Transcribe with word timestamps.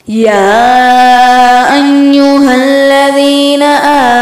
يا 0.08 1.74
أيها 1.74 2.56
الذين 2.56 3.64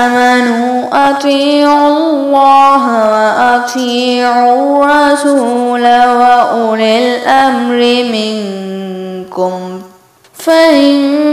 آمنوا 0.01 1.09
أطيعوا 1.09 1.89
الله 1.89 2.83
وأطيعوا 3.13 4.85
الرسول 4.85 5.83
وأولي 5.83 6.97
الأمر 6.97 7.79
منكم. 8.13 9.81
فإن 10.33 11.32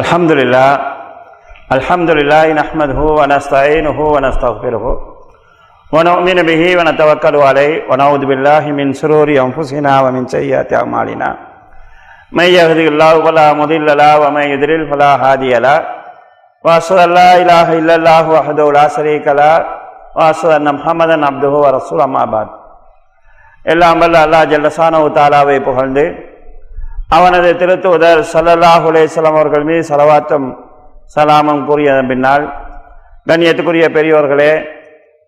الحمد 0.00 0.30
لله 0.40 0.70
الحمد 1.76 2.10
لله 2.18 2.46
نحمده 2.60 3.00
ونستعينه 3.20 3.98
ونستغفره 4.14 4.84
ونؤمن 5.94 6.38
به 6.48 6.62
ونتوكل 6.78 7.36
عليه 7.48 7.74
ونعوذ 7.90 8.22
بالله 8.30 8.64
من 8.78 8.86
شرور 9.00 9.28
انفسنا 9.46 9.92
ومن 10.04 10.22
سيئات 10.36 10.70
اعمالنا 10.80 11.30
من 12.38 12.48
يهده 12.58 12.86
الله 12.92 13.12
فلا 13.26 13.46
مضل 13.60 13.86
له 14.02 14.12
ومن 14.22 14.44
يضلل 14.52 14.82
فلا 14.90 15.10
هادي 15.22 15.52
له 15.66 15.78
واشهد 16.64 16.98
ان 17.06 17.10
لا 17.20 17.30
اله 17.42 17.68
الا 17.78 17.94
الله 17.98 18.24
وحده 18.36 18.66
لا 18.78 18.86
شريك 18.96 19.26
له 19.40 19.54
واشهد 20.16 20.50
ان 20.60 20.66
محمدا 20.78 21.16
عبده 21.28 21.54
ورسوله 21.64 22.04
اما 22.10 22.24
بعد 22.34 22.48
எல்லாம் 23.72 23.98
வல்ல 24.02 24.16
அல்லாஹ் 24.26 24.44
ஜல்லசானவு 24.52 25.08
தாலாவை 25.18 25.56
புகழ்ந்து 25.66 26.04
அவனது 27.07 27.49
திருத்துவதர் 27.59 28.21
சல்லல்லாஹ் 28.31 28.85
உலேசலம் 28.89 29.37
அவர்கள் 29.37 29.67
மீது 29.69 29.83
சலவாத்தம் 29.91 30.47
சலாமம் 31.15 31.61
கூறியதன் 31.67 32.09
பின்னால் 32.11 32.45
கண்ணியத்துக்குரிய 33.27 33.85
பெரியோர்களே 33.89 34.51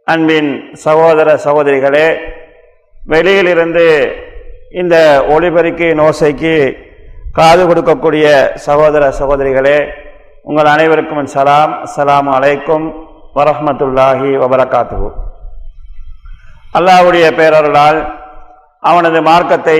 அன்பின் 0.07 0.51
சகோதர 0.83 1.29
சகோதரிகளே 1.45 2.07
வெளியிலிருந்து 3.05 3.85
இந்த 4.73 4.95
ஒளிபெருக்கி 5.33 5.87
நோசைக்கு 5.93 6.55
காது 7.37 7.63
கொடுக்கக்கூடிய 7.65 8.25
சகோதர 8.65 9.03
சகோதரிகளே 9.19 9.77
உங்கள் 10.45 10.71
அனைவருக்கும் 10.73 11.31
சலாம் 11.33 11.73
அஸ்லாம் 11.79 12.29
அலைக்கும் 12.35 12.85
வரஹமத்துல்லாஹி 13.35 14.29
வபரகாத்து 14.35 15.09
அல்லாஹ்வுடைய 16.77 17.25
பேரருளால் 17.37 17.99
அவனது 18.83 19.19
மார்க்கத்தை 19.21 19.79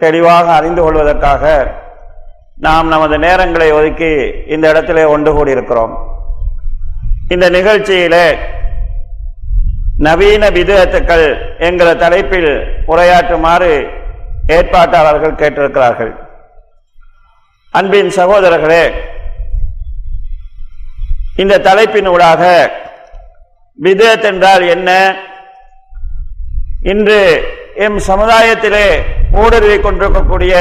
தெளிவாக 0.00 0.52
அறிந்து 0.52 0.82
கொள்வதற்காக 0.82 1.42
நாம் 2.56 2.88
நமது 2.88 3.18
நேரங்களை 3.18 3.68
ஒதுக்கி 3.72 4.12
இந்த 4.46 4.68
இடத்திலே 4.68 5.04
ஒன்று 5.04 5.30
கூடியிருக்கிறோம். 5.32 5.94
இந்த 7.28 7.50
நிகழ்ச்சியிலே 7.50 8.26
நவீன 9.98 10.50
விதத்துக்கள் 10.50 11.26
என்கிற 11.58 11.94
தலைப்பில் 11.94 12.52
உரையாற்றுமாறு 12.86 13.72
ஏற்பாட்டாளர்கள் 14.48 15.40
கேட்டிருக்கிறார்கள். 15.40 16.12
அன்பின் 17.70 18.10
சகோதரர்களே 18.16 18.84
இந்த 21.36 21.58
தலைப்பினூடாக 21.58 22.42
விதத் 23.82 24.24
என்றால் 24.24 24.62
என்ன? 24.62 24.90
இன்று 26.82 27.20
எம் 27.84 27.98
சமுதாயத்திலே 27.98 28.86
ஊடுருவி 29.32 29.80
கொண்டிருக்கக்கூடிய 29.80 30.54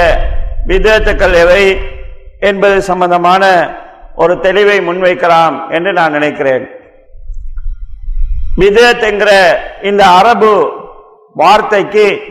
விதத்துக்கள் 0.66 1.34
எவை 1.34 1.80
என்பது 2.40 2.82
சம்பந்தமான 2.82 3.44
ஒரு 4.16 4.34
தெளிவை 4.34 4.78
முன்வைக்கலாம் 4.86 5.56
என்று 5.70 5.94
நான் 5.94 6.12
நினைக்கிறேன். 6.12 6.66
விதத் 8.56 9.04
என்கிற 9.04 9.32
இந்த 9.82 10.06
அரபு 10.06 10.52
வார்த்தைக்கு 11.34 12.22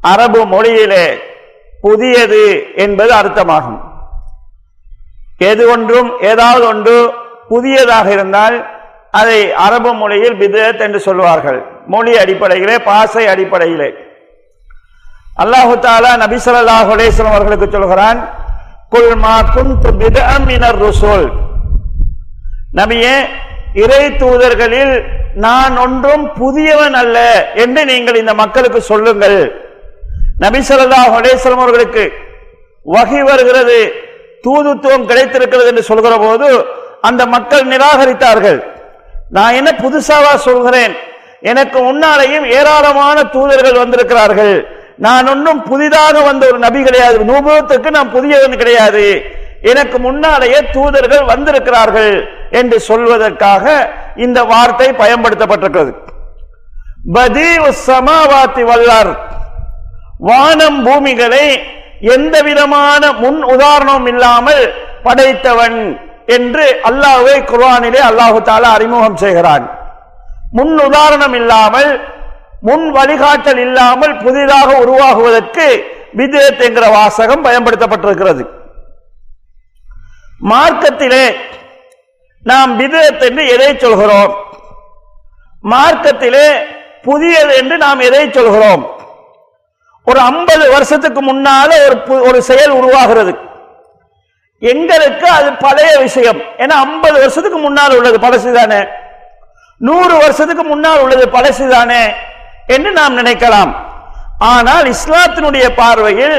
அரபு 0.00 0.46
மொழியிலே 0.46 1.06
புதியது 1.80 2.66
என்பது 2.76 3.14
அர்த்தமாகும். 3.14 3.80
எது 5.38 5.70
ஒன்றும் 5.70 6.20
ஏதாவது 6.20 6.66
ஒன்று 6.66 7.12
புதியதாக 7.48 8.12
இருந்தால் 8.12 8.77
அதை 9.14 9.38
அரபு 9.66 9.90
மொழியில் 10.00 10.38
பிதத் 10.40 10.82
என்று 10.86 11.00
சொல்வார்கள் 11.08 11.60
மொழி 11.92 12.12
அடிப்படையிலே 12.22 12.76
பாசை 12.88 13.24
அடிப்படையிலே. 13.32 13.88
அல்லாஹு 15.42 15.74
தாலா 15.86 16.10
நபி 16.24 16.36
ஸல்லல்லாஹு 16.46 16.90
அவர்களுக்கு 17.32 17.66
சொல்கிறான் 17.76 18.20
குல்மா 18.94 19.36
குந்து 19.54 19.74
குன்து 19.74 19.90
பிதஅம் 20.02 20.46
மினர் 20.50 20.80
நபியே 22.78 23.14
இறை 23.82 24.04
தூதர்களில் 24.22 24.94
நான் 25.44 25.74
ஒன்றும் 25.84 26.24
புதியவன் 26.40 26.96
அல்ல 27.02 27.18
என்று 27.62 27.82
நீங்கள் 27.90 28.20
இந்த 28.22 28.32
மக்களுக்கு 28.42 28.80
சொல்லுங்கள். 28.92 29.38
நபிசல்லா 30.44 31.00
ஸல்லல்லாஹு 31.12 31.54
அவர்களுக்கு 31.58 32.04
வகை 32.86 33.20
வருகிறது 33.30 33.78
தூதுத்துவம் 34.44 35.06
கிடைத்திருக்கிறது 35.10 35.70
என்று 35.72 35.84
சொல்கிற 35.90 36.14
போது 36.24 36.48
அந்த 37.08 37.22
மக்கள் 37.36 37.64
நிராகரித்தார்கள். 37.72 38.60
நான் 39.30 39.54
என்ன 39.54 39.70
புதுசாவா 39.70 40.34
சொல்கிறேன்? 40.34 40.94
எனக்கு 41.40 41.78
முன்னாலேயும் 41.78 42.46
ஏராளமான 42.58 43.22
தூதர்கள் 43.22 43.80
வந்திருக்கிறார்கள். 43.82 44.54
நான் 44.96 45.28
ஒன்றும் 45.28 45.62
புதிதாக 45.62 46.20
வந்த 46.20 46.46
ஒரு 46.46 46.58
நபி 46.58 46.82
கிடையாது 46.82 47.18
நூபத்துக்கு 47.18 47.90
நான் 47.90 48.10
புதியவன் 48.10 48.56
கிடையாது. 48.56 49.04
எனக்கு 49.62 49.98
முன்னாலேயே 49.98 50.60
தூதர்கள் 50.72 51.24
வந்திருக்கிறார்கள் 51.24 52.12
என்று 52.50 52.82
சொல்வதற்காக 52.88 53.64
இந்த 54.16 54.44
வார்த்தை 54.44 54.88
பயன்படுத்தப்பட்டிருக்கிறது. 55.02 55.92
பதி 57.12 57.48
சமாவாத்தி 57.86 58.62
வல்லார். 58.70 59.12
வானம் 60.18 60.82
பூமிகளை 60.84 61.46
எந்த 62.00 62.42
விதமான 62.42 63.12
முன் 63.12 63.42
உதாரணம் 63.42 64.06
இல்லாமல் 64.06 64.62
படைத்தவன். 65.02 66.07
என்று 66.28 66.80
அல்லாஹுவை 66.84 67.44
குர்ஆனிலே 67.44 68.00
அல்லாஹு 68.00 68.42
தாலா 68.42 68.70
அறிமுகம் 68.72 69.16
செய்கிறான். 69.16 69.78
முன் 70.52 70.78
உதாரணம் 70.78 71.34
இல்லாமல் 71.34 72.00
முன் 72.60 72.94
வழிகாட்டல் 72.94 73.56
இல்லாமல் 73.56 74.16
புதிதாக 74.16 74.78
உருவாகுவதற்கு 74.78 75.82
விதேத் 76.12 76.60
என்கிற 76.60 76.88
வாசகம் 76.88 77.44
பயன்படுத்தப்பட்டிருக்கிறது. 77.44 78.46
மார்க்கத்திலே 80.50 81.34
நாம் 82.42 82.76
விதேத் 82.76 83.22
என்று 83.22 83.46
எதை 83.46 83.78
சொல்கிறோம்? 83.78 84.36
மார்க்கத்திலே 85.70 86.54
புதியது 87.02 87.54
என்று 87.56 87.76
நாம் 87.76 88.00
எதை 88.00 88.32
சொல்கிறோம்? 88.32 89.00
ஒரு 90.04 90.20
ஐம்பது 90.20 90.70
வருஷத்துக்கு 90.70 91.22
முன்னால 91.22 91.84
ஒரு 91.84 92.00
பு- 92.04 92.28
ஒரு 92.28 92.42
செயல் 92.42 92.70
உருவாகிறது. 92.70 93.46
எங்களுக்கு 94.62 95.26
அது 95.38 95.48
பழைய 95.64 95.90
விஷயம். 96.04 96.38
ஏன்னா 96.62 96.76
ஐம்பது 96.86 97.16
வருஷத்துக்கு 97.22 97.58
முன்னால் 97.64 97.96
உள்ளது 97.98 98.18
பழசுதானே 98.24 98.80
நூறு 99.88 100.14
வருஷத்துக்கு 100.22 100.64
முன்னால் 100.70 101.02
உள்ளது 101.02 101.26
பழசுதானே 101.36 102.04
என்று 102.74 102.90
நாம் 103.00 103.18
நினைக்கலாம். 103.20 103.72
ஆனால் 104.52 104.86
இஸ்லாத்தினுடைய 104.94 105.66
பார்வையில் 105.82 106.38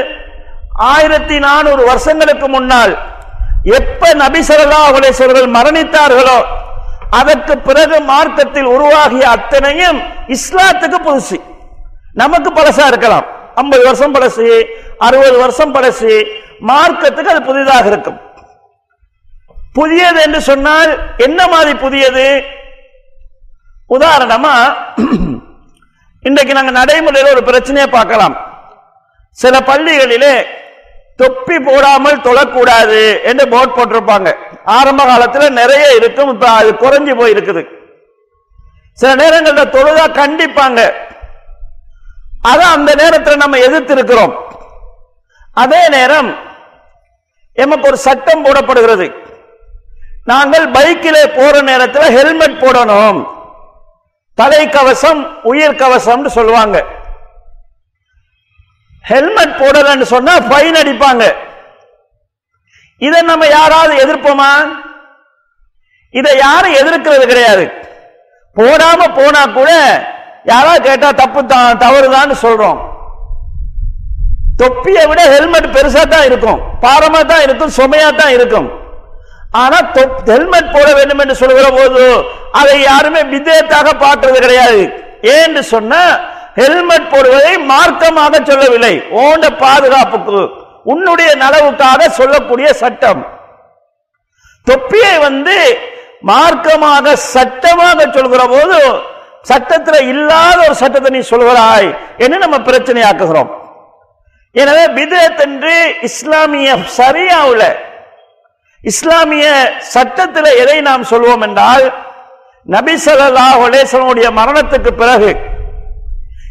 ஆயிரத்தி 0.94 1.36
நானூறு 1.46 1.82
வருஷங்களுக்கு 1.90 2.46
முன்னால் 2.56 2.92
எப்ப 3.78 4.12
நபிசரலா 4.24 4.82
ஸல்லல்லாஹு 5.18 5.48
மரணித்தார்களோ 5.56 6.38
அதற்கு 7.20 7.54
பிறகு 7.68 7.96
மார்க்கத்தில் 8.12 8.68
உருவாகிய 8.74 9.24
அத்தனையும் 9.36 9.98
இஸ்லாத்துக்கு 10.36 10.98
புதுசு. 11.08 11.38
நமக்கு 12.22 12.50
பழசா 12.58 12.84
இருக்கலாம். 12.92 13.26
ஐம்பது 13.62 13.82
வருஷம் 13.88 14.14
பழசு 14.14 14.46
அறுபது 15.06 15.36
வருஷம் 15.44 15.74
பழசு 15.74 16.12
மார்க்கத்துக்கு 16.68 17.32
அது 17.32 17.42
புதிதாக 17.48 17.86
இருக்கும். 17.92 18.18
புதியது 19.78 20.20
என்று 20.26 20.40
சொன்னால் 20.50 20.92
என்ன 21.26 21.40
மாதிரி 21.52 21.72
புதியது? 21.84 22.28
உதாரணமா 23.96 24.54
இன்றைக்கு 26.28 26.52
நாங்க 26.56 26.72
நடைமுறையில் 26.78 27.32
ஒரு 27.34 27.42
பிரச்சனையை 27.48 27.88
பார்க்கலாம். 27.90 28.34
சில 29.42 29.54
பள்ளிகளிலே 29.70 30.34
தொப்பி 31.20 31.56
போடாமல் 31.68 32.24
தொழக்கூடாது 32.26 33.00
என்று 33.30 33.44
போர்ட் 33.54 33.76
போட்டிருப்பாங்க. 33.76 34.28
ஆரம்ப 34.76 35.04
காலத்துல 35.10 35.48
நிறைய 35.60 35.86
இருக்கும் 35.98 36.32
இப்ப 36.34 36.46
அது 36.58 36.70
குறைஞ்சு 36.82 37.14
போயிருக்குது. 37.20 37.62
சில 39.00 39.10
நேரங்களில் 39.22 39.74
தொழுதா 39.76 40.06
கண்டிப்பாங்க. 40.20 40.80
அத 42.50 42.60
அந்த 42.76 42.90
நேரத்தில் 43.02 43.42
நம்ம 43.42 43.58
எதிர்த்து 43.66 43.94
இருக்கிறோம் 43.96 44.34
அதே 45.62 45.82
நேரம் 45.96 46.30
எமக்கு 47.54 47.86
ஒரு 47.86 47.96
சட்டம் 47.96 48.44
போடப்படுகிறது. 48.44 49.14
நாங்கள் 50.24 50.66
பைக்கிலே 50.70 51.34
போற 51.36 51.60
நேரத்தில் 51.60 52.14
ஹெல்மெட் 52.16 52.62
போடணும். 52.62 53.28
தலைக்கவசம் 54.38 55.40
உயிர் 55.42 55.80
கவசம்னு 55.82 56.26
சொல்லுவாங்க. 56.26 56.84
ஹெல்மெட் 59.02 59.58
போடலன்னு 59.62 60.02
சொன்னா 60.02 60.36
ஃபைன் 60.38 60.78
அடிப்பாங்க. 60.82 61.34
இதை 62.98 63.22
நம்ம 63.22 63.46
யாராவது 63.46 63.94
எதிர்ப்போமா? 64.04 64.78
இதை 66.10 66.36
யாரும் 66.36 66.72
எதிர்க்கிறது 66.72 67.26
கிடையாது. 67.26 67.70
போடாம 68.56 69.14
போனா 69.14 69.46
கூட 69.46 69.70
யாராவது 70.44 70.82
கேட்டா 70.82 71.10
தப்பு 71.10 71.46
தான் 71.46 71.78
தவறுதான்னு 71.78 72.34
சொல்றோம். 72.42 72.89
தொப்பியை 74.60 75.04
விட 75.10 75.20
ஹெல்மெட் 75.34 75.74
பெருசா 75.76 76.02
தான் 76.14 76.26
இருக்கும். 76.30 76.60
பாரமா 76.84 77.20
தான் 77.32 77.44
இருக்கும் 77.46 77.72
சுமையா 77.78 78.08
தான் 78.22 78.32
இருக்கும். 78.38 78.68
ஆனா 79.62 79.78
ஹெல்மெட் 80.30 80.74
போட 80.74 80.88
வேண்டும் 80.98 81.20
என்று 81.22 81.36
சொல்கிற 81.42 81.68
போது 81.78 82.02
அதை 82.60 82.74
யாருமே 82.90 83.22
விதேயத்தாக 83.34 83.88
பார்க்கறது 84.04 84.38
கிடையாது. 84.44 84.82
ஏன்னு 85.36 85.62
சொன்ன 85.74 85.94
ஹெல்மெட் 86.60 87.10
போடுவதை 87.12 87.52
மார்க்கமாக 87.72 88.40
சொல்லவில்லை. 88.50 88.94
ஓண்ட 89.22 89.46
பாதுகாப்புக்கு 89.64 90.40
உன்னுடைய 90.92 91.30
நலவுக்காக 91.44 92.08
சொல்லக்கூடிய 92.18 92.68
சட்டம். 92.82 93.22
தொப்பியை 94.66 95.14
வந்து 95.28 95.56
மார்க்கமாக 96.30 97.12
சட்டமாக 97.34 98.00
சொல்கிற 98.16 98.42
போது 98.54 98.78
சட்டத்தில் 99.50 100.08
இல்லாத 100.12 100.58
ஒரு 100.66 100.76
சட்டத்தை 100.82 101.10
நீ 101.16 101.22
சொல்கிறாய் 101.32 101.88
என்று 102.24 102.38
நம்ம 102.44 102.56
பிரச்சனையாக்குகிறோம். 102.68 103.50
எனவே 104.54 104.84
பிதத் 104.94 105.42
என்று 105.42 105.74
இஸ்லாமிய 106.02 106.70
சரியாவுல 106.96 107.64
இஸ்லாமிய 108.84 109.46
சட்டத்தில் 109.92 110.50
எதை 110.62 110.78
நாம் 110.80 111.04
சொல்வோம் 111.04 111.44
என்றால் 111.46 111.86
நபி 112.66 112.94
ஸல்லல்லாஹு 113.04 114.30
மரணத்துக்கு 114.38 114.90
பிறகு 114.94 115.30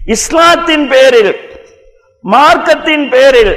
இஸ்லாத்தின் 0.08 0.86
பேரில் 0.88 1.34
மார்க்கத்தின் 2.24 3.06
பேரில் 3.10 3.54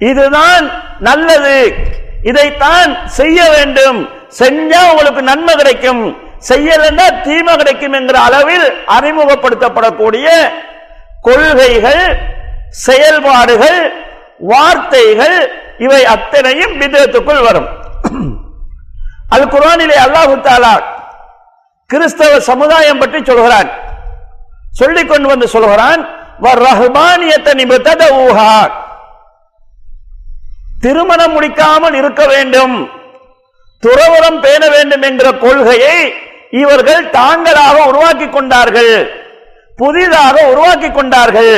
இதுதான் 0.00 0.64
நல்லது 1.00 1.56
இதைத்தான் 2.22 2.90
செய்ய 3.18 3.38
வேண்டும் 3.48 4.00
செஞ்சா 4.40 4.82
உங்களுக்கு 4.90 5.22
நன்மை 5.22 5.54
கிடைக்கும் 5.54 6.02
செய்யலன்னா 6.48 7.06
தீமை 7.24 7.54
கிடைக்கும் 7.54 7.96
என்கிற 7.98 8.18
அளவில் 8.20 8.66
அறிமுகப்படுத்தப்படக்கூடிய 8.96 10.28
கொள்கைகள் 11.22 12.04
செயல்பாடுகள் 12.86 13.80
வார்த்தைகள் 14.50 15.36
இவை 15.84 16.00
அத்தனையும் 16.14 16.74
பிதத்துக்குள் 16.80 17.44
வரும். 17.46 17.68
அல் 19.34 19.48
குரானிலே 19.54 19.96
அல்லாஹு 20.06 20.34
தாலா 20.46 20.74
கிறிஸ்தவ 21.90 22.40
சமுதாயம் 22.50 23.00
பற்றி 23.02 23.18
சொல்கிறான். 23.30 23.70
சொல்லிக் 24.80 25.10
கொண்டு 25.10 25.26
வந்து 25.32 25.46
சொல்கிறான் 25.54 26.02
ரஹ்மானியத்தை 26.66 27.52
திருமணம் 30.84 31.34
முடிக்காமல் 31.34 31.96
இருக்க 31.98 32.22
வேண்டும். 32.32 32.74
துறவரம் 33.82 34.40
பேண 34.44 34.62
வேண்டும் 34.74 35.04
என்கிற 35.08 35.28
கொள்கையை 35.44 35.98
இவர்கள் 36.62 37.04
தாங்களாக 37.18 37.76
உருவாக்கி 37.90 38.26
கொண்டார்கள். 38.28 38.94
புதிதாக 39.80 40.36
உருவாக்கி 40.52 40.90
கொண்டார்கள். 40.90 41.54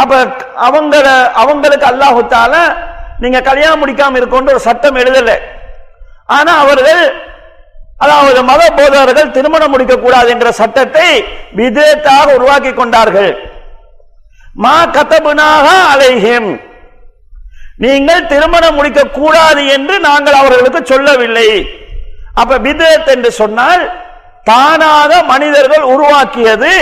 அப்ப 0.00 0.12
அவங்கள 0.68 1.06
அவங்களுக்கு 1.42 1.86
அல்லாஹுத்தால 1.92 2.54
நீங்க 3.22 3.38
கல்யாணம் 3.48 3.80
முடிக்காம 3.82 4.18
இருக்கோன்ற 4.20 4.52
ஒரு 4.54 4.62
சட்டம் 4.68 5.00
எழுதல. 5.02 5.30
ஆனா 6.36 6.52
அவர்கள் 6.64 7.02
அதாவது 8.04 8.40
மத 8.50 8.62
போதவர்கள் 8.78 9.34
திருமணம் 9.36 9.72
முடிக்க 9.74 9.94
கூடாது 9.96 10.52
சட்டத்தை 10.60 11.08
விதேத்தாக 11.60 12.34
உருவாக்கி 12.38 12.72
கொண்டார்கள். 12.72 13.30
மா 14.64 14.74
கத்தபுனாக 14.96 15.66
அலைஹிம். 15.92 16.50
நீங்கள் 17.84 18.28
திருமணம் 18.32 18.76
முடிக்க 18.78 19.00
கூடாது 19.18 19.62
என்று 19.76 19.94
நாங்கள் 20.08 20.38
அவர்களுக்கு 20.40 20.80
சொல்லவில்லை. 20.92 21.48
அப்ப 22.40 22.58
விதேத் 22.66 23.10
என்று 23.14 23.30
சொன்னால் 23.40 23.82
தானாக 24.50 25.22
மனிதர்கள் 25.32 25.84
உருவாக்கியது 25.92 26.72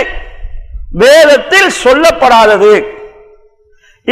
வேதத்தில் 1.03 1.71
சொல்லப்படாதது. 1.83 2.73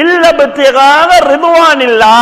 இல்லபத்தியகாக 0.02 1.10
ரிதுவான் 1.32 1.82
இல்லா. 1.90 2.18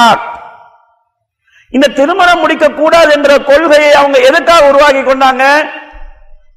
இந்த 1.75 1.87
திருமணம் 1.97 2.41
முடிக்க 2.43 2.65
கூடாது 2.69 3.11
என்ற 3.17 3.31
கொள்கையை 3.49 3.91
அவங்க 3.99 4.17
எதுக்காக 4.29 4.69
உருவாக்கி 4.71 5.01
கொண்டாங்க? 5.03 5.43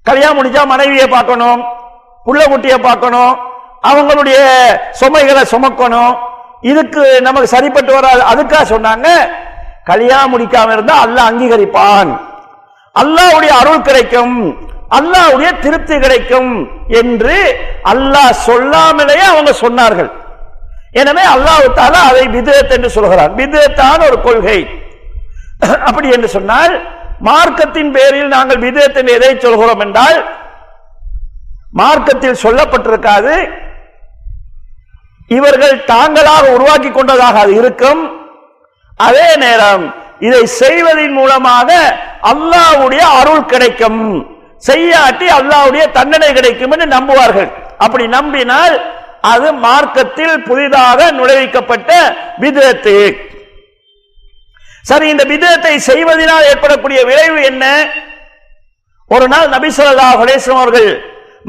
கல்யாணம் 0.08 0.38
முடிச்சா 0.38 0.62
மனைவியை 0.72 1.06
பார்க்கணும் 1.16 1.60
புள்ள 2.26 2.42
குட்டியை 2.52 2.78
பார்க்கணும் 2.88 3.34
அவங்களுடைய 3.90 4.38
சுமைகளை 5.00 5.42
சுமக்கணும். 5.52 6.14
இதுக்கு 6.70 7.02
நமக்கு 7.26 7.48
சரிப்பட்டு 7.54 7.92
வராது. 7.94 8.22
அதுக்காக 8.32 8.64
சொன்னாங்க 8.74 9.08
கல்யாணம் 9.90 10.32
முடிக்காம 10.34 10.72
இருந்தா 10.76 10.94
அல்லாஹ் 11.04 11.28
அங்கீகரிப்பான். 11.30 12.10
அல்லாவுடைய 13.02 13.52
அருள் 13.60 13.86
கிடைக்கும் 13.88 14.36
அல்லாஹ்வுடைய 14.98 15.50
திருப்தி 15.64 15.96
கிடைக்கும் 16.04 16.50
என்று 17.00 17.36
அல்லாஹ் 17.92 18.38
சொல்லாமலேயே 18.48 19.24
அவங்க 19.32 19.52
சொன்னார்கள். 19.64 20.10
எனவே 21.00 21.24
அல்லாஹ் 21.34 21.64
தாலா 21.80 22.00
அதை 22.10 22.24
விதத் 22.36 22.72
என்று 22.76 22.90
சொல்கிறான். 22.96 23.32
விதத்தான 23.40 24.00
ஒரு 24.10 24.18
கொள்கை. 24.26 24.60
அப்படி 25.88 26.08
என்று 26.16 26.28
சொன்னால் 26.36 26.74
மார்க்கத்தின் 27.28 27.90
பேரில் 27.96 28.32
நாங்கள் 28.36 28.62
விதத் 28.66 28.98
என்று 29.00 29.12
எதை 29.18 29.32
சொல்கிறோம் 29.44 29.82
என்றால் 29.86 30.18
மார்க்கத்தில் 31.80 32.42
சொல்லப்பட்டிருக்காது. 32.44 33.34
இவர்கள் 35.36 35.76
தாங்களாக 35.92 36.44
உருவாக்கி 36.56 36.90
கொண்டதாக 36.90 37.38
அது 37.44 37.52
இருக்கும். 37.60 38.02
அதே 39.06 39.28
நேரம் 39.44 39.84
இதை 40.26 40.42
செய்வதன் 40.62 41.14
மூலமாக 41.18 41.70
அல்லாஹ்வுடைய 42.32 43.04
அருள் 43.20 43.48
கிடைக்கும். 43.52 44.02
செய்யாட்டி 44.68 45.26
அல்லாவுடைய 45.38 45.84
தண்டனை 45.96 46.28
கிடைக்கும் 46.36 46.72
என்று 46.74 46.86
நம்புவார்கள். 46.96 47.50
அப்படி 47.84 48.04
நம்பினால் 48.18 48.74
அது 49.32 49.48
மார்க்கத்தில் 49.66 50.42
புதிதாக 50.48 51.10
நுழைவிக்கப்பட்ட 51.18 51.90
விதத்து. 52.42 52.96
சரி 54.88 55.06
இந்த 55.12 55.24
விதத்தை 55.32 55.78
செய்வதனால் 55.88 56.48
ஏற்படக்கூடிய 56.50 57.00
விளைவு 57.10 57.38
என்ன? 57.50 57.64
ஒரு 59.14 59.26
நாள் 59.32 59.48
நபிசல்லா 59.54 60.08
ஸல்லல்லாஹு 60.16 60.56
அவர்கள் 60.60 60.88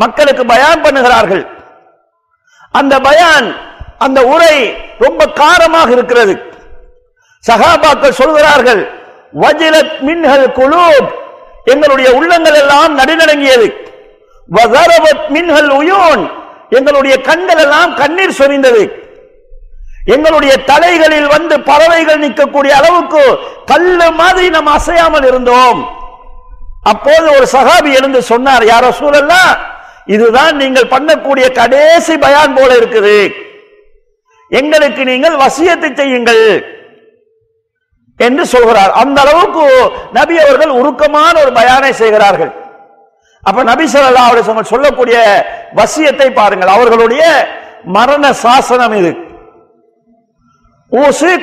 மக்களுக்கு 0.03 0.44
பயான் 0.46 0.84
பண்ணுகிறார்கள். 0.86 1.44
அந்த 2.79 2.94
பயான் 3.08 3.48
அந்த 4.05 4.20
உரை 4.34 4.55
ரொம்ப 5.05 5.25
காரமாக 5.41 5.89
இருக்கிறது. 5.91 6.36
சகாபாக்கள் 7.44 8.20
சொல்கிறார்கள் 8.22 8.82
வஜிலத் 9.44 9.94
மின்ஹல் 10.08 10.48
குலூப். 10.60 11.10
எங்களுடைய 11.74 12.10
உள்ளங்கள் 12.17 12.58
எல்லாம் 12.62 12.94
நடுநடங்கியது. 13.00 13.67
வதரவத் 14.58 15.25
மின்ஹல் 15.36 15.72
உயூன். 15.82 16.25
எங்களுடைய 16.69 17.22
கண்கள் 17.22 17.57
எல்லாம் 17.57 17.93
கண்ணீர் 17.93 18.38
சொரிந்தது. 18.38 19.03
எங்களுடைய 20.05 20.57
தலைகளில் 20.57 21.27
வந்து 21.27 21.62
பறவைகள் 21.62 22.19
நிற்கக்கூடிய 22.19 22.69
அளவுக்கு 22.69 23.39
கல்லு 23.65 24.12
மாதிரி 24.12 24.50
நாம் 24.50 24.65
அசையாமல் 24.65 25.24
இருந்தோம். 25.24 25.89
அப்போது 26.81 27.29
ஒரு 27.31 27.48
சகாபி 27.51 27.93
எழுந்து 27.93 28.22
சொன்னார் 28.22 28.65
யாரோ 28.65 28.89
சூழல்லாம் 29.00 29.57
இதுதான் 30.05 30.55
நீங்கள் 30.55 30.91
பண்ணக்கூடிய 30.91 31.51
கடைசி 31.51 32.17
பயான் 32.17 32.53
போல 32.53 32.75
இருக்குது. 32.75 33.34
எங்களுக்கு 34.50 35.03
நீங்கள் 35.03 35.36
வசியத்தை 35.36 35.93
செய்யுங்கள். 35.93 36.74
என்று 38.17 38.45
சொல்கிறார். 38.45 38.91
அந்த 38.91 39.22
அளவுக்கு 39.22 39.91
நபி 40.13 40.38
அவர்கள் 40.38 40.69
உருக்கமான 40.69 41.39
ஒரு 41.39 41.51
பயானை 41.51 41.89
செய்கிறார்கள். 41.89 42.64
அப்ப 43.49 43.59
நபிசல்லா 43.71 44.21
அவரை 44.27 44.43
சொல்லக்கூடிய 44.73 45.17
வசியத்தை 45.79 46.27
பாருங்கள். 46.39 46.73
அவர்களுடைய 46.75 47.23
மரண 47.97 48.25
சாசனம் 48.45 48.95
இது. 49.01 49.11
அல்லாஹுவை 50.91 51.35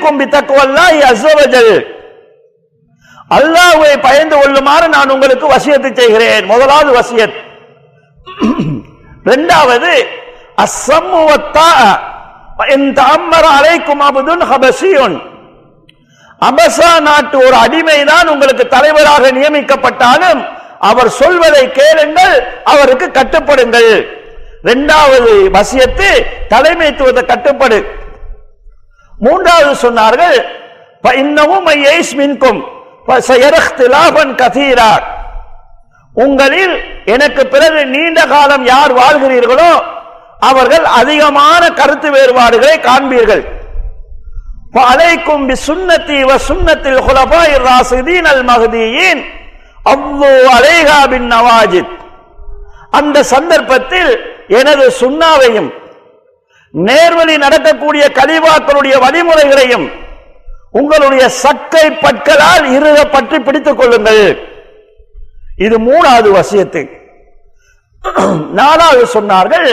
அல்லாஹ்வை 3.39 3.93
பயந்து 4.07 4.37
கொள்ளுமாறு 4.37 4.87
நான் 4.97 5.13
உங்களுக்கு 5.15 5.47
வசியத்தை 5.55 5.91
செய்கிறேன். 6.01 6.47
முதலாவது 6.53 6.91
வசியத். 6.99 7.37
இரண்டாவது 9.27 9.93
அலைக்கும் 13.59 14.03
அபசா 16.49 16.91
நாட்டு 17.09 17.37
ஒரு 17.47 17.57
அடிமைதான் 17.65 18.31
உங்களுக்கு 18.33 18.65
தலைவராக 18.75 19.31
நியமிக்கப்பட்டாலும் 19.39 20.43
அவர் 20.89 21.11
சொல்வதை 21.21 21.65
கேளுங்கள் 21.79 22.35
அவருக்கு 22.73 23.07
கட்டுப்படுங்கள். 23.09 23.91
இரண்டாவது 24.63 25.33
வசியத்து 25.57 26.09
தலைமைத்துவத்தை 26.53 27.23
கட்டுப்படு. 27.27 27.79
மூன்றாவது 29.19 29.73
சொன்னார்கள் 29.85 30.37
இன்னமும் 31.23 31.67
மின்கும் 32.21 32.61
கதீரா. 34.41 34.93
உங்களில் 36.25 36.75
எனக்கு 37.15 37.43
பிறகு 37.47 37.81
நீண்ட 37.95 38.21
காலம் 38.33 38.65
யார் 38.73 38.93
வாழ்கிறீர்களோ 39.01 39.73
அவர்கள் 40.51 40.87
அதிகமான 41.01 41.63
கருத்து 41.81 42.09
வேறுபாடுகளை 42.11 42.77
காண்பீர்கள். 42.89 43.45
அலைக்கும் 44.91 45.47
சுண்ணத்தி 45.67 46.19
வ 46.29 46.33
சுண்ணத்தில் 46.49 47.01
ஹுலபாய் 47.07 47.55
ராசிதீன் 47.69 48.29
அல் 48.33 48.45
மகதியின் 48.51 49.23
அவ்வோ 49.93 50.31
அலேகா 50.57 50.99
பின் 51.13 51.29
நவாஜித். 51.33 51.93
அந்த 52.99 53.17
சந்தர்ப்பத்தில் 53.35 54.11
எனது 54.59 54.85
சுண்ணாவையும் 55.01 55.71
நேர்வழி 56.75 57.35
நடக்கக்கூடிய 57.45 58.05
கலிவாக்களுடைய 58.19 58.95
வழிமுறைகளையும் 59.05 59.87
உங்களுடைய 60.81 61.25
சக்கை 61.45 61.87
பற்களால் 62.05 62.67
இருக 62.77 62.99
பற்றி 63.15 63.39
பிடித்துக் 63.47 63.79
கொள்ளுங்கள். 63.81 64.25
இது 65.65 65.77
மூணாவது 65.89 66.29
வசியத்து. 66.39 66.83
நாலாவது 68.61 69.05
சொன்னார்கள் 69.17 69.69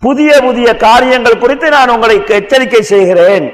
புதிய 0.00 0.30
புதிய 0.46 0.68
காரியங்கள் 0.86 1.42
குறித்து 1.42 1.68
நான் 1.76 1.92
உங்களுக்கு 1.94 2.32
எச்சரிக்கை 2.40 2.82
செய்கிறேன். 2.92 3.46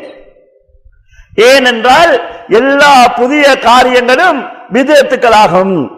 ஏனென்றால் 1.35 2.21
எல்லா 2.49 3.09
புதிய 3.09 3.59
காரியங்களும் 3.59 4.51
விதத்துக்களாகும். 4.73 5.91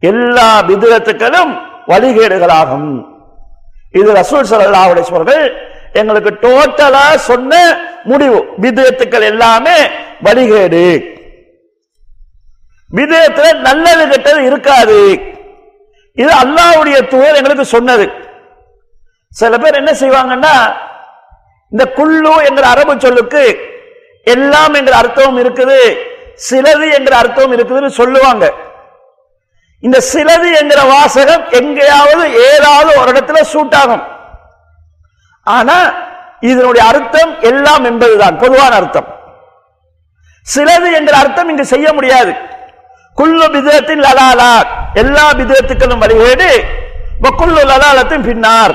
எல்லா 0.00 0.60
விதத்துக்களும் 0.60 1.52
வழிகேடுகளாகும். 1.88 3.06
இது 3.92 4.12
ரசூல் 4.12 4.50
சல்லாவுடைய 4.50 5.04
எங்களுக்கு 5.92 6.30
டோட்டலா 6.30 7.14
சொன்ன 7.14 7.78
முடிவு. 8.04 8.44
விதத்துக்கள் 8.56 9.22
எல்லாமே 9.22 9.76
வழிகேடு. 10.24 11.12
விதத்துல 12.94 13.58
நல்லது 13.58 14.08
கெட்டது 14.08 14.44
இருக்காது. 14.44 15.20
இது 16.14 16.32
அல்லாவுடைய 16.42 17.08
தூதர் 17.08 17.34
எங்களுக்கு 17.34 17.64
சொன்னது. 17.64 18.10
சில 19.28 19.58
பேர் 19.58 19.74
என்ன 19.74 19.92
செய்வாங்கன்னா 19.92 20.74
இந்த 21.70 21.84
குள்ளு 21.96 22.44
என்கிற 22.44 22.68
அரபு 22.68 22.94
சொல்லுக்கு 22.98 23.72
எல்லாம் 24.32 24.74
என்ற 24.80 24.92
அர்த்தம் 25.02 25.36
இருக்குது 25.42 25.78
சிலது 26.48 26.86
என்கிற 26.96 27.14
அர்த்தம் 27.22 27.52
இருக்குதுன்னு 27.56 27.90
சொல்லுவாங்க. 28.00 28.44
இந்த 29.86 29.98
சிலது 30.12 30.48
என்கிற 30.60 30.80
வாசகம் 30.92 31.44
எங்கேயாவது 31.60 32.24
ஏதாவது 32.48 32.90
ஒரு 33.00 33.08
இடத்துல 33.12 33.40
சூட் 33.52 33.76
ஆகும். 33.82 34.04
ஆனா 35.56 35.76
இதனுடைய 36.50 36.84
அர்த்தம் 36.92 37.32
எல்லாம் 37.50 37.84
என்பதுதான் 37.90 38.38
பொதுவான 38.42 38.72
அர்த்தம். 38.80 39.08
சிலது 40.46 40.88
என்ற 40.98 41.12
அர்த்தம் 41.22 41.50
இங்கு 41.52 41.64
செய்ய 41.74 41.86
முடியாது. 41.92 42.32
குல்லு 43.18 43.46
விதத்தின் 43.56 44.02
லலாலா 44.06 44.52
எல்லா 45.02 45.26
விதத்துக்களும் 45.40 46.02
வழிகேடு 46.04 46.50
குல்லு 47.40 47.62
லலாலத்தின் 47.70 48.26
பின்னார். 48.28 48.74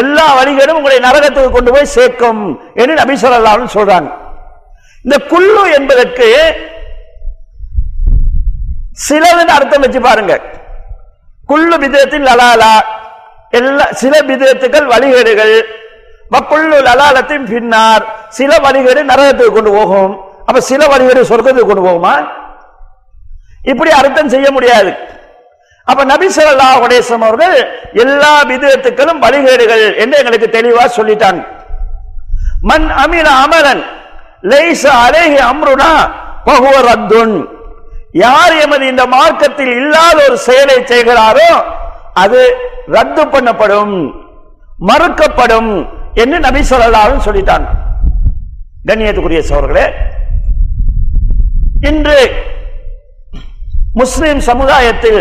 எல்லா 0.00 0.24
வழிகளும் 0.38 0.78
உங்களை 0.78 0.98
நரகத்துக்கு 1.04 1.50
கொண்டு 1.50 1.70
போய் 1.74 1.94
சேர்க்கும் 1.96 2.40
என்று 2.80 2.94
நபி 3.00 3.14
சொல்லலாம்னு 3.22 3.74
சொல்றாங்க. 3.76 4.08
இந்த 5.04 5.16
குல்லு 5.32 5.62
என்பதற்கு 5.78 6.28
சிலதுன்னு 9.06 9.54
அர்த்தம் 9.56 9.84
வச்சு 9.84 10.00
பாருங்க. 10.00 10.34
குல்லு 11.50 11.76
விதத்தின் 11.84 12.26
லலாலா 12.28 12.70
எல்லா 13.58 13.84
சில 14.02 14.14
விதத்துக்கள் 14.30 14.86
வழிகேடுகள். 14.92 15.56
வக்குள்ளு 16.34 16.78
லலாலத்தின் 16.86 17.44
பின்னார் 17.50 18.04
சில 18.38 18.52
வழிகேடு 18.64 19.02
நரகத்துக்கு 19.10 19.56
கொண்டு 19.56 19.72
போகும். 19.78 20.12
அப்ப 20.48 20.60
சில 20.70 20.86
வழிகேடு 20.92 21.22
சொர்க்கத்துக்கு 21.30 21.70
கொண்டு 21.70 21.86
போகுமா? 21.88 22.14
இப்படி 23.70 23.90
அர்த்தம் 23.90 24.32
செய்ய 24.34 24.48
முடியாது. 24.56 24.90
அப்ப 25.90 26.04
நபிசல்லா 26.12 26.68
உடேசம் 26.84 27.24
அவர்கள் 27.26 27.56
எல்லா 28.04 28.32
விதத்துக்களும் 28.50 29.22
வழிகேடுகள் 29.24 29.84
என்று 30.02 30.18
எங்களுக்கு 30.20 30.48
தெளிவா 30.56 30.84
சொல்லிட்டாங்க. 30.98 31.42
மண் 32.70 32.88
அமில 33.04 33.28
அமரன் 33.44 33.84
லைச 34.52 34.82
அலேஹி 35.04 35.38
அம்ருனா 35.50 35.92
பகுவ 36.48 36.74
ரத்துன். 36.88 37.36
யார் 38.24 38.54
எமது 38.64 38.84
இந்த 38.92 39.04
மார்க்கத்தில் 39.14 39.72
இல்லாத 39.80 40.18
ஒரு 40.28 40.36
செயலை 40.46 40.76
செய்கிறாரோ 40.90 41.50
அது 42.22 42.40
ரத்து 42.94 43.22
பண்ணப்படும் 43.32 43.94
மறுக்கப்படும் 44.88 45.72
என்று 46.22 46.38
நபி 46.46 46.60
சொல்லலாரும் 46.70 47.24
சொல்லிட்டாங்க 47.26 47.68
கண்ணியத்துக்குரிய 48.88 49.42
சோர்களே 49.50 49.86
இன்று 51.88 52.18
முஸ்லிம் 54.00 54.40
சமுதாயத்தில் 54.50 55.20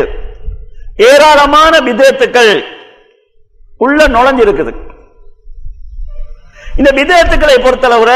ஏராளமான 1.10 1.74
விதத்துக்கள் 1.88 2.53
உள்ள 3.86 4.00
நுழைஞ்சிருக்குது. 4.15 4.72
இந்த 6.77 6.89
விதத்துக்களை 7.00 7.58
பொறுத்தளவுல 7.65 8.13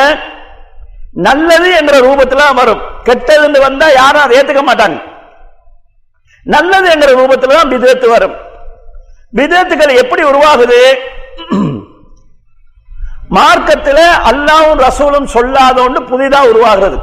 நல்லது 1.14 1.76
என்ற 1.76 2.00
ரூபத்தில் 2.00 2.56
வரும். 2.56 2.82
கெட்டது 3.04 3.62
வந்தா 3.62 3.92
யாரும் 3.92 4.22
அதை 4.22 4.38
ஏத்துக்க 4.38 4.64
மாட்டாங்க. 4.70 5.02
நல்லது 6.46 6.90
என்கிற 6.90 7.12
ரூபத்தில் 7.12 7.56
தான் 7.56 7.68
விதத்து 7.68 8.10
வரும். 8.10 8.36
விதத்துக்கள் 9.32 9.90
எப்படி 9.90 10.24
உருவாகுது? 10.24 10.80
மார்க்கத்தில் 13.30 14.06
அல்லாவும் 14.30 14.80
ரசூலும் 14.80 15.28
சொல்லாத 15.28 15.82
ஒன்று 15.82 16.02
புதிதா 16.02 16.50
உருவாகிறது. 16.50 16.98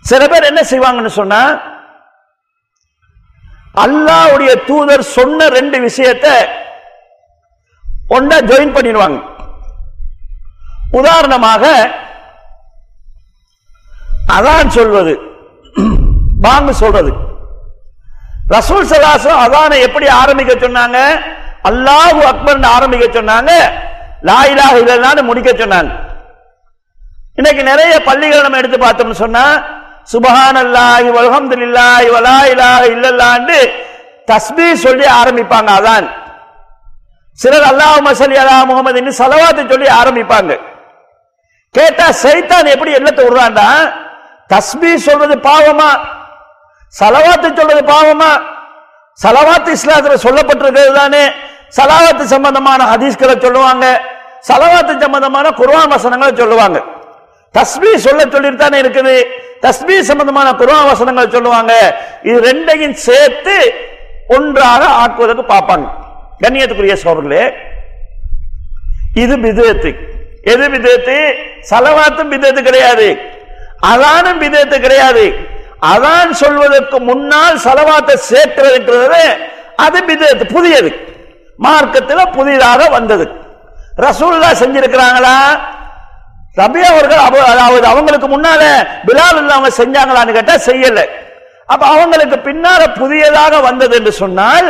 சில 0.00 0.28
பேர் 0.28 0.42
என்ன 0.42 0.60
செய்வாங்கன்னு 0.70 1.06
சொன்னா 1.06 1.60
அல்லாவுடைய 3.74 4.64
தூதர் 4.66 5.02
சொன்ன 5.02 5.48
ரெண்டு 5.48 5.80
விஷயத்தை 5.80 6.48
ஒன்றா 8.08 8.38
ஜாயின் 8.40 8.74
பண்ணிடுவாங்க. 8.74 9.33
உதாரணமாக 11.00 11.62
அதான் 14.36 14.74
சொல்வது. 14.78 15.14
பாங்கு 16.44 16.72
சொல்றது. 16.82 17.10
ரசூல் 18.54 18.88
சலாசம் 18.90 19.42
அதானை 19.44 19.76
எப்படி 19.86 20.06
ஆரம்பிக்க 20.22 20.52
சொன்னாங்க? 20.64 20.98
அல்லாஹு 21.68 22.20
அக்பர் 22.30 22.66
ஆரம்பிக்க 22.76 23.04
சொன்னாங்க. 23.18 23.52
லாயிலாக 24.28 24.74
இல்லைன்னு 24.82 25.22
முடிக்க 25.30 25.50
சொன்னாங்க. 25.62 25.92
இன்னைக்கு 27.38 27.62
நிறைய 27.70 27.94
பள்ளிகள் 28.08 28.44
நம்ம 28.44 28.58
எடுத்து 28.60 28.78
பார்த்தோம்னு 28.80 29.22
சொன்னா 29.24 29.44
சுபஹான் 30.12 30.58
அல்லாஹி 30.64 31.08
வல்ஹம்துலில்லாஹி 31.16 32.08
வலா 32.14 32.38
இலாஹ 32.52 32.82
இல்லல்லான்னு 32.94 33.58
தஸ்பீ 34.30 34.66
சொல்லி 34.84 35.06
ஆரம்பிப்பாங்க 35.20 35.70
அதான். 35.78 36.06
சிலர் 37.38 37.66
அல்லாஹ் 37.70 37.96
மசலி 38.08 38.36
அலா 38.44 38.56
முகமது 38.70 39.12
சலவாத்து 39.20 39.62
சொல்லி 39.72 39.88
ஆரம்பிப்பாங்க. 40.00 40.52
கேட்டா 41.76 42.06
சைத்தான் 42.24 42.72
எப்படி 42.74 42.92
எண்ணத்தை 42.98 43.22
விடுறான்டா 43.26 43.68
தஸ்மி 44.52 44.90
சொல்றது 45.06 45.36
பாவமா 45.48 45.90
சலவாத்து 46.94 47.48
சொல்றது 47.60 47.82
பாவமா 47.92 48.32
சலவாத்து 49.18 49.70
இஸ்லாத்துல 49.78 50.16
சொல்லப்பட்டிருக்கிறது 50.26 50.92
தானே 51.00 51.22
சலவாத்து 51.78 52.24
சம்பந்தமான 52.34 52.80
ஹதீஸ்களை 52.92 53.36
சொல்லுவாங்க 53.46 53.86
சலவாத்து 54.48 54.94
சம்பந்தமான 55.04 55.46
குர்வான் 55.58 55.92
வசனங்களை 55.94 56.32
சொல்லுவாங்க. 56.40 56.78
தஸ்பீ 57.54 57.90
சொல்ல 58.06 58.22
சொல்லிட்டு 58.34 58.62
தானே 58.62 58.78
இருக்குது 58.82 59.14
தஸ்மி 59.64 59.96
சம்பந்தமான 60.08 60.48
குர்வான் 60.60 60.88
வசனங்களை 60.90 61.26
சொல்லுவாங்க. 61.36 61.72
இது 62.28 62.38
ரெண்டையும் 62.48 62.96
சேர்த்து 63.06 63.56
ஒன்றாக 64.36 64.82
ஆக்குவதற்கு 65.02 65.44
பார்ப்பாங்க. 65.52 65.86
கண்ணியத்துக்குரிய 66.42 66.96
சோழர்களே 67.04 67.44
இது 69.22 69.34
விதத்துக்கு 69.46 70.04
எது 70.52 70.66
விதத்து? 70.74 71.18
சலவாத்தும் 71.70 72.32
விதத்து 72.34 72.60
கிடையாது. 72.68 73.08
அதானும் 73.92 74.40
விதத்து 74.44 74.76
கிடையாது. 74.84 75.24
அதான் 75.92 76.30
சொல்வதற்கு 76.42 76.98
முன்னால் 77.10 77.56
சலவாத்தை 77.66 78.14
சேர்க்கிறது 78.30 79.24
அது 79.84 79.98
விதத்து 80.10 80.44
புதியது. 80.56 80.90
மார்க்கத்தில் 81.64 82.32
புதிதாக 82.36 82.80
வந்தது. 82.96 83.26
ரசூல்லா 84.04 84.50
செஞ்சிருக்கிறாங்களா? 84.62 85.36
ரபி 86.60 86.80
அவர்கள் 86.92 87.20
அதாவது 87.52 87.86
அவங்களுக்கு 87.92 88.28
முன்னால 88.34 88.62
பிலால் 89.06 89.38
இல்லாம 89.42 89.70
செஞ்சாங்களான்னு 89.80 90.36
கேட்டா 90.36 90.56
செய்யல. 90.68 91.00
அப்ப 91.72 91.82
அவங்களுக்கு 91.94 92.36
பின்னால 92.48 92.82
புதியதாக 93.00 93.60
வந்தது 93.68 93.94
என்று 93.98 94.12
சொன்னால் 94.22 94.68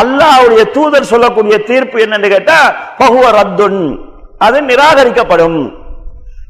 அல்லாஹ்வுடைய 0.00 0.62
தூதர் 0.76 1.10
சொல்லக்கூடிய 1.12 1.56
தீர்ப்பு 1.70 1.98
என்னன்னு 2.04 2.28
கேட்டா 2.34 2.58
பகுவ 3.02 3.24
ரத்துன். 3.38 3.82
அது 4.40 4.62
நிராகரிக்கப்படும். 4.62 5.58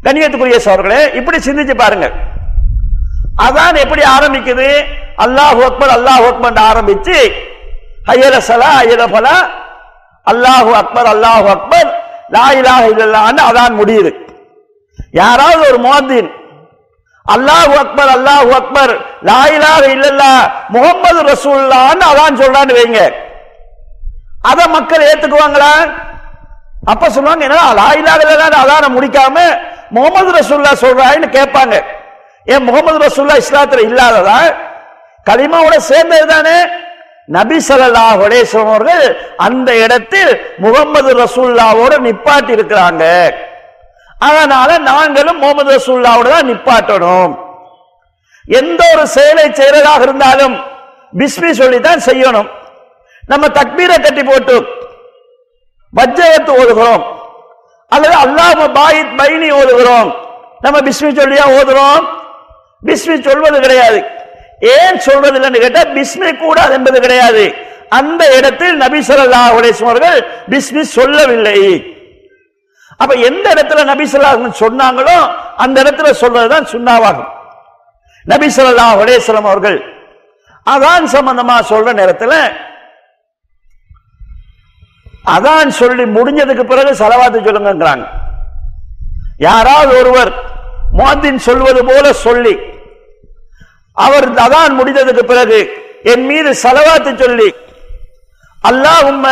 கண்ணியத்துக்குரிய 0.04 0.58
சோர்களே 0.66 1.00
இப்படி 1.18 1.38
சிந்திச்சு 1.38 1.74
பாருங்க 1.82 2.06
அதான் 3.46 3.76
எப்படி 3.76 4.02
ஆரம்பிக்குது? 4.16 4.68
அல்லாஹ் 5.24 5.60
அக்பர் 5.68 5.92
அல்லாஹ் 5.96 6.24
அக்பர் 6.30 6.58
ஆரம்பிச்சு 6.70 7.16
ஹையர 8.08 8.34
சலா 8.48 8.70
ஹையர 8.80 9.02
ஃபலா 9.12 9.36
அல்லாஹு 10.26 10.70
அக்பர் 10.82 11.08
அல்லாஹு 11.14 11.46
அக்பர் 11.56 11.88
லா 12.34 12.46
இலாஹ 12.58 12.82
அதான் 13.50 13.74
முடியுது. 13.80 14.10
யாராவது 15.12 15.62
ஒரு 15.70 15.78
மோதின் 15.78 16.30
அல்லாஹு 17.26 17.72
அக்பர் 17.82 18.10
அல்லாஹு 18.16 18.50
அக்பர் 18.60 18.92
லா 19.22 19.40
இலாஹ 19.56 20.22
முகமது 20.74 21.20
ரசூல்லான்னு 21.32 22.04
அதான் 22.12 22.40
சொல்றான்னு 22.40 22.74
வைங்க. 22.78 23.00
அதை 24.50 24.64
மக்கள் 24.68 25.06
ஏத்துக்குவாங்களா? 25.10 25.72
அப்ப 26.92 27.04
சொல்லுவாங்க 27.14 27.44
என்ன 27.46 27.62
அலா 27.70 27.86
இல்லாத 28.00 28.56
அதான 28.62 28.88
முடிக்காம 28.96 29.36
முகமது 29.96 30.30
ரசூல்லா 30.38 30.72
சொல்றான்னு 30.84 31.28
கேட்பாங்க. 31.36 31.74
ஏன் 32.52 32.66
முகமது 32.68 32.98
ரசூல்லா 33.06 33.36
இஸ்லாத்துல 33.42 33.86
இல்லாததா? 33.88 34.38
கலிமாவோட 35.28 35.76
சேர்ந்தது 35.90 36.26
தானே. 36.34 36.56
நபி 37.36 37.56
ஸல்லல்லாஹு 37.68 38.20
அலைஹி 38.26 38.58
அவர்கள் 38.64 39.04
அந்த 39.46 39.68
இடத்தில் 39.84 40.32
முகமது 40.64 41.10
ரசூல்லாவோட 41.22 41.94
நிப்பாட்டி 42.06 42.52
இருக்கிறாங்க. 42.56 43.04
அதனால 44.28 44.78
நாங்களும் 44.90 45.40
முகமது 45.42 45.70
ரசூல்லாவோட 45.76 46.28
தான் 46.36 46.48
நிப்பாட்டணும். 46.52 47.34
எந்த 48.60 48.80
ஒரு 48.94 49.04
செயலை 49.16 49.46
செய்யறதாக 49.60 50.02
இருந்தாலும் 50.08 50.54
பிஸ்மி 51.20 51.50
சொல்லி 51.62 51.78
தான் 51.88 52.06
செய்யணும். 52.08 52.48
நம்ம 53.30 53.44
தக்பீரை 53.58 53.96
கட்டி 54.06 54.22
போட்டோம். 54.30 54.66
வஜ்ஜகத்து 55.98 56.52
ஓதுகிறோம். 56.60 57.02
அல்லது 57.94 58.16
அல்லாஹ் 58.24 58.60
பாயித் 58.78 59.12
பைனி 59.20 59.48
ஓதுகிறோம். 59.60 60.10
நம்ம 60.64 60.76
பிஸ்மி 60.86 61.10
சொல்லியா 61.20 61.44
ஓதுறோம்? 61.58 62.04
பிஸ்மி 62.86 63.16
சொல்வது 63.28 63.58
கிடையாது. 63.66 63.98
ஏன் 64.76 64.98
சொல்றது 65.06 65.36
இல்லைன்னு 65.38 65.62
கேட்டா 65.64 65.82
பிஸ்மி 65.96 66.30
கூடாது 66.44 66.72
என்பது 66.78 66.98
கிடையாது. 67.06 67.44
அந்த 67.98 68.22
இடத்தில் 68.38 68.76
நபி 68.84 69.00
ஸல்லல்லாஹு 69.08 69.50
அவர்கள் 69.88 70.18
பிஸ்மி 70.52 70.82
சொல்லவில்லை. 70.98 71.58
அப்ப 73.02 73.12
எந்த 73.28 73.46
இடத்துல 73.54 73.80
நபி 73.92 74.04
ஸல்லல்லாஹு 74.12 74.60
சொன்னாங்களோ 74.64 75.16
அந்த 75.64 75.76
இடத்துல 75.84 76.10
சொல்றதுதான் 76.22 76.70
சுண்ணாவாகும். 76.74 77.30
நபி 78.32 78.46
ஸல்லல்லாஹு 78.56 79.00
அலைஹி 79.02 79.36
அவர்கள் 79.52 79.78
அதான் 80.66 81.04
சம்பந்தமா 81.14 81.56
சொல்ற 81.72 81.88
நேரத்தில் 82.00 82.38
அதான் 85.26 85.70
சொல்லி 85.80 86.04
முடிஞ்சதுக்கு 86.16 86.64
பிறகு 86.64 86.90
செலவாத்து 86.94 87.38
சொல்லுங்கிறாங்க 87.46 88.06
யாராவது 89.38 89.92
ஒருவர் 90.00 90.30
முஅத்தின் 90.98 91.40
சொல்வது 91.46 91.80
போல 91.84 92.12
சொல்லி 92.26 92.54
அவர் 93.96 94.26
அதான் 94.44 94.72
முடிந்ததுக்கு 94.74 95.24
பிறகு 95.24 95.58
என் 96.12 96.26
மீது 96.26 96.50
செலவாத்து 96.64 97.12
சொல்லி 97.22 97.48
அல்லா 98.64 98.94
உம்ம 99.10 99.26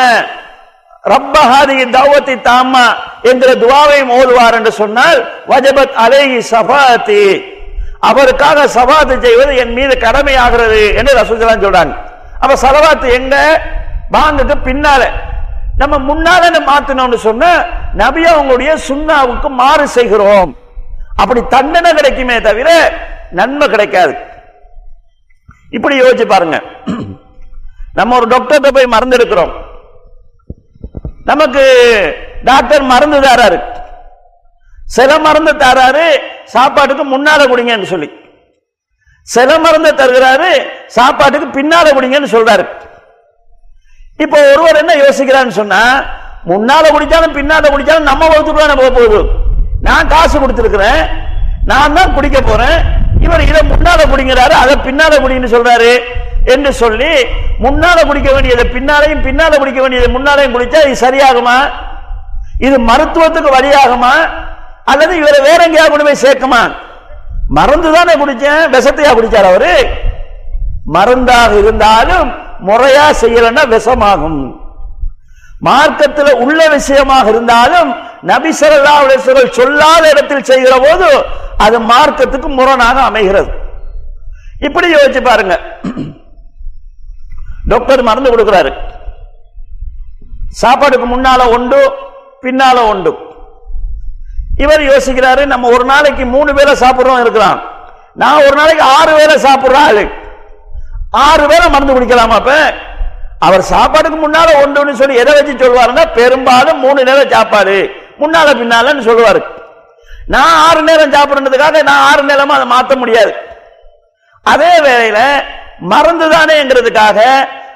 ரப்பஹாதி 1.05 1.75
தௌவத்தி 1.97 2.35
தாமா 2.41 2.85
என்கிற 3.31 3.51
துவாவையும் 3.63 4.13
ஓதுவார் 4.19 4.57
என்று 4.59 4.73
சொன்னால் 4.73 5.19
வஜபத் 5.51 5.97
அலேஹி 6.05 6.39
சபாத்தி 6.53 7.25
அவருக்காக 8.11 8.65
சபாத்து 8.77 9.15
செய்வது 9.27 9.53
என் 9.57 9.75
மீது 9.79 9.95
கடமையாகிறது 9.99 10.81
என்று 10.99 11.13
ரசூலுல்லாஹ் 11.21 11.65
சொல்றாங்க. 11.67 11.95
அப்ப 12.43 12.57
சலவாத்து 12.65 13.07
எங்க? 13.19 13.37
பாங்குக்கு 14.13 14.57
பின்னால. 14.69 15.03
நம்ம 15.77 15.95
முன்னால 16.09 16.43
மாத்தினோம்னு 16.71 17.15
சொன்ன 17.15 17.67
நபி 17.95 18.23
அவங்களுடைய 18.25 18.79
சுண்ணாவுக்கு 18.89 19.49
மாறு 19.49 19.89
செய்கிறோம். 19.89 20.57
அப்படி 21.17 21.41
தண்டனை 21.49 21.95
கிடைக்குமே 21.95 22.41
தவிர 22.41 22.69
நன்மை 23.31 23.69
கிடைக்காது. 23.69 24.15
இப்படி 25.71 26.01
யோசிச்சு 26.01 26.27
பாருங்க. 26.27 26.63
நம்ம 27.93 28.17
ஒரு 28.17 28.27
டாக்டர்கிட்ட 28.27 28.73
போய் 28.73 28.93
மருந்து 28.95 29.17
எடுக்கிறோம். 29.17 29.53
நமக்கு 31.25 31.63
டாக்டர் 32.45 32.83
மருந்து 32.83 33.21
தாராரு. 33.21 33.59
சில 34.85 35.19
மருந்து 35.19 35.53
தாராரு 35.53 36.07
சாப்பாட்டுக்கு 36.45 37.05
முன்னால 37.05 37.43
குடிங்கன்னு 37.51 37.93
சொல்லி. 37.93 38.11
சில 39.23 39.59
மருந்து 39.59 39.91
தருகிறாரு 39.93 40.51
சாப்பாட்டுக்கு 40.87 41.47
பின்னால 41.61 41.87
குடிங்கன்னு 41.93 42.35
சொல்றாரு. 42.35 42.65
இப்போ 44.19 44.39
ஒருவர் 44.51 44.81
என்ன 44.81 44.93
யோசிக்கிறான்னு 45.01 45.55
சொன்னா 45.55 45.81
முன்னால 46.51 46.85
குடிச்சாலும் 46.95 47.37
பின்னால 47.37 47.71
குடிச்சாலும் 47.71 48.09
நம்ம 48.11 48.23
வகுத்துக்குள்ள 48.27 48.67
நம்ம 48.71 48.83
போக 48.85 48.93
போகுது. 48.99 49.21
நான் 49.87 50.11
காசு 50.13 50.37
கொடுத்துருக்கிறேன் 50.39 51.01
நான் 51.71 51.97
தான் 51.97 52.15
குடிக்க 52.17 52.39
போறேன் 52.43 52.77
இவர் 53.25 53.45
இதை 53.45 53.63
முன்னால 53.71 54.01
குடிங்கிறாரு 54.07 54.55
அதை 54.63 54.75
பின்னால 54.87 55.19
குடின்னு 55.23 55.53
சொல்றாரு 55.55 55.93
என்று 56.53 56.71
சொல்லி 56.81 57.11
முன்னால 57.65 57.99
குடிக்க 58.07 58.29
வேண்டியதை 58.33 58.65
பின்னாலையும் 58.75 59.25
பின்னால 59.27 59.59
குடிக்க 59.59 59.81
வேண்டியதை 59.83 60.09
முன்னாலையும் 60.17 60.55
குடிச்சா 60.57 60.81
இது 60.85 60.97
சரியாகுமா? 61.05 61.57
இது 62.61 62.77
மருத்துவத்துக்கு 62.89 63.51
வழியாகுமா? 63.55 64.15
அல்லது 64.93 65.13
இவரை 65.21 65.39
வேற 65.47 65.61
எங்கேயா 65.67 65.87
கொண்டு 65.87 66.07
போய் 66.09 66.25
சேர்க்குமா? 66.25 66.63
மருந்து 67.51 67.89
தானே 67.97 68.15
குடிச்சேன் 68.17 68.63
விஷத்தையா 68.75 69.13
குடிச்சார் 69.15 69.51
அவரு? 69.51 69.73
மருந்தாக 70.95 71.53
இருந்தாலும் 71.63 72.29
முறையா 72.69 73.07
செய்யலன்னா 73.23 73.65
விஷமாகும். 73.75 74.41
மார்க்கத்தில் 75.69 76.41
உள்ள 76.45 76.61
விஷயமாக 76.77 77.29
இருந்தாலும் 77.33 77.91
நபிசரல்லா 78.31 78.95
ஸல்லல்லாஹு 79.25 79.59
சொல்லாத 79.61 80.03
இடத்தில் 80.13 80.49
செய்கிற 80.51 80.75
போது 80.87 81.09
அது 81.65 81.77
மார்க்கத்துக்கு 81.93 82.49
முரணாக 82.59 82.99
அமைகிறது. 83.11 83.51
இப்படி 84.67 84.89
யோசிச்சு 84.95 85.23
பாருங்க. 85.29 85.55
டாக்டர் 87.73 88.07
மருந்து 88.09 88.33
கொடுக்கிறாரு. 88.33 88.73
சாப்பாடுக்கு 90.63 91.07
முன்னால 91.13 91.47
உண்டு 91.57 91.81
பின்னால 92.45 92.79
உண்டு. 92.93 93.13
இவர் 94.65 94.83
யோசிக்கிறாரு 94.91 95.43
நம்ம 95.53 95.71
ஒரு 95.77 95.85
நாளைக்கு 95.93 96.25
மூணு 96.35 96.51
பேரை 96.57 96.75
சாப்பிடுறோம் 96.83 97.23
இருக்கிறான் 97.25 97.61
நான் 98.23 98.45
ஒரு 98.47 98.55
நாளைக்கு 98.61 98.85
ஆறு 98.99 99.13
பேரை 99.19 99.37
சாப்பிடுற 99.47 99.79
ஆறு 101.23 101.47
பேரை 101.49 101.71
மருந்து 101.71 101.95
குடிக்கலாமா 101.95 102.37
அப்ப? 102.41 102.53
அவர் 103.39 103.63
சாப்பாடுக்கு 103.71 104.19
முன்னால 104.25 104.63
ஒன்று 104.63 104.97
சொல்லி 104.97 105.17
எதை 105.17 105.33
வச்சு 105.35 105.53
சொல்லுவாருன்னா 105.53 106.05
பெரும்பாலும் 106.13 106.79
மூணு 106.79 107.05
நேரம் 107.05 107.31
சாப்பாடு. 107.31 107.91
முன்னால 108.21 108.49
பின்னாலன்னு 108.61 109.07
சொல்லுவாரு. 109.09 109.41
நான் 110.27 110.55
ஆறு 110.69 110.83
நேரம் 110.83 111.13
சாப்பிடுறதுக்காக 111.13 111.83
நான் 111.83 112.05
ஆறு 112.11 112.23
நேரமா 112.23 112.55
அதை 112.59 112.67
மாற்ற 112.67 112.97
முடியாது. 112.97 113.33
அதே 114.43 114.73
வேளையில 114.87 115.21
மருந்து 115.79 116.27
தானேங்கிறதுக்காக 116.31 117.21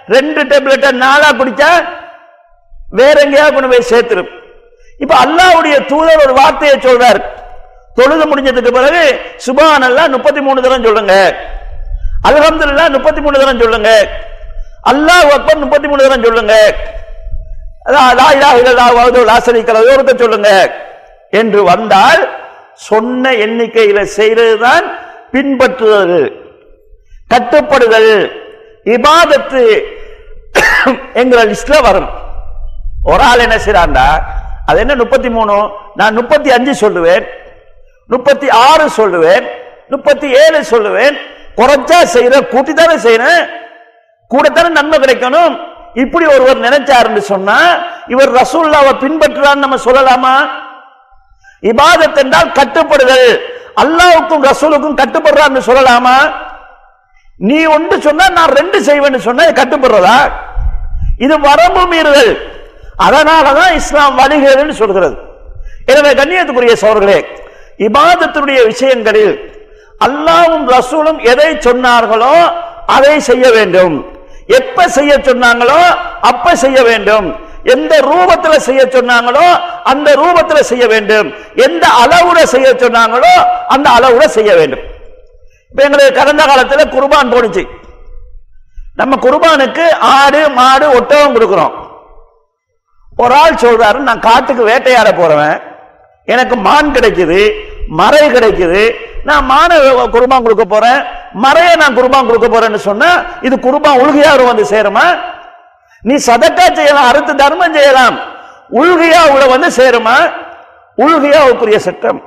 ரெண்டு 0.06 0.42
டேப்லெட்டை 0.44 0.92
நாளா 0.92 1.28
குடிச்சா 1.40 1.70
வேற 2.90 3.20
எங்கேயாவது 3.20 3.54
கொண்டு 3.54 3.68
போய் 3.68 3.90
சேர்த்துரும். 3.90 4.30
இப்ப 4.98 5.14
அல்லாவுடைய 5.24 5.86
தூதர் 5.86 6.24
ஒரு 6.24 6.34
வார்த்தையை 6.34 6.76
சொல்றார். 6.78 7.20
தொழுது 7.94 8.24
முடிஞ்சதுக்கு 8.30 8.72
பிறகு 8.72 9.20
சுபான் 9.46 9.86
அல்லாஹ் 9.88 10.14
முப்பத்தி 10.16 10.40
மூணு 10.40 10.62
தரம் 10.62 10.84
சொல்லுங்க. 10.84 11.14
அலகம்துல்லா 12.24 12.90
முப்பத்தி 12.90 13.20
மூணு 13.20 13.38
தரம் 13.38 13.60
சொல்லுங்க. 13.60 14.08
அல்லாஹ் 14.90 15.30
அக்பர் 15.30 15.58
முப்பத்தி 15.58 15.88
மூணு 15.88 16.02
தரம் 16.02 16.24
சொல்லுங்க. 16.24 16.74
அதான் 17.88 18.58
ஒருத்த 19.66 20.18
சொல்லுங்க. 20.18 20.72
என்று 21.30 21.62
வந்தால் 21.62 22.28
சொன்ன 22.74 23.30
எண்ணிக்கையில 23.30 24.08
செய்யறதுதான் 24.16 24.84
பின்பற்றுதல் 25.32 26.32
கட்டுப்படுதல் 27.28 28.32
இபாதத்து 28.84 29.82
என்கிற 31.14 31.44
லிஸ்ட்ல 31.44 31.82
வரும். 31.82 32.08
ஒரு 33.02 33.22
ஆள் 33.22 33.38
என்ன 33.38 33.56
செய்யறாண்டா 33.56 34.22
அது 34.66 34.80
என்ன 34.80 34.94
முப்பத்தி 34.94 35.30
மூணு? 35.30 35.68
நான் 35.94 36.14
முப்பத்தி 36.14 36.50
அஞ்சு 36.50 36.88
சொல்லுவேன். 36.88 37.26
முப்பத்தி 38.06 38.50
ஆறு 38.50 38.88
சொல்லுவேன். 38.96 39.46
முப்பத்தி 39.88 40.30
ஏழு 40.30 40.60
சொல்லுவேன். 40.70 41.16
குறைச்சா 41.58 41.98
செய்யற 42.14 42.34
கூட்டித்தானே 42.54 42.96
செய்யறேன் 43.06 43.42
கூடத்தானே 44.32 44.70
நன்மை 44.78 44.98
கிடைக்கணும்? 44.98 45.52
இப்படி 45.94 46.26
ஒருவர் 46.26 46.64
நினைச்சாருன்னு 46.66 47.22
சொன்னா 47.32 47.58
இவர் 48.06 48.32
ரசூல்லாவை 48.32 48.92
பின்பற்றுறான்னு 49.04 49.64
நம்ம 49.64 49.78
சொல்லலாமா? 49.84 50.34
இபாதத் 51.70 52.20
என்றால் 52.22 52.52
கட்டுப்படுதல். 52.52 53.30
அல்லாவுக்கும் 53.82 54.44
ரசூலுக்கும் 54.50 54.98
கட்டுப்படுறான்னு 55.00 55.62
சொல்லலாமா? 55.70 56.16
நீ 57.36 57.64
ஒன்று 57.64 57.96
சொன்னா 58.00 58.24
நான் 58.28 58.54
ரெண்டு 58.58 58.78
செய்வேன்னு 58.84 59.16
சொன்னா 59.16 59.44
கட்டுப்படுறதா? 59.44 60.18
இது 61.24 61.34
வரம்பு 61.40 61.82
மீறுதல். 61.92 62.32
அதனாலதான் 63.06 63.74
இஸ்லாம் 63.74 64.18
வழிகிறதுன்னு 64.18 64.74
சொல்கிறது. 64.82 65.16
எனவே 65.92 66.10
கண்ணியத்துக்குரிய 66.22 66.74
சோர்களே 66.84 67.18
இபாதத்தினுடைய 67.86 68.60
விஷயங்களில் 68.66 69.34
அல்லாவும் 70.06 70.66
ரசூலும் 70.76 71.18
எதை 71.32 71.50
சொன்னார்களோ 71.66 72.34
அதை 72.96 73.14
செய்ய 73.28 73.46
வேண்டும். 73.56 73.96
எப்ப 74.58 74.88
செய்ய 74.96 75.12
சொன்னாங்களோ 75.28 75.80
அப்ப 76.30 76.54
செய்ய 76.64 76.78
வேண்டும். 76.90 77.26
எந்த 77.74 77.94
ரூபத்துல 78.10 78.54
செய்ய 78.66 78.82
சொன்னாங்களோ 78.96 79.46
அந்த 79.90 80.08
ரூபத்துல 80.20 80.60
செய்ய 80.70 80.84
வேண்டும். 80.92 81.28
எந்த 81.66 81.84
அளவுல 82.02 82.42
செய்ய 82.54 82.68
சொன்னாங்களோ 82.82 83.32
அந்த 83.74 83.88
அளவுல 83.96 84.26
செய்ய 84.36 84.50
வேண்டும். 84.60 84.84
இப்ப 85.70 85.82
எங்களுக்கு 85.86 86.18
கடந்த 86.20 86.42
காலத்துல 86.50 86.84
குர்பான் 86.94 87.32
போனுச்சு 87.34 87.64
நம்ம 89.00 89.16
குர்பானுக்கு 89.24 89.84
ஆடு 90.14 90.40
மாடு 90.58 90.86
ஒட்டகம் 90.98 91.34
கொடுக்கிறோம். 91.34 91.74
ஒரு 93.22 93.34
ஆள் 93.42 93.60
சொல்றாரு 93.64 93.98
நான் 94.08 94.26
காட்டுக்கு 94.28 94.62
வேட்டையாட 94.70 95.10
போறவன். 95.20 95.58
எனக்கு 96.32 96.56
மான் 96.68 96.94
கிடைக்குது 96.96 97.40
மறை 98.00 98.24
கிடைக்குது 98.30 98.82
நான் 99.28 99.48
மான 99.50 99.70
குருபான் 100.14 100.44
கொடுக்க 100.46 100.64
போறேன் 100.64 101.00
மறைய 101.44 101.70
நான் 101.82 101.96
குருபான் 101.98 102.28
கொடுக்க 102.28 102.48
போறேன்னு 102.48 102.80
சொன்னா 102.88 103.10
இது 103.46 103.56
குருபான் 103.66 104.00
உள்கையாரு 104.02 104.44
வந்து 104.50 104.64
சேருமா? 104.72 105.06
நீ 106.02 106.14
சதக்கா 106.28 106.66
செய்யலாம் 106.78 107.08
அறுத்து 107.10 107.32
தர்மம் 107.42 107.76
செய்யலாம் 107.78 108.16
உள்கையா 108.80 109.22
உள்ள 109.32 109.44
வந்து 109.54 109.68
சேருமா? 109.78 110.16
உள்கையாவுக்குரிய 110.98 111.78
சட்டம். 111.88 112.20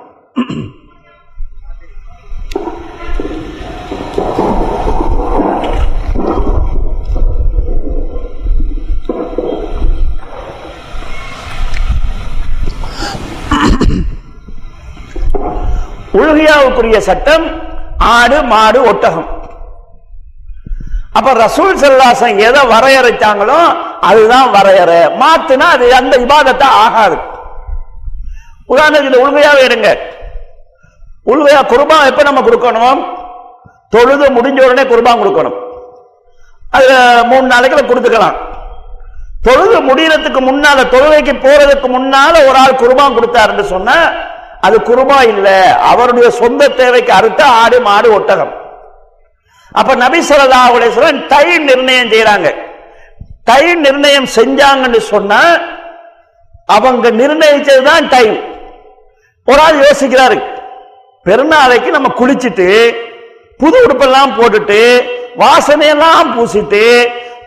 உழுகையாவுக்குரிய 16.20 16.98
சட்டம் 17.10 17.46
ஆடு 18.16 18.38
மாடு 18.52 18.80
ஒட்டகம். 18.92 19.30
அப்ப 21.18 21.30
ரசூல் 21.44 21.80
செல்லாசன் 21.82 22.38
எதை 22.48 22.62
வரையறைச்சாங்களோ 22.74 23.60
அதுதான் 24.10 24.50
வரையறை. 24.56 25.00
மாத்துனா 25.22 25.66
அது 25.76 25.86
அந்த 26.00 26.14
விவாதத்தை 26.24 26.68
ஆகாது. 26.84 27.18
உதாரணத்துக்கு 28.74 29.24
உள்கையாவே 29.26 29.62
எடுங்க. 29.68 29.90
உள்மையா 31.32 31.60
குர்பான் 31.72 32.08
எப்ப 32.12 32.22
நம்ம 32.28 32.42
கொடுக்கணும்? 32.46 33.02
தொழுது 33.94 34.26
முடிஞ்ச 34.38 34.60
உடனே 34.68 34.84
குர்பான் 34.92 35.22
கொடுக்கணும். 35.22 35.58
அது 36.78 36.88
மூணு 37.32 37.46
நாளைக்குள்ள 37.54 37.84
கொடுத்துக்கலாம். 37.90 38.38
தொழுது 39.48 39.78
முடியறதுக்கு 39.90 40.42
முன்னால 40.50 40.80
தொழுகைக்கு 40.94 41.34
போறதுக்கு 41.46 41.88
முன்னால 41.98 42.34
ஒரு 42.48 42.58
ஆள் 42.64 42.82
குருபான் 42.82 43.18
கொடுத்தாருன்னு 43.18 43.66
சொன்னா 43.74 43.98
அது 44.62 44.78
குருமா 44.80 45.28
இல்லை. 45.28 45.58
அவருடைய 45.92 46.30
சொந்த 46.30 46.68
தேவைக்கு 46.68 47.14
அறுத்த 47.14 47.42
ஆடு 47.44 47.82
மாடு 47.82 48.14
ஒட்டகம். 48.14 48.54
அப்ப 49.72 49.96
நபி 49.96 50.20
சொல்லா 50.20 50.60
அலிஸ்வரன் 50.78 51.22
நிர்ணயம் 51.70 52.12
செய்யறாங்க 52.14 52.50
டைம் 53.44 53.80
நிர்ணயம் 53.82 54.28
செஞ்சாங்கன்னு 54.36 54.98
சொன்னா 54.98 55.40
அவங்க 56.66 57.12
நிர்ணயிச்சதுதான் 57.12 58.10
டைம் 58.10 58.36
ஒரு 59.48 59.62
ஆள் 59.62 59.80
யோசிக்கிறாரு 59.80 60.38
பெருநாளைக்கு 61.26 61.90
நம்ம 61.90 62.10
குளிச்சுட்டு 62.20 62.68
புது 63.58 63.78
உடுப்பெல்லாம் 63.86 64.36
போட்டுட்டு 64.38 64.80
வாசனையெல்லாம் 65.38 66.30
பூசிட்டு 66.36 66.84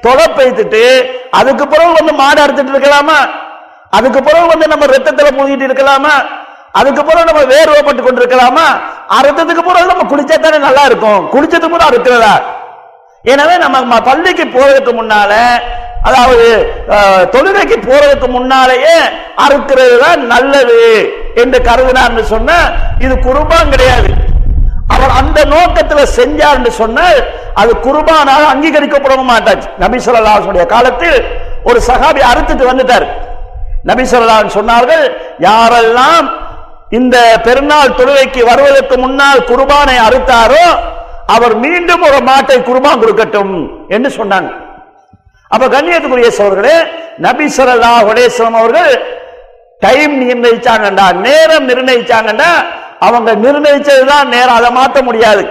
தொலை 0.00 0.26
பெய்த்துட்டு 0.36 0.82
அதுக்கு 1.30 1.68
பிறகு 1.68 1.92
வந்து 1.92 2.12
மாடு 2.12 2.40
அறுத்துட்டு 2.44 2.74
இருக்கலாமா? 2.74 3.18
அதுக்கு 3.90 4.22
பிறகு 4.22 4.46
வந்து 4.46 4.66
நம்ம 4.68 4.86
ரத்தத்தில் 4.86 5.36
மூழ்கிட்டு 5.38 5.66
இருக்கலாமா? 5.68 6.14
அதுக்கு 6.78 7.02
பிறகு 7.08 7.28
நம்ம 7.30 7.42
வேர்வப்பட்டு 7.52 8.02
கொண்டிருக்கலாமா? 8.04 8.66
அறுத்ததுக்கு 9.18 9.62
பிறகு 9.68 9.90
நம்ம 9.92 10.04
குளிச்சா 10.12 10.36
தானே 10.44 10.58
நல்லா 10.68 10.84
இருக்கும். 10.90 11.22
குளிச்சதுக்கு 11.34 11.74
பிறகு 11.74 11.90
அறுக்கிறதா 11.90 12.34
எனவே 13.32 13.54
நம்ம 13.64 14.00
பள்ளிக்கு 14.08 14.44
போறதுக்கு 14.56 14.92
முன்னால 15.00 15.32
அதாவது 16.08 16.46
தொழுகைக்கு 17.34 17.76
போறதுக்கு 17.86 18.28
முன்னாலேயே 18.34 18.96
அறுக்கிறது 19.44 19.94
தான் 20.02 20.20
நல்லது 20.32 20.80
என்று 21.42 21.58
கருதினார்னு 21.68 22.24
சொன்ன 22.32 22.58
இது 23.04 23.14
குருபான் 23.28 23.72
கிடையாது. 23.74 24.10
அவர் 24.94 25.12
அந்த 25.20 25.38
நோக்கத்துல 25.54 26.02
செஞ்சார்னு 26.18 26.72
சொன்னால் 26.80 27.20
அது 27.60 27.72
குருபானாக 27.86 28.42
அங்கீகரிக்கப்பட 28.52 29.14
மாட்டாச்சு. 29.32 29.68
நபி 29.84 29.98
ஸல்லல்லாஹு 30.06 30.66
காலத்தில் 30.74 31.18
ஒரு 31.70 31.78
சகாபி 31.88 32.22
அறுத்துட்டு 32.32 32.64
வந்துட்டார். 32.70 33.06
நபி 33.90 34.04
சொன்னார்கள் 34.58 35.04
யாரெல்லாம் 35.48 36.26
இந்த 36.98 37.16
பெருநாள் 37.46 37.96
தொழுகைக்கு 37.98 38.40
வருவதற்கு 38.50 38.96
முன்னால் 39.04 39.46
குர்பானை 39.50 39.96
அறுத்தாரோ 40.06 40.64
அவர் 41.34 41.54
மீண்டும் 41.64 42.04
ஒரு 42.08 42.18
மாட்டை 42.28 42.56
குர்பான் 42.68 43.00
கொடுக்கட்டும் 43.02 43.54
என்று 43.94 44.10
சொன்னாங்க. 44.18 44.50
அப்ப 45.54 45.64
கண்ணியத்துக்குரிய 45.74 46.30
சோர்களே 46.38 46.76
நபி 47.26 47.46
ஸல்லல்லாஹு 47.56 48.06
அலைஹி 48.12 48.30
அவர்கள் 48.60 48.92
டைம் 49.84 50.14
நிர்ணயிச்சாங்கண்டா 50.22 51.06
நேரம் 51.26 51.68
நிர்ணயிச்சாங்கண்டா 51.70 52.50
அவங்க 53.06 53.30
நிர்ணயிச்சதுதான் 53.44 54.28
நேரம் 54.34 54.58
அதை 54.58 54.70
மாற்ற 54.78 54.98
முடியாது. 55.08 55.44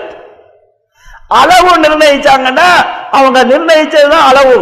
அளவு 1.42 1.74
நிர்ணயிச்சாங்கன்னா 1.86 2.70
அவங்க 3.18 3.40
நிர்ணயிச்சதுதான் 3.52 4.28
அளவு. 4.30 4.58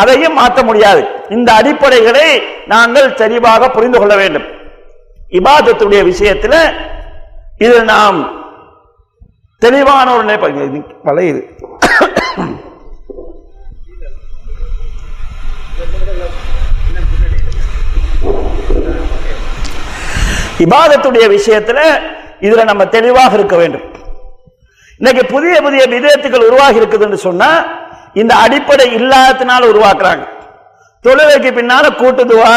அதையும் 0.00 0.38
மாற்ற 0.40 0.58
முடியாது. 0.68 1.02
இந்த 1.36 1.48
அடிப்படைகளை 1.60 2.26
நாங்கள் 2.72 3.16
தெளிவாக 3.22 3.70
புரிந்து 3.76 3.98
கொள்ள 3.98 4.14
வேண்டும். 4.22 4.46
இபாதத்துடைய 5.32 6.04
விஷயத்தில் 6.04 6.58
இது 7.58 7.84
நாம் 7.84 8.18
தெளிவான 9.58 10.14
ஒரு 10.14 10.24
நிலை- 10.24 10.50
இது 11.22 11.42
இபாதத்துடைய 20.58 21.28
விஷயத்துல 21.30 21.80
இதுல 22.40 22.64
நம்ம 22.64 22.86
தெளிவாக 22.86 23.34
இருக்க 23.34 23.56
வேண்டும். 23.56 23.84
இன்னைக்கு 25.00 25.24
புதிய 25.26 25.62
புதிய 25.62 25.86
விதயத்துகள் 25.86 26.46
உருவாகி 26.46 26.80
இருக்குதுன்னு 26.80 27.14
சொன்னா 27.14 27.50
இந்த 28.14 28.34
அடிப்படை 28.34 28.94
இல்லாததுனால 28.94 29.62
உருவாக்குறாங்க. 29.68 30.24
தொழுகைக்கு 31.04 31.50
பின்னால 31.52 31.88
கூட்டுதுவா 31.98 32.52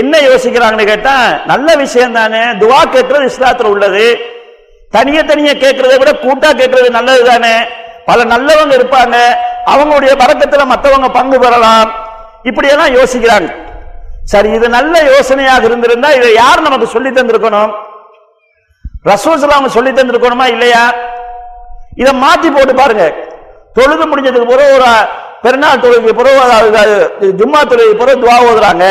என்ன 0.00 0.14
யோசிக்கிறாங்கன்னு 0.28 0.86
கேட்டா 0.92 1.16
நல்ல 1.50 1.68
விஷயம் 1.82 2.16
தானே 2.18 2.42
துவா 2.62 2.78
கேட்கறது 2.94 3.28
இஸ்லாத்துல 3.30 3.72
உள்ளது. 3.74 4.06
தனிய 4.94 5.20
தனிய 5.30 5.50
கேட்கறதை 5.64 5.96
விட 6.00 6.12
கூட்டா 6.24 6.50
கேட்கறது 6.60 6.88
நல்லது 6.98 7.22
தானே 7.30 7.54
பல 8.08 8.24
நல்லவங்க 8.32 8.74
இருப்பாங்க. 8.78 9.16
அவங்களுடைய 9.72 10.12
பறக்கத்துல 10.22 10.64
மற்றவங்க 10.72 11.08
பங்கு 11.18 11.38
பெறலாம். 11.44 11.88
இப்படியெல்லாம் 12.48 12.94
யோசிக்கிறாங்க. 12.98 13.50
சரி 14.32 14.50
இது 14.58 14.66
நல்ல 14.68 14.94
யோசனையாக 15.12 15.64
இருந்திருந்தா 15.68 16.10
இதை 16.18 16.30
யார் 16.34 16.66
நமக்கு 16.66 16.86
சொல்லி 16.86 17.10
தந்திருக்கணும்? 17.10 17.72
ரசூசலாம் 19.10 19.74
சொல்லி 19.76 19.90
தந்திருக்கணுமா 19.90 20.46
இல்லையா? 20.54 20.84
இதை 22.02 22.12
மாத்தி 22.22 22.48
போட்டு 22.54 22.74
பாருங்க. 22.74 23.04
தொழுது 23.76 24.04
முடிஞ்சதுக்கு 24.10 24.52
பிறகு 24.52 24.74
ஒரு 24.78 24.90
பெருநாள் 25.44 25.82
தொழுகைக்கு 25.82 26.20
பிறகு 26.20 27.32
ஜும்மா 27.40 27.60
தொழுகைக்கு 27.70 28.00
பிறகு 28.02 28.22
துவா 28.24 28.36
ஓதுறாங்க. 28.48 28.86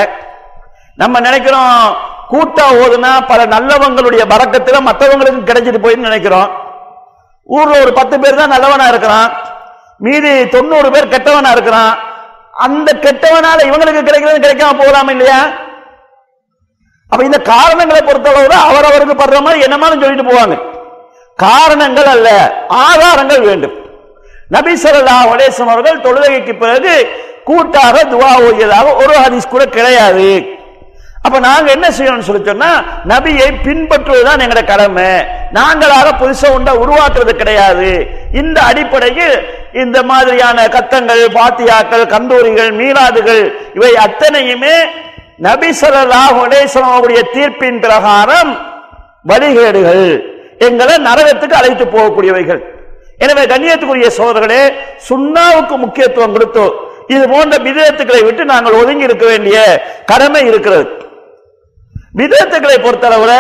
நம்ம 0.97 1.19
நினைக்கிறோம் 1.19 1.95
கூட்டா 2.32 2.65
ஓதுனா 2.82 3.25
பல 3.32 3.45
நல்லவங்களுடைய 3.45 4.23
பறக்கத்துல 4.34 4.77
மற்றவங்களுக்கு 4.89 5.41
கிடைச்சிட்டு 5.49 5.82
போயின்னு 5.86 6.10
நினைக்கிறோம். 6.10 6.49
ஊர்ல 7.49 7.79
ஒரு 7.79 7.93
பத்து 7.93 8.19
பேர் 8.19 8.39
தான் 8.41 8.53
நல்லவனா 8.56 8.88
இருக்கிறான். 8.88 9.29
மீதி 9.97 10.49
தொண்ணூறு 10.56 10.91
பேர் 10.91 11.12
கெட்டவனா 11.13 11.51
இருக்கிறான். 11.51 11.93
அந்த 12.65 12.89
கெட்டவனால 13.06 13.60
இவங்களுக்கு 13.69 14.01
கிடைக்கிறது 14.03 14.43
கிடைக்காம 14.45 14.77
போகலாம 14.82 15.10
இல்லையா? 15.10 15.39
அப்ப 17.12 17.23
இந்த 17.25 17.39
காரணங்களை 17.41 18.01
பொறுத்தளவுல 18.01 18.56
அவரவருக்கு 18.69 19.15
படுற 19.21 19.41
மாதிரி 19.41 19.65
என்னமாலும் 19.65 20.01
சொல்லிட்டு 20.03 20.29
போவாங்க. 20.32 20.56
காரணங்கள் 21.39 22.10
அல்ல 22.15 22.29
ஆதாரங்கள் 22.67 23.47
வேண்டும். 23.49 23.75
நபி 24.49 24.73
ஸல்லல்லாஹு 24.84 25.62
அவர்கள் 25.67 26.03
தொழுகைக்கு 26.08 26.53
பிறகு 26.58 26.93
கூட்டாக 27.43 28.03
துவா 28.12 28.32
ஓதியதாக 28.47 28.95
ஒரு 29.03 29.13
ஹதீஸ் 29.23 29.53
கூட 29.53 29.63
கிடையாது. 29.65 30.27
அப்ப 31.25 31.38
நாங்க 31.45 31.67
என்ன 31.75 31.88
செய்யணும்னு 31.97 32.27
சொல்லி 32.27 32.41
சொன்னா 32.47 32.71
நபியை 33.12 33.47
பின்பற்றுவதுதான் 33.65 34.41
எங்களோட 34.45 34.63
கடமை. 34.71 35.09
நாங்களாக 35.57 36.07
புதுசா 36.21 36.47
உண்டா 36.55 36.73
உருவாக்குறது 36.83 37.33
கிடையாது. 37.41 37.89
இந்த 38.41 38.57
அடிப்படையில் 38.69 39.36
இந்த 39.83 39.97
மாதிரியான 40.09 40.65
கத்தங்கள் 40.75 41.23
பாத்தியாக்கள் 41.38 42.03
கந்தூரிகள் 42.13 42.71
மீளாதுகள் 42.79 43.43
இவை 43.77 43.91
அத்தனையுமே 44.05 44.75
நபி 45.47 45.69
ஸல்லல்லாஹு 45.81 47.21
தீர்ப்பின் 47.36 47.79
பிரகாரம் 47.86 48.51
வழிகேடுகள். 49.31 50.05
எங்களை 50.67 50.95
நரகத்துக்கு 51.07 51.55
அழைத்து 51.59 51.86
போகக்கூடியவைகள். 51.95 52.62
எனவே 53.23 53.43
கண்ணியத்துக்குரிய 53.53 54.09
சோதர்களே 54.19 54.63
சுண்ணாவுக்கு 55.09 55.75
முக்கியத்துவம் 55.86 56.36
கொடுத்தோ 56.36 56.65
இது 57.13 57.23
போன்ற 57.31 57.55
விதத்துக்களை 57.67 58.21
விட்டு 58.27 58.43
நாங்கள் 58.51 58.77
ஒதுங்கி 58.81 59.07
இருக்க 59.07 59.25
வேண்டிய 59.31 59.57
கடமை 60.12 60.43
இருக்கிறது. 60.51 60.86
விதத்துக்களை 62.13 62.78
பொறுத்தளவுல 62.80 63.34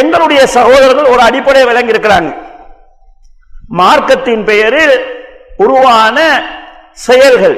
எங்களுடைய 0.00 0.40
சகோதரர்கள் 0.56 1.12
ஒரு 1.14 1.22
அடிப்படையை 1.22 1.66
விளங்கி 1.68 1.94
இருக்கிறாங்க 1.94 2.30
மார்க்கத்தின் 3.80 4.42
பெயரில் 4.44 4.96
உருவான 5.64 6.18
செயல்கள் 7.06 7.56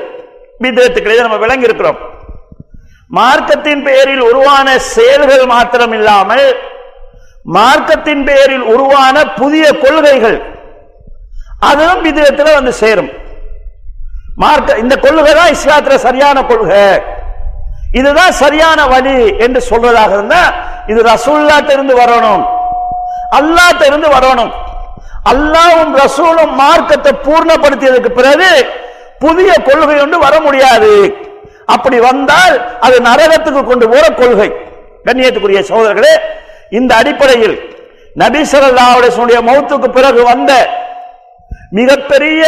விதத்துக்களை 0.65 1.17
நம்ம 1.21 1.39
விளங்கி 1.45 1.69
இருக்கிறோம் 1.69 2.01
மார்க்கத்தின் 3.11 3.83
பெயரில் 3.89 4.23
உருவான 4.31 4.69
செயல்கள் 4.95 5.45
மாத்திரம் 5.47 5.95
இல்லாமல் 5.99 6.47
மார்க்கத்தின் 7.57 8.23
பெயரில் 8.29 8.65
உருவான 8.75 9.17
புதிய 9.41 9.67
கொள்கைகள் 9.85 10.39
அதுவும் 11.61 12.03
விதத்தில் 12.07 12.57
வந்து 12.57 12.73
சேரும். 12.81 13.11
மார்க்க 14.37 14.83
இந்த 14.83 14.95
கொள்கை 14.97 15.33
தான் 15.35 15.53
இஸ்லாத்துல 15.57 15.95
சரியான 16.07 16.39
கொள்கை. 16.43 16.81
இதுதான் 18.01 18.33
சரியான 18.43 18.87
வழி 18.93 19.17
என்று 19.45 19.61
சொல்றதாக 19.71 20.13
இருந்தா 20.19 20.43
இது 20.91 21.01
ரசூல்லாட்ட 21.13 21.71
இருந்து 21.77 21.95
வரணும். 22.03 22.45
அல்லாட்ட 23.39 23.83
இருந்து 23.91 24.09
வரணும். 24.17 24.53
அல்லாவும் 25.33 25.95
ரசூலும் 26.03 26.53
மார்க்கத்தை 26.63 27.13
பூர்ணப்படுத்தியதுக்கு 27.27 28.11
பிறகு 28.19 28.51
புதிய 29.19 29.53
கொள்கை 29.69 29.97
ஒன்று 30.01 30.19
வர 30.27 30.35
முடியாது. 30.41 30.93
அப்படி 31.75 31.99
வந்தால் 32.09 32.57
அது 32.87 32.97
நரகத்துக்கு 33.09 33.63
கொண்டு 33.65 33.87
போற 33.93 34.05
கொள்கை. 34.21 34.49
கண்ணியத்துக்குரிய 35.07 35.61
சகோதரர்களே 35.71 36.15
இந்த 36.79 36.93
அடிப்படையில் 37.01 37.57
நபி 38.23 38.41
மௌத்துக்கு 39.49 39.89
பிறகு 39.97 40.21
வந்த 40.33 40.53
மிகப்பெரிய 41.79 42.43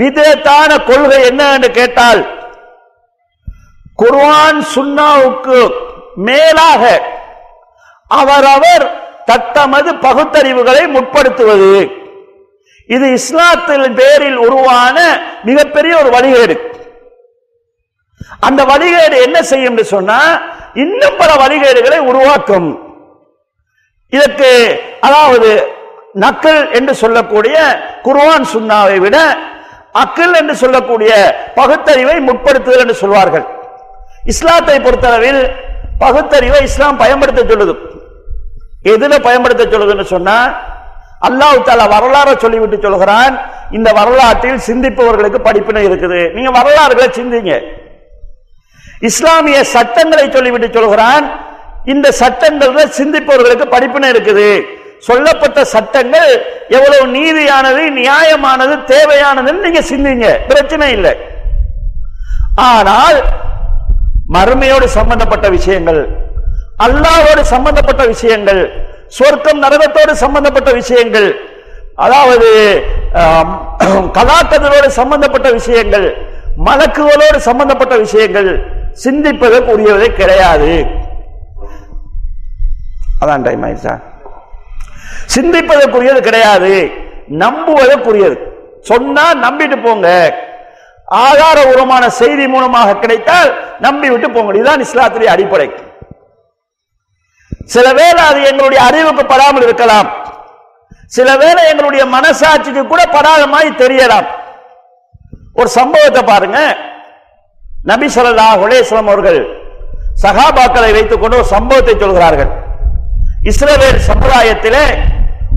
விதத்தான 0.00 0.70
கொள்கை 0.88 1.20
என்ன 1.30 1.42
என்று 1.56 1.70
கேட்டால் 1.78 2.20
குர்வான் 4.00 4.60
சுன்னாவுக்கு 4.74 5.58
மேலாக 6.28 6.82
அவரவர் 8.20 8.84
தத்தமது 9.30 9.90
பகுத்தறிவுகளை 10.06 10.82
முற்படுத்துவது. 10.96 11.70
இது 12.94 13.06
இஸ்லாத்தின் 13.18 13.94
பேரில் 14.00 14.36
உருவான 14.46 14.96
மிகப்பெரிய 15.48 15.92
ஒரு 16.02 16.10
வழிகேடு. 16.16 16.56
அந்த 18.46 18.60
வழிகேடு 18.72 19.16
என்ன 19.26 19.38
செய்யும் 19.52 19.80
சொன்னா 19.94 20.20
இன்னும் 20.82 21.18
பல 21.22 21.30
வழிகேடுகளை 21.42 21.98
உருவாக்கும். 22.10 22.68
இதற்கு 24.12 24.50
அதாவது 25.06 25.50
நக்கல் 26.24 26.62
என்று 26.78 26.94
சொல்லக்கூடிய 27.02 27.56
குர்வான் 28.06 28.46
சுன்னாவை 28.54 28.98
விட 29.04 29.16
அக்கல் 30.04 30.34
என்று 30.40 30.54
சொல்லக்கூடிய 30.62 31.12
பகுத்தறிவை 31.58 32.16
முற்படுத்துதல் 32.28 32.84
என்று 32.84 33.02
சொல்வார்கள். 33.02 33.46
இஸ்லாத்தை 34.32 34.76
பொறுத்தளவில் 34.86 35.42
பகுத்தறிவை 36.02 36.60
இஸ்லாம் 36.68 37.00
பயன்படுத்த 37.02 37.42
சொல்லுது. 37.50 37.74
எதுல 38.94 39.14
பயன்படுத்த 39.26 39.62
சொல்லுதுன்னு 39.72 40.06
சொன்னா 40.14 40.36
அல்லாஹ் 41.26 41.58
தாலா 41.68 41.84
வரலாறை 41.96 42.34
சொல்லிவிட்டு 42.44 42.78
சொல்கிறான் 42.86 43.34
இந்த 43.76 43.88
வரலாற்றில் 43.98 44.64
சிந்திப்பவர்களுக்கு 44.68 45.40
படிப்பினை 45.48 45.82
இருக்குது. 45.88 46.20
நீங்க 46.36 46.50
வரலாறுகளை 46.58 47.08
சிந்திங்க. 47.18 47.52
இஸ்லாமிய 49.10 49.58
சட்டங்களை 49.74 50.26
சொல்லிவிட்டு 50.36 50.68
சொல்கிறான் 50.78 51.24
இந்த 51.92 52.06
சட்டங்கள்ல 52.20 52.84
சிந்திப்பவர்களுக்கு 52.98 53.66
படிப்பினை 53.74 54.08
இருக்குது. 54.14 54.48
சொல்லப்பட்ட 55.08 55.58
சட்டங்கள் 55.72 56.28
எவ்வளவு 56.76 57.04
நீதியானது 57.16 57.82
நியாயமானது 57.98 58.76
தேவையானதுன்னு 58.92 59.66
நீங்க 59.66 59.82
சிந்திங்க. 59.92 60.28
பிரச்சனை 60.52 60.88
இல்லை. 60.98 61.12
ஆனால் 62.70 63.18
மறுமையோடு 64.26 64.86
சம்பந்தப்பட்ட 64.90 65.48
விஷயங்கள் 65.48 66.00
அல்லாவோடு 66.78 67.42
சம்பந்தப்பட்ட 67.46 68.02
விஷயங்கள் 68.06 68.62
சொர்க்கம் 69.08 69.62
நரகத்தோடு 69.62 70.12
சம்பந்தப்பட்ட 70.14 70.70
விஷயங்கள் 70.72 71.28
அதாவது 71.96 72.48
ஆம், 73.20 73.52
கலாக்கதலோடு 74.14 74.88
சம்பந்தப்பட்ட 74.92 75.48
விஷயங்கள் 75.50 76.06
மலக்குகளோடு 76.58 77.38
சம்பந்தப்பட்ட 77.40 77.94
விஷயங்கள் 77.96 78.50
சிந்திப்பதற்குரியவதே 79.04 80.08
கிடையாது. 80.14 80.70
அதான் 83.22 83.44
டைம் 83.44 83.64
ஆயிடுச்சா? 83.64 83.94
சிந்திப்பதற்குரியது 85.28 86.20
கிடையாது 86.20 86.72
நம்புவதற்குரியது. 87.40 88.36
சொன்னா 88.84 89.24
நம்பிட்டு 89.44 89.76
போங்க. 89.82 90.08
ஆதாரபூர்வமான 91.08 92.06
செய்தி 92.06 92.48
மூலமாக 92.48 92.94
கிடைத்தால் 92.94 93.78
நம்பி 93.80 94.10
விட்டு 94.10 94.30
போங்க. 94.30 94.54
இதுதான் 94.54 94.84
இஸ்லாத்துடைய 94.84 95.24
அடிப்படை. 95.24 95.70
சில 97.64 97.92
வேளை 97.92 98.24
அது 98.24 98.42
எங்களுடைய 98.42 98.84
அறிவுக்கு 98.84 99.26
படாமல் 99.26 99.62
இருக்கலாம். 99.62 100.08
சில 101.06 101.36
வேளை 101.36 101.68
எங்களுடைய 101.68 102.06
மனசாட்சிக்கு 102.06 102.86
கூட 102.86 103.06
படாத 103.06 103.46
மாதிரி 103.46 103.70
தெரியலாம். 103.74 104.26
ஒரு 105.54 105.68
சம்பவத்தை 105.68 106.22
பாருங்க. 106.22 106.76
நபி 107.82 108.06
சொல்லா 108.06 108.46
ஹுலேஸ்வரம் 108.62 109.10
அவர்கள் 109.12 109.64
சகாபாக்களை 110.22 110.92
வைத்துக் 110.92 111.20
கொண்டு 111.20 111.36
ஒரு 111.36 111.46
சம்பவத்தை 111.46 111.94
சொல்கிறார்கள். 111.98 112.48
இஸ்ரவேல் 113.42 113.96
சமுதாயத்திலே 113.96 114.84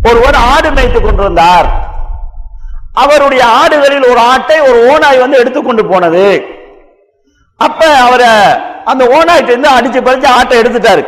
ஒருவர் 0.03 0.35
ஆடு 0.35 0.71
மேய்த்துக் 0.71 1.03
கொண்டிருந்தார். 1.03 1.88
அவருடைய 3.03 3.43
ஆடுகளில் 3.61 4.09
ஒரு 4.11 4.21
ஆட்டை 4.31 4.57
ஒரு 4.69 4.79
ஓனாய் 4.91 5.23
வந்து 5.23 5.39
எடுத்துக்கொண்டு 5.41 5.83
போனது. 5.91 6.25
அப்ப 7.65 7.81
அவரை 8.05 8.31
அந்த 8.91 9.03
ஓனாய்ட்டு 9.17 9.51
இருந்து 9.53 9.69
அடிச்சு 9.77 9.99
பறிச்சு 10.07 10.29
ஆட்டை 10.37 10.57
எடுத்துட்டாரு. 10.61 11.03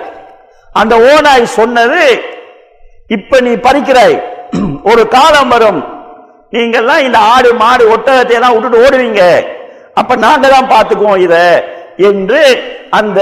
அந்த 0.81 0.93
ஓனாய் 1.13 1.55
சொன்னது 1.59 2.03
இப்ப 3.15 3.39
நீ 3.47 3.53
பறிக்கிறாய். 3.67 4.17
ஒரு 4.91 5.03
காலம் 5.15 5.51
வரும். 5.53 5.81
நீங்கெல்லாம் 6.53 7.03
இந்த 7.07 7.17
ஆடு 7.33 7.49
மாடு 7.63 7.83
ஒட்டகத்தை 7.93 8.35
எல்லாம் 8.37 8.53
விட்டுட்டு 8.55 8.83
ஓடுவீங்க. 8.85 9.23
அப்ப 9.99 10.15
நாங்க 10.25 10.45
தான் 10.55 10.71
பார்த்துக்குவோம் 10.73 11.23
இத 11.25 11.35
என்று 12.09 12.41
அந்த 12.99 13.19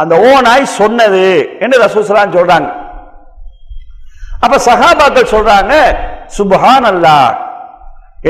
அந்த 0.00 0.14
ஓனாய் 0.30 0.64
சொன்னது 0.80 1.26
என்று 1.64 1.76
ரசூசலான் 1.84 2.36
சொல்றாங்க. 2.38 2.68
அப்ப 4.44 4.56
சகாபாக்கள் 4.68 5.32
சொல்றாங்க 5.34 5.74
சுபஹான் 6.36 6.88
அல்லாஹ் 6.92 7.28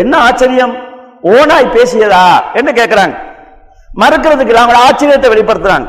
என்ன 0.03 0.15
ஆச்சரியம்? 0.27 0.75
ஓனாய் 1.35 1.75
பேசியதா? 1.77 2.25
என்ன 2.59 2.71
கேட்கிறாங்க 2.73 3.15
மறுக்கிறதுக்கு 4.01 4.53
இல்ல, 4.53 4.63
அவங்களோட 4.63 4.87
ஆச்சரியத்தை 4.89 5.29
வெளிப்படுத்துறாங்க. 5.31 5.89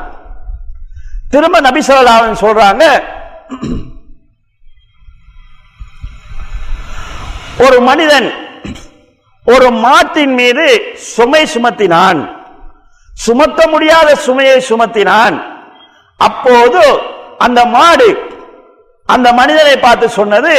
திரும்ப 1.33 1.57
நபி 1.67 1.81
சொல்றாங்க 1.89 2.85
ஒரு 7.65 7.77
மனிதன் 7.89 8.27
ஒரு 9.53 9.67
மாட்டின் 9.85 10.33
மீது 10.39 10.65
சுமை 11.13 11.41
சுமத்தினான். 11.53 12.19
சுமத்த 13.25 13.59
முடியாத 13.67 14.09
சுமையை 14.25 14.57
சுமத்தினான். 14.69 15.38
அப்போது 16.27 16.81
அந்த 17.45 17.59
மாடு 17.75 18.09
அந்த 19.09 19.27
மனிதனை 19.39 19.75
பார்த்து 19.77 20.07
சொன்னது 20.09 20.55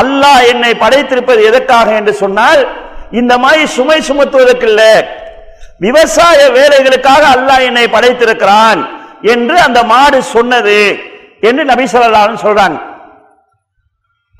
அல்லாஹ் 0.00 0.42
என்னை 0.52 0.72
படைத்திருப்பது 0.84 1.40
எதற்காக 1.50 1.88
என்று 2.00 2.12
சொன்னால் 2.22 2.62
இந்த 3.20 3.32
மாதிரி 3.44 3.64
சுமை 3.76 3.98
சுமத்துவதற்கு 4.08 4.66
இல்ல 4.70 4.82
விவசாய 5.84 6.40
வேலைகளுக்காக 6.56 7.24
அல்லாஹ் 7.36 7.64
என்னை 7.68 7.86
படைத்திருக்கிறான் 7.94 8.80
என்று 9.32 9.56
அந்த 9.66 9.80
மாடு 9.92 10.18
சொன்னது 10.34 10.78
என்று 11.48 11.62
நபி 11.72 11.84
சொல்லலாம் 11.94 12.42
சொல்றாங்க. 12.44 12.78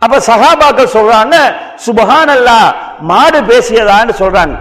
அப்ப 0.05 0.21
சஹாபாக்கள் 0.29 0.95
சொல்றாங்க 0.97 1.37
சுபஹான் 1.87 2.33
அல்லா 2.37 2.59
மாடு 3.11 3.41
பேசியதான்னு 3.51 4.15
சொல்றாங்க. 4.23 4.55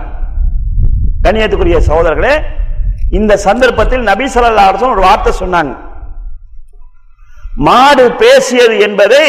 கண்ணியத்துக்குரிய 1.26 1.80
சகோதரர்களே 1.88 2.36
இந்த 3.20 3.34
சந்தர்ப்பத்தில் 3.48 4.04
நபி 4.12 4.26
ஸல்லல்லாஹு 4.36 4.92
ஒரு 4.96 5.04
வார்த்தை 5.08 5.32
சொன்னாங்க. 5.40 5.74
மாடு 7.68 8.06
பேசியது 8.24 8.76
என்பதை 8.88 9.26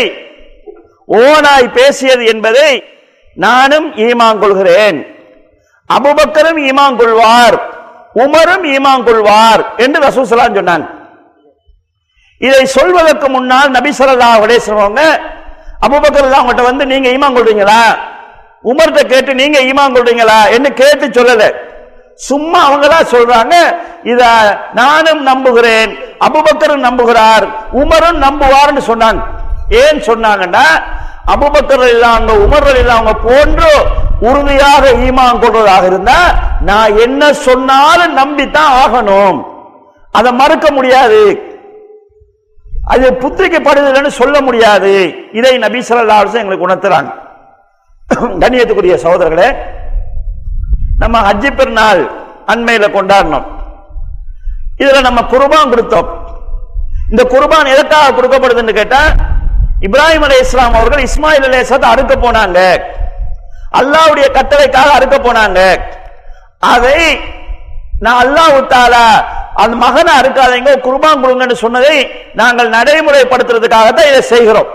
ஓனாய் 1.21 1.75
பேசியது 1.79 2.25
என்பதை 2.33 2.71
நானும் 3.45 3.87
ஈமான் 4.07 4.41
கொள்கிறேன். 4.43 4.99
அபுபக்கரும் 5.91 6.59
ஈமான் 6.69 6.99
கொள்வார். 7.01 7.57
உமரும் 8.25 8.65
ஈமாங்கொள்வார் 8.75 9.63
என்று 9.85 9.99
ரசூசலான் 10.07 10.57
சொன்னாங்க 10.59 10.87
இதை 12.41 12.63
சொல்வதற்கு 12.77 13.27
முன்னால் 13.37 13.71
நபி 13.77 13.91
ஸல்லல்லாஹு 13.99 14.43
அலைஹி 14.45 14.61
வஸல்லம் 14.63 14.99
தான் 15.01 15.17
அவங்ககிட்ட 15.85 16.63
வந்து 16.71 16.85
நீங்க 16.93 17.09
ஈமான் 17.17 17.37
கொள்றீங்களா? 17.37 17.83
உமர்கிட்ட 18.71 19.03
கேட்டு 19.13 19.33
நீங்க 19.35 19.59
ஈமான் 19.71 19.97
என்று 20.57 20.71
கேட்டு 20.81 21.07
சொல்லல. 21.19 21.45
சும்மா 22.29 22.59
அவங்களா 22.69 22.99
சொல்றாங்க 23.15 23.55
இத 24.03 24.23
நானும் 24.73 25.23
நம்புகிறேன். 25.23 25.91
அபுபக்கரும் 26.27 26.85
நம்புகிறார். 26.89 27.45
உமரும் 27.83 28.19
நம்புவார்னு 28.27 28.83
சொன்னாங்க. 28.91 29.23
ஏன் 29.83 30.01
சொன்னாங்கன்னா 30.09 30.67
அபுபக்கர் 31.33 31.85
இல்லாங்க 31.95 32.33
உமர் 32.45 32.69
இல்லாங்க 32.83 33.13
போன்று 33.27 33.71
உறுதியாக 34.29 34.85
ஈமான் 35.07 35.41
கொள்றதாக 35.43 35.85
இருந்தா 35.91 36.19
நான் 36.69 36.99
என்ன 37.05 37.33
சொன்னாலும் 37.47 38.15
நம்பித்தான் 38.21 38.75
ஆகணும். 38.83 39.39
அதை 40.19 40.31
மறுக்க 40.41 40.67
முடியாது. 40.79 41.23
அது 42.93 43.07
புத்திரிக்கப்படுதல்னு 43.23 44.13
சொல்ல 44.21 44.37
முடியாது. 44.47 44.93
இதை 45.39 45.53
நபி 45.65 45.81
ஸல்லல்லாஹு 45.89 46.41
எங்களுக்கு 46.43 46.67
உணர்த்துறாங்க. 46.69 47.11
கண்ணியத்துக்குரிய 48.43 48.97
சகோதரர்களே 49.05 49.49
நம்ம 51.03 51.21
ஹஜ்ஜி 51.29 51.51
பெருநாள் 51.59 52.03
அண்மையில் 52.53 52.95
கொண்டாடணும். 52.97 53.47
இதுல 54.83 55.01
நம்ம 55.09 55.21
குர்பான் 55.33 55.73
கொடுத்தோம். 55.73 56.09
இந்த 57.11 57.23
குர்பான் 57.35 57.73
எதற்காக 57.75 58.13
கொடுக்கப்படுதுன்னு 58.17 58.75
கேட்டா 58.81 59.03
இப்ராஹிம் 59.83 60.23
அலி 60.23 60.39
இஸ்லாம் 60.39 60.75
அவர்கள் 60.75 61.01
இஸ்மாயில் 61.01 61.43
அலேசத்தை 61.43 61.89
அறுக்க 61.91 62.15
போனாங்க. 62.17 62.59
அல்லாவுடைய 63.73 64.31
கட்டளைக்காக 64.31 64.91
அறுக்க 64.91 65.17
போனாங்க. 65.19 65.61
அதை 66.59 66.99
நான் 68.01 68.27
அல்லாஹ் 68.27 68.67
தாலா 68.67 69.07
அந்த 69.55 69.77
மகனை 69.77 70.19
அறுக்காதீங்க 70.21 70.81
குர்பான் 70.81 71.23
கொடுங்கன்னு 71.23 71.53
சொன்னதை 71.53 71.97
நாங்கள் 72.35 72.69
நடைமுறைப்படுத்துறதுக்காக 72.69 73.93
தான் 73.93 74.09
இதை 74.09 74.23
செய்கிறோம். 74.23 74.71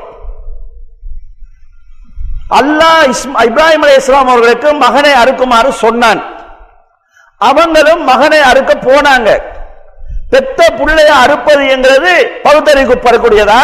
அல்லாஹ் 2.50 3.08
இஸ்மா- 3.08 3.46
இப்ராஹிம் 3.50 3.82
அலி 3.82 3.96
இஸ்லாம் 3.96 4.28
அவர்களுக்கு 4.28 4.74
மகனை 4.74 5.14
அறுக்குமாறு 5.14 5.72
சொன்னான். 5.72 6.22
அவங்களும் 7.42 8.04
மகனை 8.04 8.40
அறுக்க 8.42 8.74
போனாங்க. 8.84 9.30
பெத்த 10.30 10.74
பிள்ளைய 10.78 11.08
அறுப்பது 11.24 11.70
என்கிறது 11.70 12.42
பகுத்தறிவுக்குப்படக்கூடியதா 12.44 13.62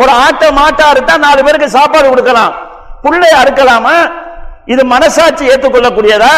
ஒரு 0.00 0.12
ஆட்டை 0.24 0.48
மாட்டை 0.58 0.84
அறுத்தா 0.92 1.14
நாலு 1.26 1.40
பேருக்கு 1.46 1.76
சாப்பாடு 1.78 2.06
கொடுக்கலாம். 2.08 2.52
புள்ளைய 3.04 3.34
அறுக்கலாமா? 3.42 3.96
இது 4.72 4.82
மனசாட்சி 4.94 5.44
ஏற்றுக்கொள்ளக்கூடியதா? 5.52 6.34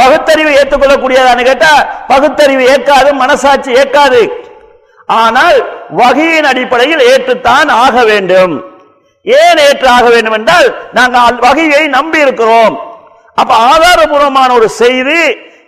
பகுத்தறிவு 0.00 0.50
ஏற்றுக்கொள்ளக்கூடியதான்னு 0.58 1.44
கேட்டா 1.50 1.72
பகுத்தறிவு 2.10 2.64
ஏற்காது 2.72 3.10
மனசாட்சி 3.22 3.70
ஏற்காது. 3.80 4.22
ஆனால் 5.20 5.58
வகையின் 6.00 6.48
அடிப்படையில் 6.50 7.02
ஏற்றுத்தான் 7.12 7.68
ஆக 7.84 8.04
வேண்டும். 8.10 8.54
ஏன் 9.24 9.60
ஏற்று 9.66 9.88
ஆக 9.88 10.06
வேண்டும் 10.14 10.36
என்றால் 10.38 10.68
நாங்கள் 10.96 11.40
வகையை 11.46 11.82
நம்பி 11.96 12.18
இருக்கிறோம். 12.26 12.74
அப்ப 13.40 13.52
ஆதாரபூர்வமான 13.72 14.50
ஒரு 14.58 14.68
செய்தி 14.80 15.20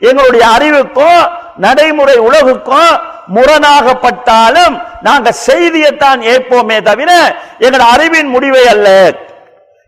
எங்களுடைய 0.09 0.45
அறிவுக்கும் 0.57 1.23
நடைமுறை 1.65 2.17
உலகுக்கும் 2.27 2.93
முரணாகப்பட்டாலும் 3.27 4.75
நாங்க 5.03 5.35
செய்தியைத்தான் 5.47 6.21
ஏற்போமே 6.33 6.83
தவிர 6.83 7.11
எங்கள் 7.59 7.81
அறிவின் 7.81 8.27
முடிவை 8.27 8.67
அல்ல. 8.67 8.89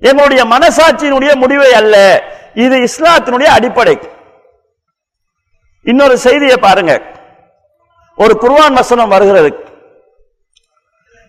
எங்களுடைய 0.00 0.44
மனசாட்சியினுடைய 0.44 1.34
முடிவை 1.34 1.72
அல்ல. 1.72 1.96
இது 2.54 2.76
இஸ்லாத்தினுடைய 2.76 3.44
அடிப்படை. 3.44 3.98
இன்னொரு 5.82 6.18
செய்தியை 6.18 6.56
பாருங்க. 6.56 7.02
ஒரு 8.16 8.38
குர்வான் 8.40 8.72
வசனம் 8.72 9.08
வருகிறது. 9.08 9.70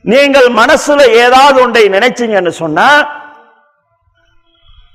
நீங்கள் 0.01 0.45
மனசுல 0.45 1.01
ஏதாவது 1.07 1.61
ஒன்றை 1.61 1.89
நினைச்சீங்கன்னு 1.89 2.49
சொன்னா 2.49 3.21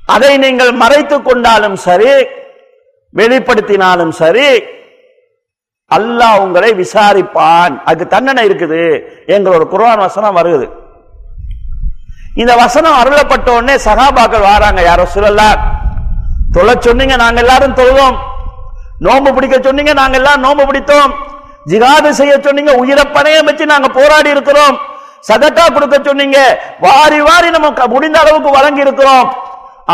அதை 0.06 0.38
நீங்கள் 0.38 0.72
மறைத்து 0.72 1.22
கொண்டாலும் 1.22 1.76
சரி 1.76 2.26
வெளிப்படுத்தினாலும் 3.16 4.08
சரி 4.08 4.62
அல்லாஹ் 5.96 6.40
உங்களை 6.44 6.70
விசாரிப்பான். 6.82 7.74
அதுக்கு 7.88 8.12
தண்டனை 8.14 8.42
இருக்குது. 8.48 8.82
எங்களோட 9.34 9.62
குரான் 9.72 10.04
வசனம் 10.06 10.36
வருது. 10.38 10.66
இந்த 12.42 12.52
வசனம் 12.64 12.98
அருளப்பட்ட 13.00 13.48
உடனே 13.58 13.74
சகாபாக்கள் 13.86 14.46
வாராங்க 14.48 14.80
யாரோ 14.88 15.04
சொல்லலா 15.14 15.48
தொலை 16.56 16.74
சொன்னீங்க 16.86 17.14
நாங்க 17.22 17.38
எல்லாரும் 17.44 17.78
தொழுவோம் 17.80 18.16
நோன்பு 19.06 19.30
பிடிக்க 19.36 19.56
சொன்னீங்க 19.66 19.92
நாங்க 20.00 20.16
எல்லாம் 20.20 20.44
நோம்பு 20.44 20.64
பிடித்தோம். 20.68 21.10
ஜிகாது 21.70 22.10
செய்ய 22.20 22.34
சொன்னீங்க 22.46 22.72
உயிரை 22.82 23.04
பணையம் 23.16 23.48
வச்சு 23.48 23.64
நாங்க 23.72 23.88
போராடி 23.98 24.30
இருக்கிறோம். 24.36 24.76
சதக்கா 25.28 25.64
கொடுக்க 25.76 25.96
சொன்னீங்க 26.08 26.38
வாரி 26.86 27.18
வாரி 27.28 27.48
நம்ம 27.56 27.86
முடிந்த 27.94 28.18
அளவுக்கு 28.22 28.50
வழங்கி 28.58 28.84
இருக்கிறோம் 28.86 29.28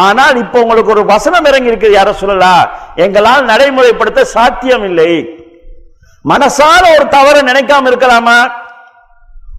ஆனால் 0.04 0.36
இப்போ 0.42 0.58
உங்களுக்கு 0.64 0.94
ஒரு 0.96 1.02
வசனம் 1.14 1.48
இறங்கி 1.50 1.72
இருக்கு 1.72 1.88
யாரோ 1.96 2.12
சொல்லலா 2.20 2.54
எங்களால் 3.04 3.48
நடைமுறைப்படுத்த 3.50 4.22
சாத்தியம் 4.36 4.86
இல்லை 4.90 5.10
மனசால 6.28 6.98
ஒரு 6.98 7.08
தவறு 7.08 7.40
நினைக்காம 7.42 7.88
இருக்கலாமா? 7.90 8.52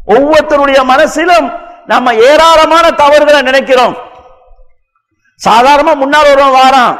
ஒவ்வொருத்தருடைய 0.07 0.83
மனசிலும் 0.83 1.53
நம்ம 1.85 2.13
ஏராளமான 2.13 2.91
தவறுகளை 2.91 3.41
நினைக்கிறோம். 3.41 3.97
சாதாரணமா 5.49 5.95
முன்னால் 5.95 6.31
ஒரு 6.31 6.43
வாரான் 6.43 6.99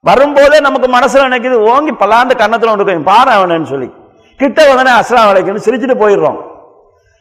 வரும்போதே 0.00 0.60
நமக்கு 0.60 0.88
மனசுல 0.88 1.26
நினைக்குது 1.28 1.54
ஓங்கி 1.54 1.92
பல்லாண்டு 1.92 2.34
கன்னத்துல 2.34 2.70
ஒன்று 2.70 2.84
இருக்கும் 2.84 3.04
பாரு 3.04 3.30
அவனு 3.30 3.64
சொல்லி. 3.64 3.94
கிட்ட 4.36 4.74
வந்தனே 4.74 4.92
அஸ்லாம் 5.00 5.28
வலைக்குன்னு 5.28 5.66
சிரிச்சுட்டு 5.66 6.02
போயிடுறோம். 6.02 6.38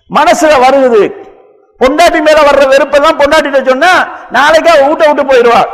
மனசுல 0.09 0.53
வருது. 0.65 1.25
பொண்டாட்டி 1.79 2.19
மேல 2.21 2.41
வர்ற 2.41 2.63
வெறுப்பெல்லாம் 2.73 3.19
பொண்டாட்டிட்ட 3.19 3.67
சொன்னா 3.67 4.07
நாளைக்கே 4.29 4.87
ஊட்ட 4.87 5.11
விட்டு 5.11 5.33
போயிடுவா. 5.33 5.65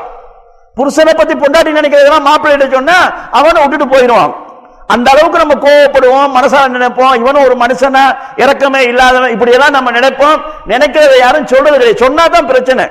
புருஷனை 0.75 1.17
பத்தி 1.17 1.33
பொண்டாட்டி 1.33 1.75
நினைக்கிறதெல்லாம் 1.75 2.27
மாப்பிள்ளைகிட்ட 2.29 2.71
சொன்னா 2.71 3.13
அவனை 3.31 3.67
விட்டுட்டு 3.67 3.95
போயிடுவான். 3.95 4.51
அந்த 4.89 5.07
அளவுக்கு 5.13 5.41
நம்ம 5.43 5.55
கோவப்படுவோம் 5.65 6.33
மனசால 6.37 6.71
நினைப்போம். 6.77 7.13
இவனும் 7.21 7.45
ஒரு 7.47 7.55
மனுஷனா 7.63 8.03
இறக்கமே 8.43 8.81
இல்லாதவன் 8.91 9.33
இப்படி 9.35 9.51
எல்லாம் 9.57 9.75
நம்ம 9.77 9.91
நினைப்போம். 9.99 10.37
நினைக்கிறத 10.71 11.17
யாரும் 11.25 11.49
சொல்றது 11.53 11.77
கிடையாது 11.77 12.03
சொன்னாதான் 12.05 12.49
பிரச்சனை. 12.51 12.85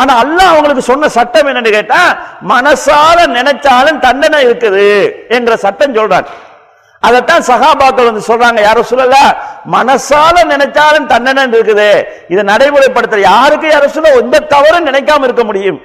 ஆனா 0.00 0.12
அல்லாஹ் 0.22 0.52
அவங்களுக்கு 0.52 0.84
சொன்ன 0.90 1.08
சட்டம் 1.16 1.48
என்னன்னு 1.50 1.72
கேட்டா 1.76 2.02
மனசால 2.52 3.26
நினைச்சாலும் 3.38 3.98
தண்டனை 4.06 4.38
இருக்குது 4.46 4.86
என்ற 5.36 5.56
சட்டம் 5.64 5.96
சொல்றாங்க 5.98 6.30
அதைத்தான் 7.02 7.46
சகாபாக்கள் 7.48 8.08
வந்து 8.08 8.22
சொல்றாங்க 8.28 8.60
யாரும் 8.66 8.88
சொல்லல? 8.90 9.18
மனசால 9.74 10.34
நினைச்சாலும் 10.50 11.06
தண்டனை 11.12 11.42
இருக்குது. 11.58 11.88
இதை 12.32 12.42
நடைமுறைப்படுத்துற 12.50 13.20
யாருக்கு 13.30 13.68
யாரும் 13.70 13.94
சொல்ல 13.94 14.10
எந்த 14.22 14.40
தவறும் 14.54 14.88
நினைக்காம 14.90 15.24
இருக்க 15.28 15.44
முடியும். 15.50 15.80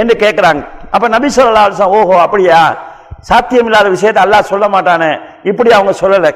என்று 0.00 0.14
கேட்கிறாங்க 0.24 0.62
அப்ப 0.94 1.08
நபி 1.14 1.28
சொல்லா 1.38 1.62
ஓஹோ 1.98 2.16
அப்படியா? 2.26 2.60
சாத்தியம் 3.22 3.66
இல்லாத 3.66 3.88
விஷயத்தை 3.88 4.24
அல்லாஹ் 4.24 4.40
சொல்ல 4.40 4.68
மாட்டானே. 4.68 5.20
இப்படி 5.42 5.70
அவங்க 5.72 5.92
சொல்லலை. 6.00 6.32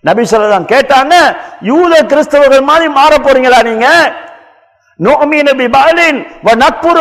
நபி 0.00 0.22
சொல்லதான். 0.22 0.66
கேட்டாங்க 0.72 1.14
யூத 1.60 2.02
கிறிஸ்தவர்கள் 2.02 2.68
மாதிரி 2.70 2.88
மாற 2.88 3.12
போறீங்களா 3.16 3.62
நீங்க? 3.62 3.86
நோமீன 5.00 5.50
பிபாலின் 5.60 6.18
வ 6.46 6.50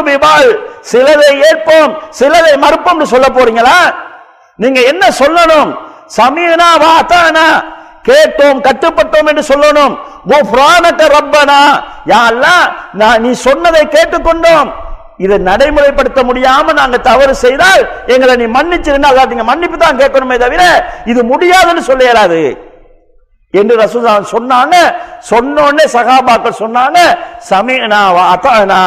பிபால் 0.08 0.50
சிலதை 0.92 1.32
ஏற்போம் 1.50 1.92
சிலதை 2.20 2.54
மறுப்போம்னு 2.64 3.04
சொல்ல 3.04 3.28
போறீங்களா? 3.28 3.78
நீங்க 4.56 4.82
என்ன 4.82 5.04
சொல்லணும்? 5.10 5.78
சமீனா 6.08 6.70
வாத்தானா? 6.84 7.64
கேட்டோம் 8.04 8.62
கட்டுப்பட்டோம் 8.68 9.28
என்று 9.28 9.42
சொல்லணும். 9.42 9.94
ரப்பனா? 11.16 11.60
யா 12.08 12.20
அல்லாஹ் 12.32 12.66
நான் 12.94 13.22
நீ 13.22 13.32
சொன்னதை 13.32 13.88
கேட்டுக்கொண்டோம். 13.88 14.70
இதை 15.24 15.38
நடைமுறைப்படுத்த 15.50 16.20
முடியாம 16.30 16.74
நாங்க 16.80 16.98
தவறு 17.10 17.34
செய்தால் 17.46 17.82
எங்களை 18.14 18.34
நீ 18.42 18.46
மன்னிச்சிருந்தா 18.58 19.14
அதாவது 19.14 19.34
நீங்க 19.34 19.48
மன்னிப்பு 19.52 19.78
தான் 19.86 20.00
கேட்கணுமே 20.02 20.38
தவிர 20.44 20.64
இது 21.12 21.22
முடியாதுன்னு 21.32 21.84
சொல்ல 21.90 22.04
இயலாது. 22.08 22.44
என்று 23.60 23.74
ரசூல் 23.84 24.06
சொன்னாங்க. 24.36 24.76
சொன்னோடனே 25.32 25.86
சகாபாக்கள் 25.96 26.60
சொன்னாங்க 26.64 27.00
சமீனா 27.50 28.02
அத்தானா. 28.34 28.84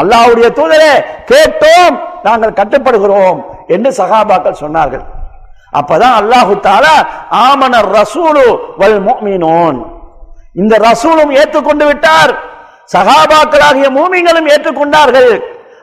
அல்லாஹ்வுடைய 0.00 0.48
தூதரே 0.58 0.92
கேட்டோம் 1.30 1.96
நாங்கள் 2.26 2.56
கட்டுப்படுகிறோம். 2.60 3.38
என்று 3.74 3.90
சகாபாக்கள் 4.00 4.60
சொன்னார்கள். 4.62 5.04
அப்பதான் 5.78 6.16
அல்லாஹு 6.20 6.54
தாலா 6.68 6.96
ஆமனர் 7.48 7.90
ரசூலு 7.98 8.44
வல் 8.80 9.00
முஃமினூன் 9.08 9.78
இந்த 10.62 10.74
ரசூலும் 10.88 11.32
ஏற்றுக்கொண்டு 11.40 11.84
விட்டார். 11.90 12.32
சகாபாக்களாகிய 12.94 13.86
மூமிங்களும் 13.98 14.50
ஏற்றுக்கொண்டார்கள். 14.54 15.32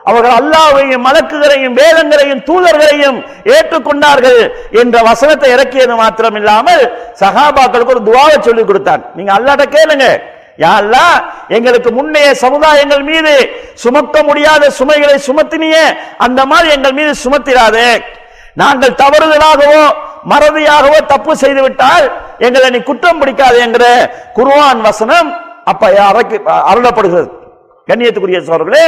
அவர்கள் 0.08 0.36
அல்லாவையும் 0.40 1.04
மலக்குகளையும் 1.06 1.76
வேதங்களையும் 1.80 2.42
தூதர்களையும் 2.48 3.18
ஏற்றுக்கொண்டார்கள் 3.54 4.40
என்ற 4.80 4.96
வசனத்தை 5.10 5.48
இறக்கியது 5.56 5.94
மாத்திரம் 6.02 6.36
இல்லாமல் 6.40 6.82
சகாபாக்களுக்கு 7.20 7.94
ஒரு 7.94 8.02
துவாவை 8.08 8.36
சொல்லி 8.48 8.64
கொடுத்தான். 8.64 9.02
நீங்க 9.16 9.32
அல்லாட்ட 9.36 9.66
கேளுங்க. 9.76 10.06
யா 10.62 10.72
அல்லாஹ் 10.80 11.16
எங்களுக்கு 11.56 11.90
முன்னைய 11.98 12.26
சமுதாயங்கள் 12.42 13.04
மீது 13.12 13.32
சுமக்க 13.84 14.16
முடியாத 14.28 14.64
சுமைகளை 14.80 15.16
சுமத்தினியே 15.28 15.84
அந்த 16.26 16.40
மாதிரி 16.50 16.68
எங்கள் 16.76 16.96
மீது 16.98 17.12
சுமத்திராதே. 17.24 17.88
நாங்கள் 18.62 18.98
தவறுதலாகவோ 19.00 19.82
மறதியாகவோ 20.32 20.98
தப்பு 21.12 21.32
செய்து 21.40 21.62
விட்டால் 21.64 22.06
எங்களை 22.46 22.68
நீ 22.74 22.80
குற்றம் 22.90 23.18
பிடிக்காது 23.22 23.58
என்கிற 23.64 23.86
குருவான் 24.36 24.80
வசனம் 24.88 25.30
அப்ப 25.72 25.82
அறக்கு 26.10 26.36
அருளப்படுகிறது. 26.70 27.28
கண்ணியத்துக்குரிய 27.88 28.40
சோழர்களே 28.50 28.84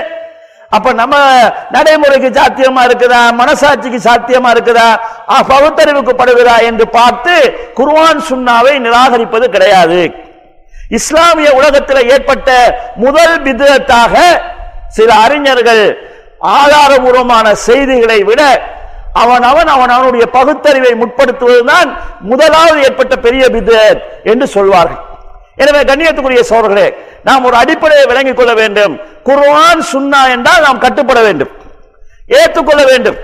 அப்ப 0.71 0.93
நம்ம 0.93 1.17
நடைமுறைக்கு 1.71 2.29
சாத்தியமா 2.29 2.83
இருக்குதா? 2.83 3.21
மனசாட்சிக்கு 3.39 3.99
சாத்தியமா 4.09 4.51
இருக்குதா? 4.51 4.97
ஆ, 5.29 6.59
என்று 6.63 6.89
பார்த்து 6.89 7.59
குர்வான் 7.77 8.21
சுண்ணாவை 8.31 8.79
நிராகரிப்பது 8.79 9.49
கிடையாது. 9.49 10.11
இஸ்லாமிய 10.89 11.53
உலகத்தில் 11.53 12.09
ஏற்பட்ட 12.09 12.79
முதல் 12.97 13.43
விதத்தாக 13.43 14.15
சில 14.89 15.15
அறிஞர்கள் 15.15 15.99
ஆதாரபூர்வமான 16.41 17.53
செய்திகளை 17.53 18.23
விட 18.23 18.43
அவன் 19.13 19.43
அவன் 19.43 19.67
அவன் 19.67 19.89
அவனுடைய 19.89 20.27
பகுத்தறிவை 20.27 20.93
முற்படுத்துவதுதான் 20.93 21.97
முதலாவது 22.21 22.83
ஏற்பட்ட 22.83 23.17
பெரிய 23.17 23.47
பிதத் 23.47 24.01
என்று 24.25 24.47
சொல்வார்கள். 24.47 25.05
எனவே 25.57 25.79
கண்ணியத்துக்குரிய 25.79 26.43
சோழர்களே 26.49 26.97
நாம் 27.27 27.45
ஒரு 27.45 27.57
அடிப்படையை 27.57 28.07
விளங்கிக் 28.07 28.37
கொள்ள 28.37 28.55
வேண்டும். 28.55 29.01
குர்ஆன் 29.25 29.85
சுன்னா 29.93 30.31
என்றால் 30.31 30.63
நாம் 30.63 30.79
கட்டுப்பட 30.79 31.21
வேண்டும். 31.21 31.49
ஏற்றுக்கொள்ள 32.27 32.85
வேண்டும். 32.85 33.17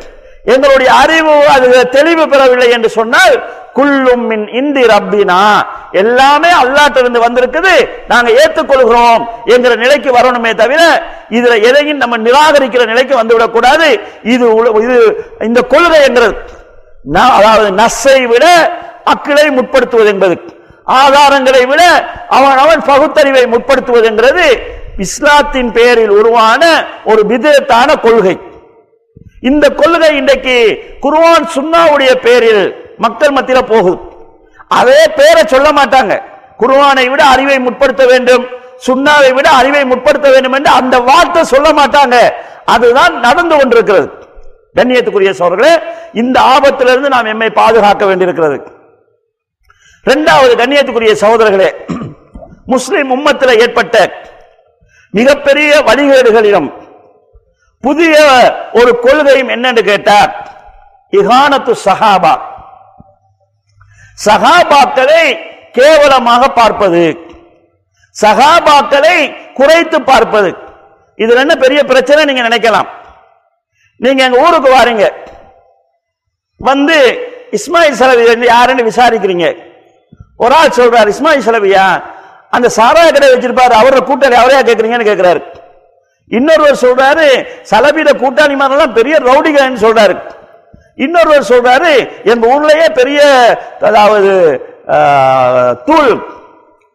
எங்களுடைய 0.44 0.92
அறிவு 0.92 1.46
அது 1.46 1.88
தெளிவு 1.88 2.28
பெறவில்லை 2.28 2.70
என்று 2.70 2.88
சொன்னால் 2.88 3.34
குல்லும் 3.74 4.26
மின் 4.26 4.48
இந்தி 4.48 4.82
ரப்பினா. 4.82 5.62
எல்லாமே 5.92 6.48
அல்லாட்டிருந்து 6.48 7.20
வந்திருக்குது. 7.26 7.88
நாங்க 8.08 8.30
ஏற்றுக்கொள்கிறோம் 8.30 9.24
என்கிற 9.44 9.74
நிலைக்கு 9.74 10.10
வரணுமே 10.10 10.54
தவிர 10.54 11.02
இதுல 11.30 11.62
எதையும் 11.62 11.96
நம்ம 11.96 12.16
நிராகரிக்கிற 12.16 12.86
நிலைக்கு 12.86 13.22
வந்துவிடக் 13.22 13.52
கூடாது 13.52 14.00
இது 14.22 14.56
இது 14.74 15.26
இந்த 15.40 15.60
கொள்கை 15.60 16.02
என்கிறது. 16.02 16.36
அதாவது 17.12 17.70
நஸ்ஸை 17.70 18.26
விட 18.26 18.72
அக்கிளை 19.04 19.48
முற்படுத்துவது 19.48 20.06
என்பது. 20.06 20.40
ஆதாரங்களை 20.86 21.66
விட 21.66 21.82
அவன் 22.28 22.56
அவன் 22.56 22.82
பகுத்தறிவை 22.82 23.42
முற்படுத்துவது 23.42 24.04
என்கிறது 24.04 24.46
இஸ்லாத்தின் 24.98 25.72
பெயரில் 25.72 26.08
உருவான 26.08 26.86
ஒரு 27.04 27.22
விதத்தான 27.28 28.00
கொள்கை. 28.00 28.38
இந்த 29.40 29.68
கொள்கை 29.68 30.16
இன்றைக்கு 30.16 30.56
குருவான் 31.02 31.46
சுன்னாவுடைய 31.54 32.14
பேரில் 32.14 32.94
மக்கள் 32.98 33.34
மத்தியில 33.36 33.62
போகுது. 33.62 33.98
அதே 34.68 35.00
பேரை 35.16 35.42
சொல்ல 35.46 35.68
மாட்டாங்க. 35.70 36.20
குருவானை 36.58 37.10
விட 37.10 37.24
அறிவை 37.24 37.58
முற்படுத்த 37.58 38.06
வேண்டும் 38.06 38.44
சுன்னாவை 38.86 39.34
விட 39.34 39.48
அறிவை 39.50 39.84
முற்படுத்த 39.84 40.30
வேண்டும் 40.30 40.52
என்று 40.52 40.70
அந்த 40.70 40.98
வார்த்தை 40.98 41.44
சொல்ல 41.44 41.68
மாட்டாங்க. 41.70 42.16
அதுதான் 42.64 43.20
நடந்து 43.20 43.56
கொண்டிருக்கிறது. 43.56 44.08
கண்ணியத்துக்குரிய 44.76 45.32
சோழர்களே 45.38 45.82
இந்த 46.12 46.40
ஆபத்திலிருந்து 46.40 47.08
நாம் 47.08 47.24
எம்மை 47.24 47.50
பாதுகாக்க 47.50 48.04
வேண்டியிருக்கிறது. 48.04 48.80
இரண்டாவது 50.06 50.52
கண்ணியத்துக்குரிய 50.60 51.12
சகோதரர்களே 51.22 51.70
முஸ்லிம் 52.72 53.10
உம்மத்தில் 53.16 53.60
ஏற்பட்ட 53.64 53.96
மிகப்பெரிய 55.10 55.70
வழிகேடுகளிடம் 55.88 56.68
புதிய 57.84 58.14
ஒரு 58.80 58.92
கொள்கையும் 59.04 59.52
என்னன்னு 59.54 59.82
கேட்டார்? 59.90 60.30
இகானத்து 61.18 61.72
சஹாபா. 61.86 62.34
சகாபாக்களை 64.26 65.24
கேவலமாக 65.78 66.48
பார்ப்பது 66.58 67.02
சகாபாக்களை 68.22 69.16
குறைத்து 69.58 69.98
பார்ப்பது 70.02 70.50
இதுல 71.18 71.42
என்ன 71.44 71.54
பெரிய 71.64 71.80
பிரச்சனை 71.84 72.24
நீங்க 72.24 72.42
நினைக்கலாம். 72.48 72.88
நீங்க 73.96 74.22
எங்க 74.24 74.44
ஊருக்கு 74.46 74.70
வாரீங்க. 74.76 75.06
வந்து 76.68 76.96
இஸ்மாயில் 77.58 78.00
சலவி 78.00 78.46
யாருன்னு 78.54 78.88
விசாரிக்கிறீங்க? 78.90 79.46
ஒரு 80.44 80.54
ஆள் 80.60 80.76
சொல்றார் 80.78 81.12
இஸ்மாயில் 81.14 81.46
செலவியா 81.48 81.86
அந்த 82.56 82.68
சாராய 82.78 83.08
கடை 83.14 83.28
வச்சிருப்பாரு 83.32 83.74
அவரோட 83.80 84.00
கூட்டாளி 84.08 84.36
அவரையா 84.40 84.62
கேட்குறீங்கன்னு 84.68 85.10
கேட்கிறாரு 85.10 85.40
இன்னொருவர் 86.36 86.82
சொல்றாரு 86.84 87.26
சலபியில 87.70 88.10
கூட்டாளி 88.22 88.54
மாதிரிலாம் 88.60 88.96
பெரிய 88.98 89.14
ரவுடிகள்னு 89.28 89.84
சொல்றாரு. 89.86 90.14
இன்னொருவர் 91.04 91.50
சொல்றாரு 91.50 91.90
எங்க 92.32 92.44
ஊர்லயே 92.54 92.86
பெரிய 93.00 93.20
அதாவது 93.88 94.32
தூள் 95.88 96.12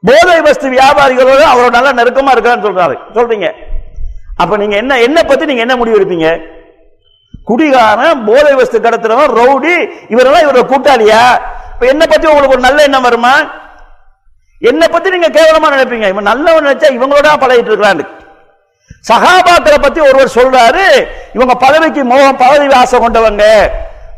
போதை 0.04 0.38
வஸ்து 0.48 0.68
வியாபாரிகளோட 0.76 1.41
அவரோட 1.54 1.72
நல்லா 1.78 1.91
நெருக்கமா 2.00 2.34
இருக்கான்னு 2.36 2.66
சொல்றாரு. 2.68 2.95
சொல்றீங்க. 3.18 3.48
அப்ப 4.41 4.58
நீங்க 4.62 4.76
என்ன 4.82 5.00
என்ன 5.08 5.20
பத்தி 5.30 5.50
நீங்க 5.50 5.64
என்ன 5.66 5.76
முடிவு 5.80 5.98
எடுப்பீங்க? 6.00 6.30
குடிகாரன் 7.50 8.26
போதை 8.30 8.52
வஸ்து 8.60 8.78
கடத்துறவன் 8.86 9.36
ரவுடி 9.39 9.76
இவரெல்லாம் 10.14 10.45
இவரோட 10.45 10.64
கூட்டாளியா? 10.72 11.22
இப்ப 11.78 11.88
என்ன 11.93 12.03
பத்தி 12.05 12.28
உங்களுக்கு 12.28 12.55
ஒரு 12.55 12.63
நல்ல 12.67 12.84
எண்ணம் 12.84 13.05
வருமா? 13.07 13.34
என்னை 14.61 14.88
பத்தி 14.88 15.09
நீங்க 15.15 15.28
கேவலமா 15.36 15.67
நினைப்பீங்க. 15.73 16.07
இவன் 16.13 16.30
நல்லவன் 16.30 16.65
நினைச்சா 16.67 16.89
இவங்களோட 16.97 17.28
பழகிட்டு 17.43 17.71
இருக்கிறான்னு 17.71 18.05
சகாபாக்களை 19.09 19.78
பத்தி 19.82 19.99
ஒருவர் 19.99 20.36
சொல்றாரு 20.38 20.86
இவங்க 21.36 21.53
பதவிக்கு 21.65 22.01
மோகம் 22.03 22.39
பதவி 22.41 22.67
ஆசை 22.80 22.99
கொண்டவங்க 22.99 23.43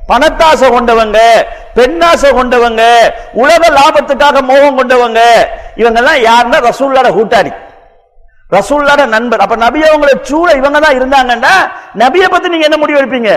பணத்தாசை 0.09 0.67
கொண்டவங்க 0.75 1.17
பெண்ணாசை 1.77 2.29
கொண்டவங்க 2.37 2.81
உலக 3.41 3.63
லாபத்துக்காக 3.77 4.41
மோகம் 4.51 4.77
கொண்டவங்க. 4.79 5.19
இவங்கெல்லாம் 5.81 6.23
யாருன்னா 6.29 6.59
ரசூல்லாட 6.69 7.09
கூட்டாளி. 7.17 7.51
ரசூல்லாட 8.55 9.05
நண்பர். 9.15 9.39
அப்ப 9.39 9.55
நபி 9.55 9.79
அவங்களை 9.81 10.13
சூழ 10.21 10.47
இவங்க 10.53 10.79
தான் 10.79 10.97
இருந்தாங்கன்னா 10.99 11.53
நபியை 12.03 12.29
பத்தி 12.29 12.49
நீங்க 12.49 12.67
என்ன 12.69 12.77
முடிவு 12.77 13.01
எடுப்பீங்க? 13.01 13.31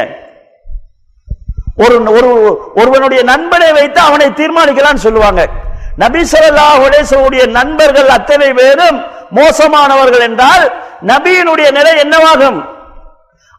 ஒரு 1.76 2.02
ஒரு 2.02 2.58
ஒருவனுடைய 2.74 3.22
நண்பனை 3.22 3.72
வைத்து 3.72 4.00
அவனை 4.00 4.26
தீர்மானிக்கலாம்னு 4.26 4.94
சொல்லுவாங்க. 4.94 5.48
நபி 5.96 6.20
ஸல்லல்லாஹு 6.20 7.48
நண்பர்கள் 7.48 8.08
அத்தனை 8.08 8.52
பேரும் 8.52 9.02
மோசமானவர்கள் 9.34 10.20
என்றால் 10.20 10.72
நபியினுடைய 11.06 11.70
நிலை 11.70 11.94
என்னவாகும்? 11.94 12.64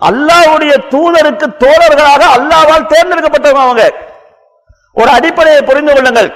அல்லாஹ்வுடைய 0.05 0.77
தூதருக்கு 0.89 1.57
தோழர்களாக 1.57 2.25
அல்லாஹ்வால் 2.35 2.85
தேர்ந்தெடுக்கப்பட்டவங்க 2.85 3.61
அவங்க. 3.61 3.93
ஒரு 4.93 5.09
அடிப்படையை 5.09 5.61
புரிந்து 5.61 5.93
கொள்ளுங்கள். 5.93 6.33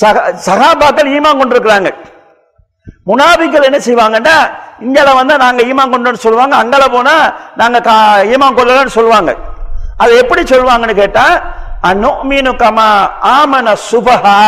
சகா- 0.00 0.34
சகாபாக்கள் 0.46 1.08
ஈமான் 1.08 1.40
கொண்டிருக்கிறாங்க. 1.40 1.94
முனாபிக்கள் 3.06 3.72
என்ன 3.72 3.78
செய்வாங்கன்னா 3.78 4.50
இங்கே 4.80 5.02
வந்து 5.02 5.36
நாங்கள் 5.36 5.66
ஈமான் 5.66 5.92
கொண்டோன்னு 5.92 6.14
சொல்லுவாங்க 6.14 6.56
அங்கே 6.56 6.88
போனால் 6.90 7.34
நாங்கள் 7.56 7.80
கா- 7.80 8.28
ஈமான் 8.34 8.58
கொள்ளலன்னு 8.58 8.86
சொல்லுவாங்க. 8.86 9.36
அது 10.02 10.12
எப்படி 10.22 10.42
சொல்லுவாங்கன்னு 10.42 10.94
கேட்டா 11.02 11.26
அனுமீனு 11.90 12.52
கமா 12.62 12.88
ஆமன 13.36 13.74
சுபஹா. 13.90 14.38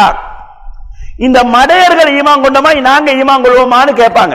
இந்த 1.27 1.39
மடையர்கள் 1.45 2.11
ஈமான் 2.19 2.45
கொண்டோமா? 2.45 2.71
நாங்க 2.81 3.11
ஈமான் 3.13 3.45
கொள்வோமான்னு 3.45 3.93
கேட்பாங்க. 4.03 4.35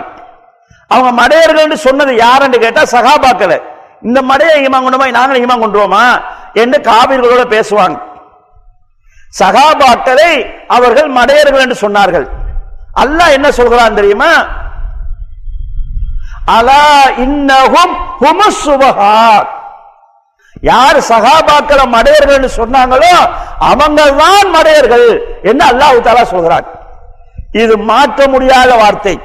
அவங்க 0.88 1.12
மடையர்கள் 1.22 1.84
சொன்னது 1.86 2.16
யாருன்னு 2.16 2.60
கேட்டா 2.60 2.82
சகாபாக்கள். 2.96 3.62
இந்த 4.02 4.20
மடைய 4.22 4.52
ஈமான் 4.66 4.86
கொண்டோமா? 4.86 5.08
நாங்களும் 5.12 5.44
ஈமான் 5.46 5.64
கொண்டுவோமா 5.64 6.04
என்று 6.54 6.78
காவிர்களோட 6.82 7.44
பேசுவாங்க. 7.56 7.98
சகாபாக்களை 9.40 10.32
அவர்கள் 10.68 11.10
மடையர்கள் 11.12 11.64
என்று 11.66 11.78
சொன்னார்கள். 11.82 12.28
அல்லாஹ் 13.04 13.36
என்ன 13.38 13.52
சொல்கிறான் 13.52 13.98
தெரியுமா? 14.00 14.32
அலா 16.58 16.84
இன்னகும் 17.26 17.94
ஹுமுஸ் 18.22 18.62
சுபஹா. 18.68 19.16
யார் 20.72 20.98
சகாபாக்களை 21.12 21.86
மடையர்கள் 21.96 22.56
சொன்னாங்களோ 22.60 23.14
அவங்க 23.72 24.02
தான் 24.22 24.50
மடையர்கள் 24.56 25.08
என்று 25.50 25.66
அல்லாஹு 25.72 26.02
தாலா 26.08 26.24
சொல்கிறார் 26.34 26.68
இது 27.62 27.76
மாற்ற 27.92 28.28
முடியாத 28.34 28.72
வார்த்தை. 28.82 29.16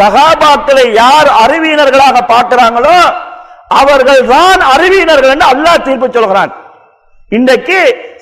சகாபாக்களை 0.00 0.86
யார் 1.02 1.28
அறிவியினர்களாக 1.42 2.16
பார்க்கிறாங்களோ 2.32 2.96
அவர்கள் 3.80 4.22
தான் 4.32 4.62
அறிவியினர்கள் 4.74 5.32
என்று 5.34 5.46
அல்லாஹ் 5.52 5.84
தீர்ப்பு 5.86 6.08
சொல்கிறான். 6.16 6.52
இன்றைக்கு 7.36 7.78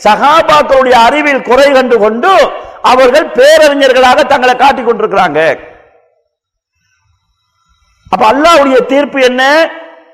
சகாபாக்களுடைய 0.07 0.97
அறிவில் 1.07 1.47
குறை 1.49 1.69
கண்டு 1.77 1.97
கொண்டு 2.05 2.33
அவர்கள் 2.91 3.27
பேரறிஞர்களாக 3.39 4.21
தங்களை 4.33 4.55
காட்டிக் 4.63 4.89
கொண்டிருக்கிறாங்க. 4.89 5.41
அப்ப 8.13 8.23
அல்லாஹ்வுடைய 8.33 8.79
தீர்ப்பு 8.93 9.19
என்ன? 9.31 9.43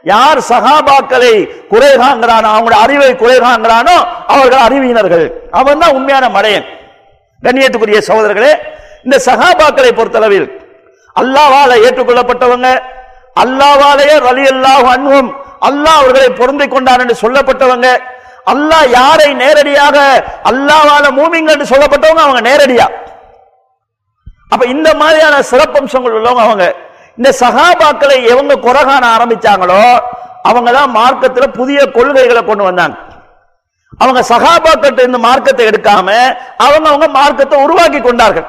யார் 0.05 0.41
சகாபாக்களை 0.51 1.33
குறை 1.71 1.91
காண்கிறானோ 2.03 2.49
அவங்களுடைய 2.51 2.81
அறிவை 2.85 3.11
குறை 3.15 3.37
காண்கிறானோ 3.39 3.97
அவர்கள் 4.29 4.65
அறிவியினர்கள் 4.67 5.25
அவன் 5.51 5.81
தான் 5.83 5.97
உண்மையான 5.97 6.27
மடையன். 6.29 6.67
கண்ணியத்துக்குரிய 7.43 8.01
சகோதரர்களே 8.09 8.53
இந்த 9.05 9.17
சகாபாக்களை 9.27 9.91
பொறுத்தளவில் 9.93 10.47
அல்லாவால 11.17 11.71
ஏற்றுக்கொள்ளப்பட்டவங்க 11.87 12.69
அல்லாவாலேயே 13.37 14.15
ரலி 14.29 14.45
அல்லாஹ் 14.53 14.87
அன்பும் 14.95 15.31
அல்லாஹ் 15.63 15.99
அவர்களை 16.01 16.31
பொருந்திக் 16.41 16.75
கொண்டார் 16.75 17.03
என்று 17.05 17.17
சொல்லப்பட்டவங்க 17.23 17.89
அல்லாஹ் 18.53 18.87
யாரை 18.93 19.29
நேரடியாக 19.35 19.97
அல்லாவால 20.51 21.05
மூமிங்க 21.19 21.51
என்று 21.53 21.71
சொல்லப்பட்டவங்க 21.73 22.23
அவங்க 22.27 22.43
நேரடியா? 22.51 22.87
அப்ப 24.53 24.65
இந்த 24.67 24.89
மாதிரியான 24.95 25.43
சிறப்பம்சங்கள் 25.51 26.17
உள்ளவங்க 26.19 26.43
அவங்க. 26.43 26.67
இந்த 27.19 27.37
சகாபாக்களை 27.41 28.29
எவங்க 28.29 28.55
குறகான 28.55 28.85
காண 28.85 29.17
ஆரம்பிச்சாங்களோ 29.17 29.99
அவங்க 30.43 30.73
தான் 30.73 30.95
மார்க்கத்துல 30.95 31.47
புதிய 31.53 31.87
கொள்கைகளை 31.87 32.45
கொண்டு 32.45 32.65
வந்தாங்க. 32.65 32.97
அவங்க 33.99 34.25
சகாபாக்கிட்ட 34.29 35.03
இந்த 35.03 35.19
மார்க்கத்தை 35.19 35.67
எடுக்காம 35.67 36.37
அவங்க 36.59 36.89
அவங்க 36.89 37.09
மார்க்கத்தை 37.09 37.63
உருவாக்கி 37.63 38.01
கொண்டார்கள். 38.01 38.47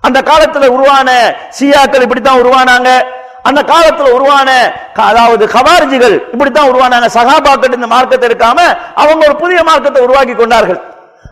அந்த 0.00 0.20
காலத்துல 0.20 0.66
உருவான 0.66 1.34
சியாக்கள் 1.60 2.02
இப்படித்தான் 2.02 2.42
உருவானாங்க. 2.42 3.02
அந்த 3.42 3.62
காலத்துல 3.62 4.10
உருவான 4.10 4.72
க- 4.94 5.02
அதாவது 5.02 5.46
கவார்ஜிகள் 5.46 6.20
இப்படித்தான் 6.32 6.70
உருவானாங்க. 6.70 7.08
சகாபாக்கிட்ட 7.14 7.74
இந்த 7.74 7.86
மார்க்கத்தை 7.86 8.28
எடுக்காம 8.28 8.78
அவங்க 8.94 9.26
ஒரு 9.26 9.36
புதிய 9.36 9.62
மார்க்கத்தை 9.62 10.02
உருவாக்கி 10.02 10.34
கொண்டார்கள். 10.34 10.82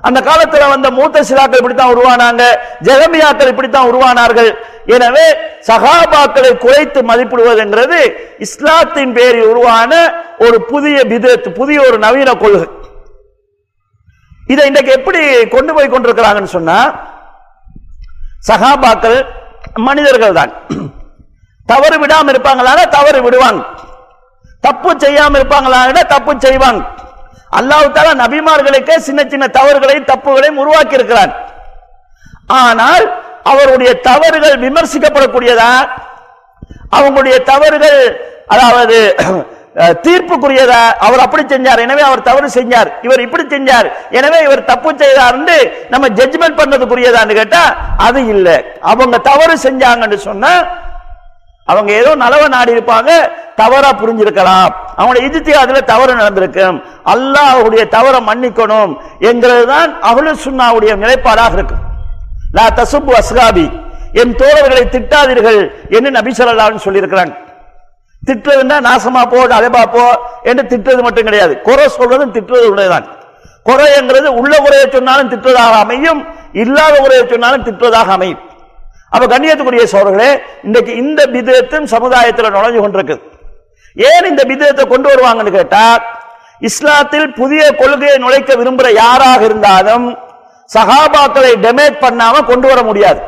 அந்த 0.01 0.21
காலத்தில் 0.21 0.69
வந்த 0.69 0.91
மூத்த 0.91 1.21
சிலாக்கள் 1.21 1.57
இப்படித்தான் 1.57 1.95
உருவானாங்க. 1.95 2.43
ஜெகமியாக்கள் 2.83 3.47
இப்படித்தான் 3.47 3.95
உருவானார்கள். 3.95 4.55
எனவே 4.95 5.27
சகாபாக்களை 5.69 6.51
குறைத்து 6.65 7.01
மதிப்பிடுவதுங்கிறது 7.11 8.01
இஸ்லாத்தின் 8.47 9.15
பேரில் 9.17 9.49
உருவான 9.53 9.93
ஒரு 10.47 10.59
புதிய 10.71 10.97
விதத்து 11.13 11.49
புதிய 11.61 11.79
ஒரு 11.89 11.97
நவீன 12.05 12.31
கொள்கை. 12.43 12.69
இதை 14.53 14.65
இன்றைக்கு 14.71 14.93
எப்படி 14.99 15.21
கொண்டு 15.55 15.73
போய் 15.77 15.93
கொண்டிருக்கிறாங்கன்னு 15.95 16.55
சொன்னா 16.57 16.79
சகாபாக்கள் 18.49 19.19
மனிதர்கள் 19.89 20.39
தான் 20.41 20.53
தவறு 21.73 21.97
விடாமல் 22.03 22.33
இருப்பாங்களான 22.33 22.81
தவறு 22.97 23.21
விடுவாங்க. 23.27 23.63
தப்பு 24.67 24.91
செய்யாம 25.05 25.37
இருப்பாங்களான 25.39 26.05
தப்பு 26.15 26.33
செய்வாங்க. 26.47 26.83
அல்லாஹ் 27.59 27.93
தாலா 27.97 28.13
நபிமார்களுக்கே 28.23 28.97
சின்ன 29.09 29.21
சின்ன 29.33 29.45
தவறுகளையும் 29.59 30.11
தப்புகளையும் 30.13 30.61
உருவாக்கி 30.63 30.99
இருக்கிறான் 30.99 31.33
ஆனால் 32.63 33.07
அவருடைய 33.51 33.91
தவறுகள் 34.09 34.57
விமர்சிக்கப்படக்கூடியதா? 34.67 35.73
அவங்களுடைய 36.97 37.37
தவறுகள் 37.53 38.01
அதாவது 38.55 38.99
தீர்ப்புக்குரியதா? 40.07 40.83
அவர் 41.07 41.23
அப்படி 41.25 41.43
செஞ்சார் 41.53 41.81
எனவே 41.87 42.03
அவர் 42.09 42.27
தவறு 42.29 42.49
செஞ்சார் 42.57 42.89
இவர் 43.07 43.25
இப்படி 43.25 43.45
செஞ்சார் 43.55 43.89
எனவே 44.19 44.39
இவர் 44.47 44.69
தப்பு 44.71 44.91
செய்தார்னு 45.03 45.57
நம்ம 45.93 46.09
ஜட்ஜ்மெண்ட் 46.19 46.59
பண்ணதுக்குரியதான்னு 46.61 47.37
கேட்டா 47.41 47.63
அது 48.07 48.21
இல்லை. 48.35 48.57
அவங்க 48.93 49.17
தவறு 49.31 49.55
செஞ்சாங்கன்னு 49.67 50.19
சொன்னா 50.29 50.53
அவங்க 51.69 51.91
ஏதோ 52.01 52.11
நலவ 52.23 52.43
நாடி 52.55 52.75
இருப்பாங்க 52.77 53.11
தவறா 53.61 53.91
புரிஞ்சிருக்கலாம். 54.01 54.71
அவங்களோட 54.99 55.21
இஜித்தி 55.29 55.53
அதுல 55.63 55.81
தவறு 55.93 56.13
நடந்திருக்கும். 56.21 56.79
அல்லாஹ் 57.13 57.53
அவருடைய 57.55 57.85
தவறை 57.97 58.21
மன்னிக்கணும் 58.29 58.93
என்கிறது 59.31 59.65
தான் 59.73 59.91
அவளு 60.11 60.33
சுண்ணாவுடைய 60.45 60.95
நிலைப்பாடாக 61.03 61.57
இருக்கும். 61.59 61.83
லா 62.57 62.67
தசுப்பு 62.79 63.13
அஸ்காபி 63.21 63.67
என் 64.21 64.33
தோழர்களை 64.41 64.85
திட்டாதீர்கள் 64.95 65.61
என்று 65.97 66.11
நபி 66.19 66.33
ஸல்லல்லாஹு 66.39 66.87
சொல்லியிருக்கிறாங்க. 66.87 67.35
திட்டுறதுன்னா 68.29 68.77
நாசமா 68.89 69.23
போ 69.33 69.41
அலைபா 69.59 69.83
போ 69.95 70.05
என்று 70.51 70.63
திட்டுறது 70.73 71.03
மட்டும் 71.07 71.29
கிடையாது. 71.29 71.55
குறை 71.69 71.87
சொல்றதும் 71.99 72.35
திட்டுறது 72.37 72.67
உள்ளதுதான் 72.73 73.07
குறைங்கிறது 73.69 74.29
உள்ள 74.41 74.55
குறையை 74.65 74.87
சொன்னாலும் 74.97 75.31
திட்டுவதாக 75.33 75.77
அமையும் 75.85 76.21
இல்லாத 76.63 76.95
குறையை 77.05 77.25
சொன்னாலும் 77.33 77.65
திட்டுவதாக 77.69 78.11
அமையும். 78.17 78.43
அப்ப 79.15 79.25
கண்ணியத்துக்குரிய 79.33 79.85
சோழர்களே 79.95 80.31
இன்றைக்கு 80.67 80.93
இந்த 81.03 81.21
விதத்தும் 81.35 81.87
சமுதாயத்தில் 81.95 82.55
நுழைஞ்சு 82.57 82.81
கொண்டிருக்கு 82.85 83.17
ஏன் 83.97 84.27
இந்த 84.31 84.43
விதத்தை 84.51 84.85
கொண்டு 84.93 85.09
வருவாங்கன்னு 85.13 85.53
கேட்டா 85.59 85.85
இஸ்லாத்தில் 86.69 87.29
புதிய 87.41 87.63
கொள்கையை 87.81 88.17
நுழைக்க 88.25 88.51
விரும்புற 88.61 88.89
யாராக 89.03 89.41
இருந்தாலும் 89.49 90.07
சகாபாக்களை 90.75 91.53
டெமேட் 91.65 92.03
பண்ணாம 92.05 92.45
கொண்டு 92.51 92.67
வர 92.71 92.81
முடியாது. 92.89 93.21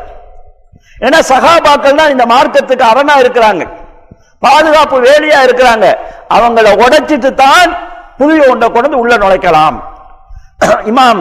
ஏன்னா 1.07 1.18
சகாபாக்கள் 1.32 1.99
தான் 2.01 2.12
இந்த 2.14 2.24
மார்க்கத்துக்கு 2.34 2.84
அரணா 2.93 3.14
இருக்கிறாங்க. 3.24 3.64
பாதுகாப்பு 4.47 4.97
வேலையா 5.09 5.41
இருக்கிறாங்க. 5.47 5.86
அவங்கள 6.36 6.68
உடைச்சிட்டு 6.84 7.30
தான் 7.45 7.70
புதிய 8.20 8.41
ஒன்றை 8.53 8.66
கொண்டு 8.68 8.86
வந்து 8.89 9.03
உள்ள 9.03 9.14
நுழைக்கலாம். 9.24 9.76
இமாம் 10.91 11.20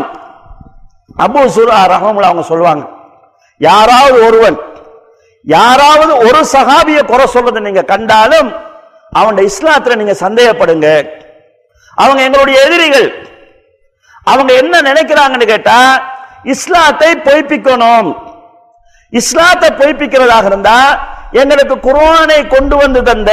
அபு 1.26 1.42
சுரா 1.56 1.78
ரஹமுல்லா 1.94 2.30
அவங்க 2.32 2.46
சொல்லுவாங்க 2.52 2.84
யாராவது 3.62 4.18
ஒருவன் 4.28 4.58
யாராவது 5.48 6.14
ஒரு 6.28 6.40
சகாபிய 6.56 7.00
குறை 7.12 7.26
சொல்றதை 7.36 7.60
நீங்க 7.68 7.84
கண்டாலும் 7.92 8.50
அவன் 9.20 9.38
இஸ்லாத்துல 9.50 9.98
நீங்க 10.00 10.16
சந்தேகப்படுங்க. 10.24 10.88
அவங்க 11.98 12.22
எங்களுடைய 12.28 12.58
எதிரிகள் 12.68 13.08
அவங்க 14.32 14.52
என்ன 14.62 14.82
நினைக்கிறாங்கன்னு 14.90 15.48
கேட்டா 15.54 15.80
இஸ்லாத்தை 16.54 17.12
பொய்ப்பிக்கணும். 17.28 18.10
இஸ்லாத்தை 19.20 19.70
பொய்ப்பிக்கிறதாக 19.80 20.46
இருந்தா 20.52 20.78
எங்களுக்கு 21.42 21.76
குர்ஆனை 21.88 22.40
கொண்டு 22.56 22.76
வந்து 22.84 23.00
தந்த 23.10 23.32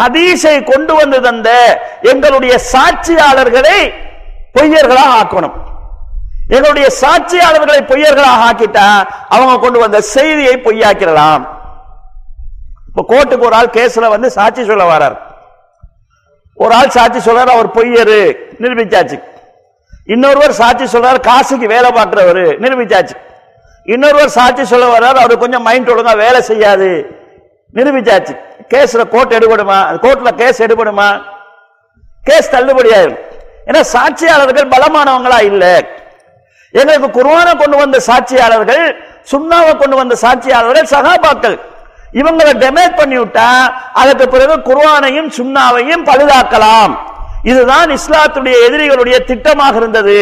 ஹதீஸை 0.00 0.56
கொண்டு 0.72 0.92
வந்து 1.00 1.18
தந்த 1.26 1.48
எங்களுடைய 2.10 2.54
சாட்சியாளர்களை 2.72 3.78
பொய்யர்களாக 4.56 5.16
ஆக்கணும். 5.20 5.56
எங்களுடைய 6.56 6.86
சாட்சியாளர்களை 7.00 7.80
பொய்யர்களாக 7.90 8.44
ஆக்கிட்டா 8.48 8.86
அவங்க 9.34 9.54
கொண்டு 9.64 9.78
வந்த 9.84 9.98
செய்தியை 10.14 10.54
பொய்யாக்கிடலாம். 10.66 11.42
இப்ப 12.88 13.04
கோர்ட்டுக்கு 13.10 13.48
ஒரு 13.48 13.56
ஆள் 13.58 13.74
கேஸ்ல 13.76 14.08
வந்து 14.14 14.30
சாட்சி 14.36 14.62
சொல்ல 14.70 14.84
வரார். 14.92 15.16
ஒரு 16.62 16.72
ஆள் 16.78 16.94
சாட்சி 16.96 17.18
சொல்றாரு 17.26 17.52
அவர் 17.56 17.74
பொய்யரு 17.76 18.20
நிரூபிச்சாச்சு. 18.62 19.18
இன்னொருவர் 20.12 20.52
சாட்சி 20.60 20.84
சொல்றாரு 20.84 21.20
காசுக்கு 21.20 21.66
வேலை 21.74 21.90
பார்க்கிறவர். 21.92 22.44
நிரூபிச்சாச்சு. 22.62 23.16
இன்னொருவர் 23.84 24.36
சாட்சி 24.36 24.64
சொல்ல 24.64 24.86
வர்றாரு 24.94 25.18
அவர் 25.24 25.42
கொஞ்சம் 25.42 25.62
மைண்ட் 25.62 25.90
ஒழுங்கா 25.90 26.14
வேலை 26.16 26.40
செய்யாது. 26.50 26.88
நிரூபிச்சாச்சு. 27.74 28.34
கேஸ்ல 28.72 29.02
கோர்ட் 29.14 29.36
எடுபடுமா? 29.38 29.78
கோர்ட்ல 30.04 30.30
கேஸ் 30.40 30.62
எடுபடுமா? 30.62 31.08
கேஸ் 32.28 32.54
தள்ளுபடியாயிரும் 32.54 33.18
ஏன்னா 33.66 33.80
சாட்சியாளர்கள் 33.94 34.72
பலமானவங்களா 34.74 35.38
இல்லை. 35.50 35.74
எங்களுக்கு 36.70 37.08
குர்ஆனை 37.16 37.52
கொண்டு 37.58 37.76
வந்த 37.76 37.98
சாட்சியாளர்கள் 38.06 38.84
சுண்ணாவை 39.32 39.72
கொண்டு 39.76 39.96
வந்த 39.96 40.14
சாட்சியாளர்கள் 40.22 40.90
சகாபாக்கள். 40.94 41.56
இவங்களை 42.12 42.52
டெமேட் 42.64 42.96
பண்ணி 42.96 43.18
விட்டா 43.18 43.48
அதற்கு 43.92 44.28
பிறகு 44.28 44.54
குர்ஆனையும் 44.70 45.30
சுண்ணாவையும் 45.38 46.06
பழுதாக்கலாம். 46.10 46.92
இதுதான் 47.50 47.90
இஸ்லாத்துடைய 47.98 48.56
எதிரிகளுடைய 48.66 49.16
திட்டமாக 49.30 49.74
இருந்தது 49.80 50.16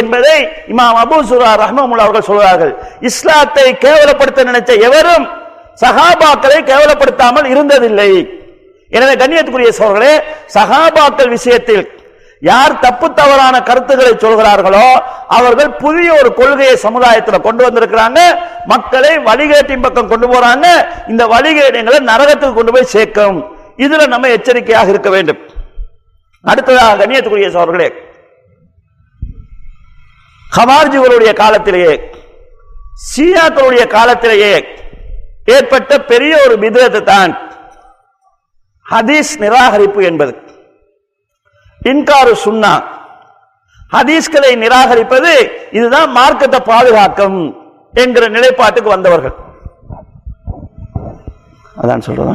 என்பதை 0.00 0.36
இமாம் 0.72 0.98
அபு 1.04 1.18
சுரா 1.30 1.50
ரஹ்மமுல் 1.64 2.04
அவர்கள் 2.04 2.28
சொல்கிறார்கள். 2.28 2.72
இஸ்லாத்தை 3.10 3.66
கேவலப்படுத்த 3.84 4.46
நினைச்ச 4.50 4.72
எவரும் 4.88 5.26
சகாபாக்களை 5.82 6.58
கேவலப்படுத்தாமல் 6.70 7.50
இருந்ததில்லை. 7.52 8.10
எனவே 8.96 9.14
கண்ணியத்துக்குரிய 9.20 9.72
சோழர்களே 9.80 10.14
சகாபாக்கள் 10.56 11.34
விஷயத்தில் 11.36 11.84
யார் 12.48 12.80
தப்பு 12.84 13.06
தவறான 13.18 13.56
கருத்துக்களை 13.68 14.12
சொல்கிறார்களோ 14.24 14.86
அவர்கள் 15.36 15.70
புதிய 15.82 16.08
ஒரு 16.20 16.30
கொள்கையை 16.40 16.76
சமுதாயத்தில் 16.86 17.44
கொண்டு 17.46 17.62
வந்திருக்கிறாங்க. 17.66 18.20
மக்களை 18.72 19.12
வழிகேட்டின் 19.28 19.84
பக்கம் 19.86 20.10
கொண்டு 20.12 20.26
போறாங்க. 20.32 20.66
இந்த 21.12 21.24
வழிகேடுங்களை 21.34 22.00
நரகத்துக்கு 22.10 22.58
கொண்டு 22.58 22.74
போய் 22.76 22.92
சேர்க்கும். 22.94 23.38
இதுல 23.84 24.06
நம்ம 24.14 24.28
எச்சரிக்கையாக 24.36 24.94
இருக்க 24.94 25.10
வேண்டும். 25.16 25.40
அடுத்ததாக 26.44 27.06
கண்ணியத்துக்குரிய 27.06 27.48
சோழர்களே 27.50 27.88
ஹவார்ஜிகளுடைய 30.56 31.34
காலத்திலேயே 31.34 32.10
ஷியாக்களுடைய 33.16 33.86
காலத்திலேயே 33.86 34.54
ஏற்பட்ட 35.44 35.98
பெரிய 36.00 36.42
ஒரு 36.46 36.58
விதத்தை 36.58 37.00
தான் 37.02 37.32
ஹதீஸ் 38.90 39.32
நிராகரிப்பு 39.38 40.02
என்பது. 40.02 40.32
இன்காரு 41.84 42.32
சுன்னா 42.44 42.72
ஹதீஸ்களை 43.92 44.50
நிராகரிப்பது 44.54 45.32
இதுதான் 45.70 46.10
மார்க்கத்தை 46.10 46.60
பாதுகாக்கும் 46.60 47.38
என்கிற 47.92 48.28
நிலைப்பாட்டுக்கு 48.28 48.88
வந்தவர்கள். 48.88 49.34
அதான் 51.82 52.04
சொல்றதா 52.06 52.34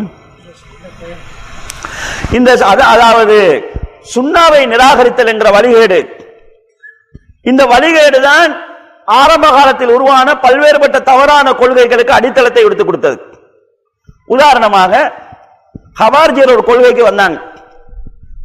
இந்த 2.32 2.54
அது- 2.54 2.90
அதாவது 2.96 3.38
சுண்ணாவை 4.14 4.62
நிராகரித்தல் 4.74 5.32
என்கிற 5.32 5.50
வழிகேடு. 5.58 6.00
இந்த 7.50 7.62
வழிகேடு 7.74 8.20
தான் 8.30 8.52
ஆரம்ப 9.20 9.46
காலத்தில் 9.58 9.94
உருவான 9.98 10.34
பல்வேறுபட்ட 10.46 10.98
தவறான 11.10 11.54
கொள்கைகளுக்கு 11.62 12.18
அடித்தளத்தை 12.18 12.64
எடுத்து 12.68 12.86
கொடுத்தது. 12.86 13.18
உதாரணமாக 14.36 14.94
ஹவார்ஜியர் 16.02 16.54
ஒரு 16.56 16.64
கொள்கைக்கு 16.70 17.04
வந்தாங்க. 17.10 17.38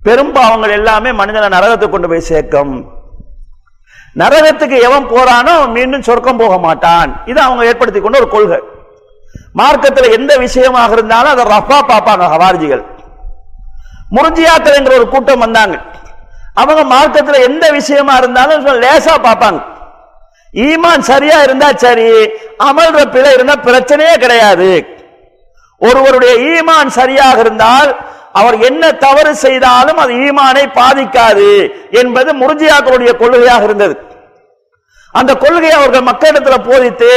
பெரும் 0.06 0.32
பாவங்கள் 0.36 0.76
எல்லாமே 0.78 1.10
மனிதனை 1.20 1.48
நரகத்தை 1.56 1.86
கொண்டு 1.90 2.08
போய் 2.10 2.28
சேர்க்கும். 2.30 2.74
நரகத்துக்கு 4.22 4.76
எவன் 4.88 5.06
போறானோ 5.12 5.52
அவன் 5.58 5.76
மீண்டும் 5.76 6.06
சொர்க்கம் 6.08 6.40
போக 6.42 6.56
மாட்டான். 6.64 7.12
இது 7.30 7.38
அவங்க 7.46 7.68
ஏற்படுத்தி 7.70 8.00
கொண்ட 8.00 8.18
ஒரு 8.22 8.28
கொள்கை. 8.34 8.58
மார்க்கத்தில் 9.60 10.14
எந்த 10.16 10.32
விஷயமாக 10.46 10.92
இருந்தாலும் 10.96 11.32
அதை 11.34 11.44
ரஃபா 11.54 11.78
பார்ப்பாங்க 11.92 12.26
ஹவார்ஜிகள். 12.34 12.82
முர்ஜியாக்கள் 14.16 14.96
ஒரு 14.98 15.06
கூட்டம் 15.14 15.44
வந்தாங்க. 15.44 15.76
அவங்க 16.62 16.82
மார்க்கத்தில் 16.94 17.46
எந்த 17.48 17.64
விஷயமா 17.78 18.14
இருந்தாலும் 18.20 18.66
லேசா 18.84 19.14
பார்ப்பாங்க. 19.28 19.60
ஈமான் 20.66 21.04
சரியா 21.10 21.38
இருந்தா 21.46 21.68
சரி 21.84 22.08
அமல்ற 22.66 23.00
பிழை 23.14 23.30
இருந்தா 23.36 23.54
பிரச்சனையே 23.68 24.14
கிடையாது. 24.24 24.68
ஒருவருடைய 25.80 26.34
ஈமான் 26.50 26.90
சரியாக 26.98 27.38
இருந்தால் 27.44 27.90
அவர் 28.40 28.56
என்ன 28.68 28.84
தவறு 29.04 29.32
செய்தாலும் 29.44 29.98
அது 30.02 30.12
ஈமானை 30.26 30.64
பாதிக்காது 30.78 31.48
என்பது 32.00 32.30
முருஜியாக்களுடைய 32.40 33.10
கொள்கையாக 33.22 33.64
இருந்தது. 33.68 33.94
அந்த 35.18 35.32
கொள்கையை 35.42 35.74
அவர்கள் 35.78 36.08
மக்களிடத்தில் 36.10 36.66
போதித்து 36.68 37.10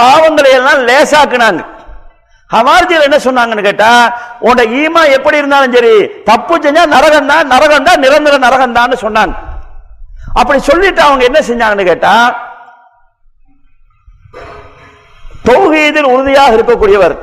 பாவங்களை 0.00 0.50
எல்லாம் 0.58 0.82
லேசாக்குனாங்க. 0.88 1.62
ஹவார்ஜியில் 2.50 3.06
என்ன 3.08 3.18
சொன்னாங்கன்னு 3.26 3.66
கேட்டா 3.66 3.90
உன்னோட 4.46 4.62
ஈமா 4.80 5.02
எப்படி 5.16 5.40
இருந்தாலும் 5.40 5.74
சரி 5.76 5.92
தப்பு 6.30 6.54
செஞ்சா 6.64 6.84
நரகம் 6.94 7.30
தான் 7.32 7.50
நரகம் 7.52 7.86
தான் 7.88 8.02
நிரந்தர 8.04 8.38
நரகம் 8.46 8.76
தான் 8.78 9.02
சொன்னாங்க. 9.04 9.34
அப்படி 10.40 10.58
சொல்லிட்டு 10.70 11.02
அவங்க 11.06 11.22
என்ன 11.28 11.40
செஞ்சாங்கன்னு 11.48 11.90
கேட்டா 11.90 12.14
தௌஹீதில் 15.48 16.10
உறுதியாக 16.14 16.56
இருக்கக்கூடியவர் 16.56 17.14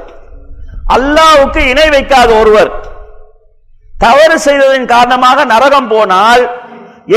அல்லாவுக்கு 0.95 1.61
இணை 1.71 1.88
வைக்காத 1.95 2.30
ஒருவர் 2.41 2.71
தவறு 4.03 4.38
செய்ததன் 4.45 4.91
காரணமாக 4.93 5.45
நரகம் 5.53 5.91
போனால் 5.93 6.43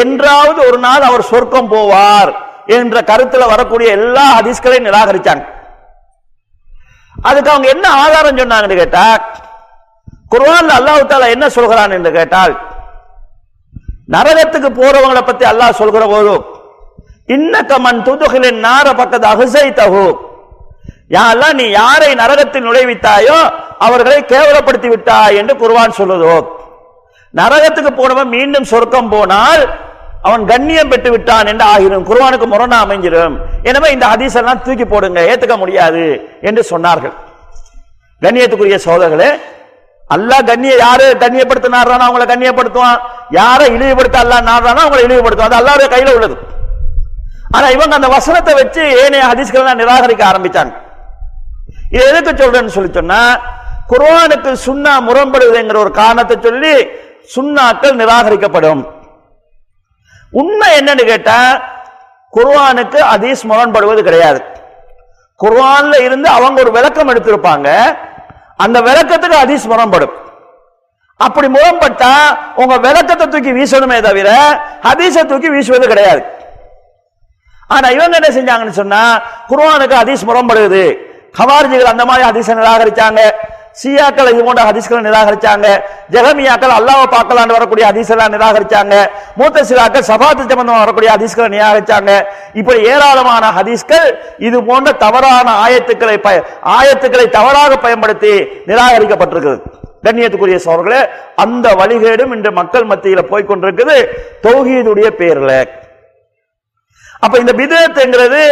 என்றாவது 0.02 0.60
ஒரு 0.68 0.78
நாள் 0.86 1.06
அவர் 1.08 1.28
சொர்க்கம் 1.30 1.70
போவார் 1.72 2.30
என்ற 2.76 2.96
கருத்தில் 3.10 3.50
வரக்கூடிய 3.52 3.88
எல்லா 3.98 4.26
ஹதீஸ்களையும் 4.36 4.88
நிராகரிச்சாங்க. 4.88 5.44
அதுக்கு 7.28 7.50
அவங்க 7.52 7.68
என்ன 7.68 7.86
ஆதாரம் 8.02 8.40
சொன்னாங்கன்னு 8.40 8.80
கேட்டா 8.80 9.04
குர்வான் 10.32 10.76
அல்லாஹ் 10.76 11.00
தாலா 11.06 11.28
என்ன 11.34 11.46
சொல்கிறான் 11.54 11.94
என்று 11.96 12.10
கேட்டால் 12.12 12.54
நரகத்துக்கு 14.08 14.70
போறவங்களை 14.78 15.22
பத்தி 15.22 15.44
அல்லாஹ் 15.44 15.78
சொல்கிற 15.80 16.04
போது 16.06 16.34
இன்னக்க 17.28 17.72
மன் 17.78 18.00
துதுகளின் 18.06 18.60
நார 18.64 18.86
பக்கத்து 18.94 19.26
அகுசை 19.26 19.66
தகு 19.74 20.06
யாரெல்லாம் 21.10 21.58
நீ 21.58 21.66
யாரை 21.72 22.10
நரகத்தில் 22.14 22.66
நுழைவித்தாயோ 22.66 23.38
அவர்களை 23.86 24.18
கேவலப்படுத்தி 24.32 24.88
விட்டாய் 24.90 25.38
என்று 25.40 25.54
குர்வான் 25.56 25.98
சொல்லுதோ. 25.98 26.34
நரகத்துக்கு 27.34 27.92
போனவன் 27.92 28.32
மீண்டும் 28.34 28.70
சொர்க்கம் 28.72 29.10
போனால் 29.10 29.62
அவன் 30.26 30.42
கண்ணியம் 30.50 30.90
பெற்று 30.92 31.10
விட்டான் 31.14 31.48
என்று 31.52 31.64
ஆகிரும். 31.72 32.04
குர்வானுக்கு 32.08 32.46
முரணா 32.52 32.78
அமைஞ்சிடும் 32.84 33.36
எனவே 33.70 33.88
இந்த 33.94 34.06
ஹதீஸ் 34.12 34.36
எல்லாம் 34.40 34.62
தூக்கி 34.66 34.86
போடுங்க 34.92 35.20
ஏத்துக்க 35.30 35.54
முடியாது 35.62 36.04
என்று 36.48 36.62
சொன்னார்கள். 36.72 37.14
கண்ணியத்துக்குரிய 38.24 38.78
சோதர்களே 38.88 39.30
அல்லாஹ் 40.14 40.46
கண்ணிய 40.50 40.74
யாரு 40.84 41.06
கண்ணியப்படுத்த 41.22 41.68
நாடுறானோ 41.76 42.04
அவங்களை 42.08 42.26
கண்ணியப்படுத்துவான்? 42.32 43.00
யாரை 43.38 43.66
இழிவுபடுத்த 43.76 44.16
அல்லா 44.22 44.38
நாடுறானோ 44.50 44.80
அவங்களை 44.84 45.02
இழிவுபடுத்துவான். 45.08 45.50
அது 45.50 45.60
அல்லாஹ்வுடைய 45.60 45.88
கையில 45.94 46.14
உள்ளது. 46.18 46.36
ஆனா 47.56 47.66
இவங்க 47.76 47.94
அந்த 47.98 48.08
வசனத்தை 48.16 48.52
வச்சு 48.60 48.82
ஏனைய 49.02 49.24
ஹதீஸ்கள் 49.30 49.82
நிராகரிக்க 49.82 50.22
ஆரம்பிச்சாங்க. 50.30 50.72
இது 51.94 52.04
எதுக்கு 52.10 52.32
சொல்றேன்னு 52.42 52.74
சொல்லி 52.76 52.90
சொன்னா 53.00 53.20
குர்வானுக்கு 53.92 54.50
சுண்ணா 54.66 54.92
முரண்படுவதுங்கிற 55.08 55.78
ஒரு 55.84 55.92
காரணத்தை 56.02 56.36
சொல்லி 56.46 56.74
சுண்ணாக்கள் 57.34 57.98
நிராகரிக்கப்படும். 58.02 58.82
உண்மை 60.32 60.68
என்னன்னு 60.78 61.04
கேட்டா 61.12 61.38
குர்வானுக்கு 62.36 62.98
அதீஸ் 63.14 63.42
முரண்படுவது 63.50 64.02
கிடையாது. 64.08 64.40
குர்வான்ல 65.40 66.00
இருந்து 66.06 66.28
அவங்க 66.28 66.60
ஒரு 66.64 66.70
விளக்கம் 66.70 67.10
எடுத்திருப்பாங்க. 67.12 67.68
அந்த 68.56 68.80
விளக்கத்துக்கு 68.88 69.36
அதீஸ் 69.44 69.66
முரண்படும். 69.72 70.14
அப்படி 71.26 71.48
முரண்பட்டா 71.54 72.12
உங்க 72.54 72.74
விளக்கத்தை 72.86 73.24
தூக்கி 73.28 73.52
வீசணுமே 73.58 74.00
தவிர 74.08 74.28
ஹதீஸை 74.86 75.22
தூக்கி 75.26 75.48
வீசுவது 75.54 75.86
கிடையாது. 75.92 76.22
ஆனா 77.74 77.88
இவங்க 77.96 78.16
என்ன 78.20 78.30
செஞ்சாங்கன்னு 78.36 78.78
சொன்னா 78.82 79.02
குர்வானுக்கு 79.50 79.96
அதீஸ் 80.02 80.28
முரண்படுது. 80.28 80.84
ஹவாரிஜிகள் 81.38 81.92
அந்த 81.94 82.04
மாதிரி 82.04 82.22
அதிச 82.28 82.54
நிராகரிச்சாங்க. 82.60 83.20
சியாக்கள் 83.72 84.32
இது 84.32 84.44
போன்ற 84.44 84.62
ஹதீஸ்களை 84.62 85.04
நிராகரிச்சாங்க. 85.06 85.80
ஜெகமியாக்கள் 86.10 86.72
அல்லாவை 86.78 87.04
பார்க்கலான்னு 87.10 87.46
வரக்கூடிய 87.46 87.92
ஹதீஸ்லாம் 87.92 88.34
நிராகரிச்சாங்க. 88.36 89.06
மூத்த 89.36 89.62
சிலாக்கள் 89.62 90.08
சபாத்து 90.08 90.48
சம்பந்தம் 90.48 90.78
வரக்கூடிய 90.78 91.16
ஹதீஸ்களை 91.18 91.48
நிராகரிச்சாங்க. 91.54 92.24
இப்படி 92.52 92.82
ஏராளமான 92.82 93.50
ஹதீஸ்கள் 93.50 94.14
இது 94.38 94.64
போன்ற 94.64 94.92
தவறான 94.92 95.66
ஆயத்துக்களை 95.66 96.16
பய- 96.16 96.44
ஆயத்துக்களை 96.64 97.28
தவறாக 97.28 97.76
பயன்படுத்தி 97.76 98.40
நிராகரிக்கப்பட்டிருக்கிறது 98.40 99.60
கண்ணியத்துக்குரிய 100.02 100.60
சோழர்களே 100.64 101.08
அந்த 101.36 101.72
வழிகேடும் 101.72 102.32
இன்று 102.32 102.52
மக்கள் 102.52 102.84
மத்தியில் 102.84 103.30
போய்கொண்டிருக்குது. 103.30 104.06
தௌஹீதுடைய 104.42 105.10
பேர்ல. 105.18 105.64
அப்ப 107.20 107.38
இந்த 107.38 107.52
பிதத்துங்கிறது 107.52 108.48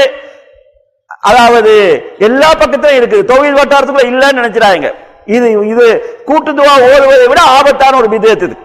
அதாவது 1.20 2.04
எல்லா 2.18 2.50
பக்கத்திலும் 2.50 2.96
இருக்குது. 2.96 3.24
தொழில் 3.24 3.54
வட்டாரத்துக்குள்ள 3.54 4.06
இல்லைன்னு 4.06 4.40
நினைச்சிடாங்க 4.42 4.94
இது 5.37 5.49
இது 5.72 5.87
கூட்டுத்துவா 6.29 6.74
ஓடுவதை 6.91 7.24
விட 7.33 7.41
ஆபத்தான 7.57 7.97
ஒரு 8.01 8.09
விதத்து 8.14 8.47
இது. 8.49 8.57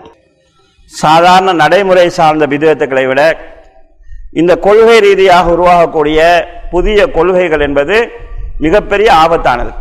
சாதாரண 1.01 1.53
நடைமுறை 1.61 2.07
சார்ந்த 2.17 2.45
விதத்துக்களை 2.53 3.05
விட 3.11 3.21
இந்த 4.41 4.53
கொள்கை 4.65 4.97
ரீதியாக 5.05 5.53
உருவாகக்கூடிய 5.55 6.19
புதிய 6.73 6.99
கொள்கைகள் 7.15 7.63
என்பது 7.67 7.95
மிகப்பெரிய 8.65 9.09
ஆபத்தானது. 9.23 9.71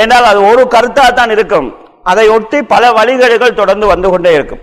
ஏனால் 0.00 0.26
அது 0.32 0.40
ஒரு 0.50 0.62
கருத்தா 0.74 1.06
தான் 1.20 1.32
இருக்கும். 1.36 1.68
அதை 2.10 2.26
ஒட்டி 2.36 2.58
பல 2.74 2.84
வழிகேடுகள் 2.98 3.58
தொடர்ந்து 3.60 3.86
வந்து 3.92 4.08
கொண்டே 4.12 4.32
இருக்கும். 4.38 4.62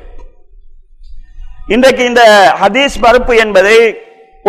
இன்றைக்கு 1.75 2.03
இந்த 2.11 2.21
ஹதீஸ் 2.61 2.95
மறுப்பு 3.05 3.33
என்பதை 3.45 3.79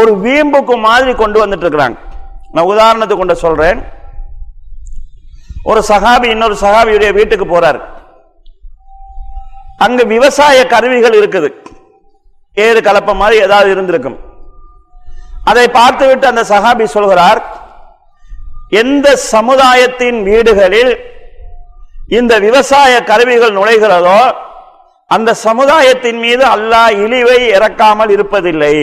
ஒரு 0.00 0.12
வீம்புக்கு 0.24 0.74
மாதிரி 0.88 1.12
கொண்டு 1.22 1.38
வந்துட்டு 1.42 1.66
இருக்கிறாங்க. 1.66 1.98
நான் 2.54 2.70
உதாரணத்துக்கு 2.74 3.22
கொண்டு 3.22 3.44
சொல்றேன். 3.46 3.80
ஒரு 5.64 5.80
சகாபி 5.88 6.28
இன்னொரு 6.34 6.56
சகாபியுடைய 6.64 7.10
வீட்டுக்கு 7.18 7.46
போறார். 7.46 7.80
அங்கு 9.84 10.04
விவசாய 10.06 10.58
கருவிகள் 10.66 11.16
இருக்குது. 11.20 11.48
ஏறு 12.56 12.80
கலப்ப 12.80 13.14
மாதிரி 13.20 13.36
ஏதாவது 13.46 13.70
இருந்திருக்கும். 13.70 14.18
அதை 15.50 15.66
பார்த்துவிட்டு 15.68 16.26
அந்த 16.30 16.42
சகாபி 16.52 16.84
சொல்கிறார் 16.96 17.40
எந்த 18.82 19.16
சமுதாயத்தின் 19.16 20.18
வீடுகளில் 20.28 20.92
இந்த 22.18 22.32
விவசாய 22.46 22.94
கருவிகள் 23.10 23.56
நுழைகிறதோ 23.58 24.20
அந்த 25.10 25.30
சமுதாயத்தின் 25.46 26.18
மீது 26.24 26.44
அல்லாஹ் 26.54 26.92
இழிவை 27.04 27.38
இறக்காமல் 27.56 28.12
இருப்பதில்லை. 28.16 28.74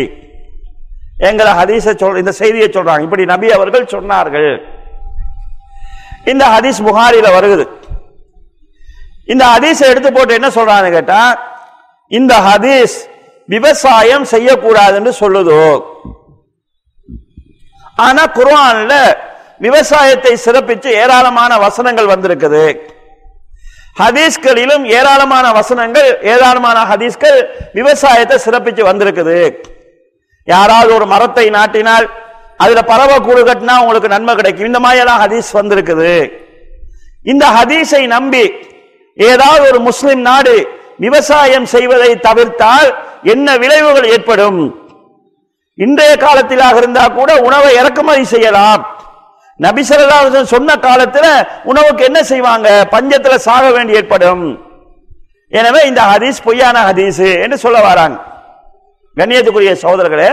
எங்களை 1.30 1.51
ஹதீச 1.59 1.95
சொல் 2.01 2.19
இந்த 2.21 2.34
செய்தியை 2.41 2.69
சொல்றாங்க. 2.69 3.05
இப்படி 3.07 3.25
நபி 3.34 3.47
அவர்கள் 3.57 3.91
சொன்னார்கள். 3.93 4.51
இந்த 6.32 6.45
ஹதீஸ் 6.53 6.80
புகாரில 6.88 7.28
வருகுது. 7.38 7.65
இந்த 9.34 9.43
ஹதீஸை 9.53 9.86
எடுத்து 9.91 10.09
போட்டு 10.15 10.34
என்ன 10.39 10.49
சொல்றான்னு 10.57 10.89
கேட்டா 10.95 11.21
இந்த 12.17 12.34
ஹதீஸ் 12.49 12.95
விவசாயம் 13.53 14.25
செய்யக்கூடாதுன்னு 14.34 15.11
சொல்லுதோ. 15.21 15.63
ஆனா 18.05 18.23
குர்ஆன்ல 18.38 18.93
விவசாயத்தை 19.65 20.34
சிறப்பிச்சு 20.45 20.89
ஏராளமான 21.03 21.51
வசனங்கள் 21.65 22.11
வந்திருக்குது. 22.13 22.65
ஹதீஸ்களிலும் 24.01 24.86
ஏராளமான 24.97 25.45
வசனங்கள் 25.59 26.09
ஏராளமான 26.34 26.80
ஹதீஸ்கள் 26.91 27.38
விவசாயத்தை 27.80 28.38
சிறப்பிச்சு 28.45 28.84
வந்திருக்குது. 28.89 29.39
யாராவது 30.53 30.91
ஒரு 30.97 31.05
மரத்தை 31.13 31.45
நாட்டினால் 31.57 32.05
அதுல 32.64 32.82
பறவை 32.91 33.18
கூடு 33.20 33.41
கட்டினா 33.47 33.76
உங்களுக்கு 33.84 34.14
நன்மை 34.16 34.34
கிடைக்கும். 34.36 34.70
இந்த 34.72 34.80
மாதிரியெல்லாம் 34.86 35.24
ஹதீஸ் 35.24 35.49
வந்திருக்குது. 35.60 36.14
இந்த 37.32 37.45
ஹதீஸை 37.58 38.01
நம்பி 38.16 38.43
ஏதாவது 39.18 39.64
ஒரு 39.72 39.80
முஸ்லிம் 39.88 40.22
நாடு 40.30 40.55
விவசாயம் 41.05 41.68
செய்வதை 41.74 42.12
தவிர்த்தால் 42.28 42.89
என்ன 43.34 43.58
விளைவுகள் 43.64 44.12
ஏற்படும்? 44.16 44.60
இன்றைய 45.86 46.14
காலத்திலாக 46.26 46.78
இருந்தா 46.82 47.03
கூட 47.18 47.32
உணவை 47.47 47.72
இறக்குமதி 47.80 48.24
செய்யலாம். 48.34 48.84
நபி 49.66 49.82
சொன்ன 50.53 50.78
காலத்துல 50.88 51.28
உணவுக்கு 51.72 52.03
என்ன 52.10 52.20
செய்வாங்க? 52.32 52.70
பஞ்சத்துல 52.93 53.36
சாக 53.47 53.66
வேண்டி 53.76 53.97
ஏற்படும். 53.99 54.43
எனவே 55.60 55.82
இந்த 55.89 56.01
ஹதீஸ் 56.12 56.43
பொய்யான 56.47 56.78
ஹதீஸ் 56.89 57.26
என்று 57.43 57.58
சொல்ல 57.66 57.80
வராங்க. 57.89 58.18
கண்ணியத்துக்குரிய 59.18 59.74
சகோதரர்களே 59.84 60.32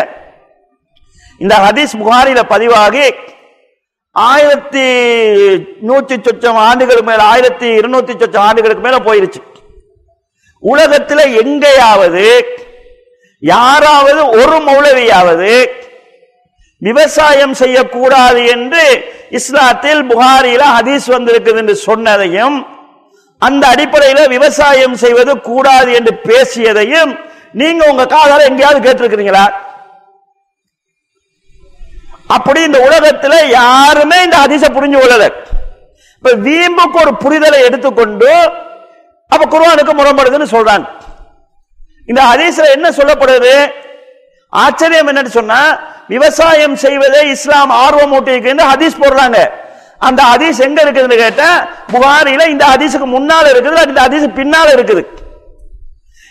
இந்த 1.40 1.54
ஹதீஸ் 1.64 1.98
புகாரில 2.00 2.40
பதிவாகி 2.48 3.06
ஆயிரத்தி 4.16 4.84
நூற்றி 5.80 6.16
சொச்சம் 6.18 6.58
ஆண்டுகளுக்கு 6.64 7.06
மேல 7.08 7.22
ஆயிரத்தி 7.24 7.66
இருநூத்தி 7.78 8.12
சொச்சம் 8.12 8.44
ஆண்டுகளுக்கு 8.44 8.82
மேல 8.82 8.98
போயிருச்சு. 8.98 9.40
உலகத்துல 10.62 11.20
எங்கேயாவது 11.40 12.26
யாராவது 13.42 14.20
ஒரு 14.38 14.56
மௌலவியாவது 14.68 15.50
விவசாயம் 16.82 17.54
செய்யக்கூடாது 17.54 18.40
என்று 18.46 18.84
இஸ்லாத்தில் 19.30 20.02
புகாரியில 20.10 20.62
ஹதீஸ் 20.76 21.06
வந்திருக்குது 21.06 21.58
என்று 21.58 21.76
சொன்னதையும் 21.86 22.56
அந்த 23.42 23.66
அடிப்படையில் 23.66 24.28
விவசாயம் 24.28 24.96
செய்வது 24.96 25.32
கூடாது 25.42 25.90
என்று 25.92 26.12
பேசியதையும் 26.28 27.12
நீங்க 27.52 27.82
உங்க 27.90 28.04
காதால 28.06 28.46
எங்கேயாவது 28.48 28.80
கேட்டிருக்கிறீங்களா? 28.86 29.44
அப்படி 32.28 32.60
இந்த 32.68 32.78
உலகத்துல 32.88 33.34
யாருமே 33.60 34.18
இந்த 34.26 34.36
அதிச 34.46 34.64
புரிஞ்சு 34.76 34.98
கொள்ளல. 35.00 35.24
இப்ப 36.18 36.32
வீம்புக்கு 36.46 36.98
ஒரு 37.04 37.12
புரிதலை 37.24 37.58
எடுத்துக்கொண்டு 37.68 38.30
அப்ப 39.32 39.44
குர்ஆனுக்கு 39.54 39.92
முரண்படுதுன்னு 39.98 40.48
சொல்றாங்க. 40.54 40.86
இந்த 42.10 42.20
ஹதீஸ்ல 42.30 42.66
என்ன 42.76 42.88
சொல்லப்படுது? 42.98 43.54
ஆச்சரியம் 44.52 45.08
என்னன்னு 45.10 45.32
சொன்னா 45.38 45.60
விவசாயம் 46.12 46.76
செய்வதே 46.84 47.20
இஸ்லாம் 47.34 47.72
ஆர்வம் 47.84 48.14
ஊட்டிருக்கு 48.16 48.70
ஹதீஸ் 48.72 49.00
போடுறாங்க. 49.02 49.38
அந்த 50.06 50.20
ஹதீஸ் 50.32 50.58
எங்க 50.66 50.78
இருக்குதுன்னு 50.84 51.22
கேட்டா 51.24 51.48
புகாரில 51.92 52.46
இந்த 52.54 52.64
ஹதீஸுக்கு 52.72 53.08
முன்னால 53.16 53.44
இருக்குது 53.54 53.86
இந்த 53.90 54.00
ஹதீஸ் 54.06 54.26
பின்னால 54.40 54.68
இருக்குது. 54.76 55.02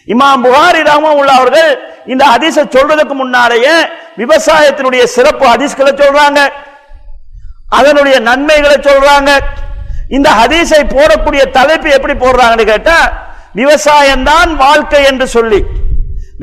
இமாம் 0.08 0.44
புகாரி 0.46 0.82
ராமம் 0.90 1.20
உள்ளவர்கள் 1.22 1.72
இந்த 2.06 2.24
ஹதீஸை 2.34 2.64
சொல்றதுக்கு 2.76 3.14
முன்னாலேயே 3.14 3.76
விவசாயத்தினுடைய 4.22 5.04
சிறப்பு 5.16 5.46
ஹதீஸ்களை 5.52 5.94
சொல்றாங்க. 6.02 6.40
அதனுடைய 7.70 8.16
நன்மைகளை 8.30 8.78
சொல்றாங்க. 8.90 9.30
இந்த 10.10 10.30
ஹதீஸை 10.40 10.82
போடக்கூடிய 10.96 11.44
தலைப்பு 11.52 11.90
எப்படி 11.98 12.14
போடுறாங்கன்னு 12.14 12.66
கேட்டா 12.72 12.98
விவசாயம்தான் 13.56 14.52
வாழ்க்கை 14.56 15.02
என்று 15.12 15.28
சொல்லி 15.28 15.60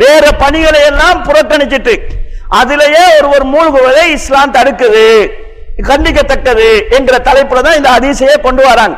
வேற 0.02 0.24
பணிகளை 0.42 0.80
எல்லாம் 0.90 1.20
புறக்கணிச்சிட்டு 1.28 1.94
அதிலேயே 2.60 3.04
ஒருவர் 3.18 3.44
மூழ்குவதை 3.54 4.04
இஸ்லாம் 4.16 4.54
தடுக்குது 4.56 5.06
கண்டிக்கத்தக்கது 5.88 6.68
என்கிற 6.96 7.16
தலைப்புல 7.28 7.62
தான் 7.66 7.78
இந்த 7.80 7.90
அதிசையை 7.98 8.36
கொண்டு 8.46 8.62
வராங்க. 8.68 8.96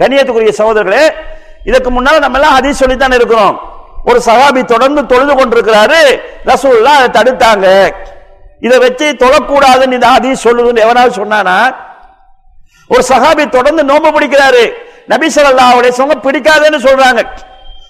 கண்ணியத்துக்குரிய 0.00 0.52
சகோதரர்களே 0.58 1.04
இதுக்கு 1.64 1.90
முன்னால 1.90 2.18
நம்ம 2.18 2.38
எல்லாம் 2.38 2.58
ஹதீஸ் 2.58 2.80
சொல்லித்தான் 2.82 3.12
இருக்கிறோம். 3.12 3.60
ஒரு 4.04 4.22
சகாபி 4.26 4.64
தொடர்ந்து 4.64 5.06
தொழுது 5.06 5.34
கொண்டிருக்கிறாரு. 5.34 6.20
ரசூல்லா 6.46 6.82
அதை 6.82 7.22
தடுத்தாங்க. 7.22 7.94
இதை 8.60 8.78
வச்சு 8.78 9.16
தொழக்கூடாதுன்னு 9.18 9.92
இந்த 9.92 10.08
ஹதீஸ் 10.08 10.44
சொல்லுதுன்னு 10.44 10.78
எவனாவது 10.78 11.24
சொன்னானா? 11.24 11.74
ஒரு 12.88 13.04
சகாபி 13.08 13.48
தொடர்ந்து 13.48 13.84
நோம்பு 13.84 14.12
பிடிக்கிறாரு. 14.12 14.72
நபி 15.06 15.26
சொல்லா 15.28 15.56
அவருடைய 15.56 15.96
சொங்க 15.96 16.14
பிடிக்காதுன்னு 16.14 16.78
சொல்றாங்க. 16.86 17.24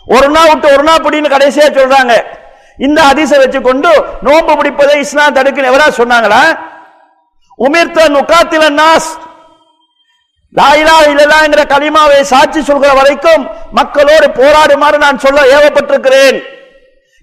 ஒரு 0.06 0.28
நாள் 0.28 0.48
விட்டு 0.48 0.72
ஒரு 0.72 0.82
நாள் 0.82 0.96
பிடின்னு 0.96 1.32
கடைசியா 1.32 1.66
சொல்றாங்க. 1.78 2.24
இந்த 2.78 3.02
ஹதீஸை 3.02 3.38
வச்சு 3.38 3.60
கொண்டு 3.60 3.88
நோம்பு 4.22 4.52
பிடிப்பதை 4.60 4.96
இஸ்லாம் 4.96 5.34
தடுக்குன்னு 5.34 5.70
எவரா 5.72 5.88
சொன்னாங்களா? 5.96 6.58
உமிர்த்த 7.58 8.08
நுகாத்தில 8.08 8.80
நாஸ். 8.80 9.10
லாயிலா 10.58 10.94
இல்லலாங்கிற 11.10 11.62
கலிமாவை 11.72 12.20
சாட்சி 12.20 12.60
சொல்கிற 12.62 12.92
வரைக்கும் 12.92 13.42
மக்களோடு 13.78 14.26
போராடுமாறு 14.38 14.98
நான் 14.98 15.18
சொல்ல 15.18 15.40
ஏவப்பட்டிருக்கிறேன். 15.56 16.38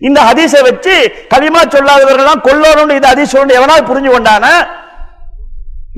இந்த 0.08 0.20
ஹதீஸை 0.22 0.62
வச்சு 0.64 0.96
கலிமா 1.34 1.62
சொல்லாதவர்கள் 1.76 2.46
கொல்லணும் 2.48 2.94
இந்த 2.96 3.08
ஹதீஸ் 3.14 3.34
சொல்லணும் 3.36 3.60
எவனால் 3.60 3.88
புரிஞ்சு 3.90 4.12
கொண்டான? 4.12 4.46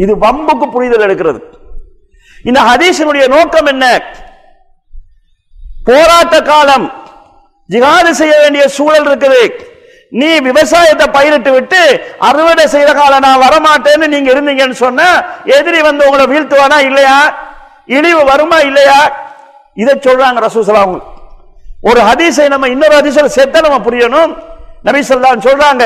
இது 0.04 0.14
வம்புக்கு 0.16 0.66
புரிதல் 0.72 1.06
எடுக்கிறது. 1.08 1.40
இந்த 2.44 2.60
ஹதீஸினுடைய 2.62 3.28
நோக்கம் 3.28 3.66
என்ன? 3.66 3.86
போராட்ட 5.84 6.42
காலம். 6.42 6.88
ஜிகாது 7.70 8.10
செய்ய 8.10 8.34
வேண்டிய 8.40 8.68
சூழல் 8.68 9.08
இருக்குது. 9.10 9.42
நீ 10.12 10.40
விவசாயத்தை 10.40 11.08
பயிரிட்டு 11.08 11.52
விட்டு 11.52 11.82
அறுவடை 12.20 12.68
செய்த 12.68 12.94
காலம் 12.94 13.20
நான் 13.20 13.42
வரமாட்டேன்னு 13.42 14.08
நீங்க 14.08 14.30
இருந்தீங்கன்னு 14.32 14.72
சொன்ன 14.72 15.02
எதிரி 15.58 15.82
வந்து 15.82 16.08
உங்களை 16.08 16.26
வீழ்த்துவானா 16.28 16.78
இல்லையா? 16.80 17.18
இழிவு 17.88 18.24
வருமா 18.24 18.58
இல்லையா? 18.60 19.00
இதை 19.78 19.94
சொல்றாங்க 19.98 20.40
ரசூசலாம் 20.40 20.96
ஒரு 21.84 22.00
ஹதீஸை 22.02 22.48
நம்ம 22.48 22.68
இன்னொரு 22.68 22.96
ஹதீஸில் 23.00 23.36
சேர்த்தா 23.36 23.60
நம்ம 23.62 23.80
புரியணும். 23.80 24.32
நபிசல்லான் 24.86 25.46
சொல்றாங்க 25.46 25.84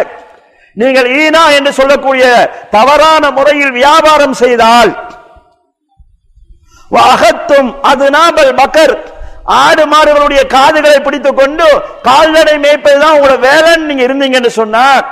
நீங்கள் 0.77 1.07
ஈனா 1.17 1.43
என்று 1.57 1.71
சொல்லக்கூடிய 1.73 2.23
தவறான 2.71 3.31
முறையில் 3.31 3.71
வியாபாரம் 3.71 4.33
செய்தால் 4.33 4.91
அகத்தும் 7.05 7.69
அது 7.81 8.09
நாபல் 8.09 8.53
மக்கர் 8.53 8.93
ஆடு 9.45 9.83
மாடுகளுடைய 9.93 10.41
காதுகளை 10.47 10.99
பிடித்துக் 11.05 11.39
கொண்டு 11.39 11.67
கால்நடை 12.07 12.55
மேய்ப்பதுதான் 12.65 13.15
உங்களோட 13.17 13.37
வேலைன்னு 13.49 13.89
நீங்க 13.89 14.03
இருந்தீங்கன்னு 14.07 14.51
சொன்னார் 14.61 15.05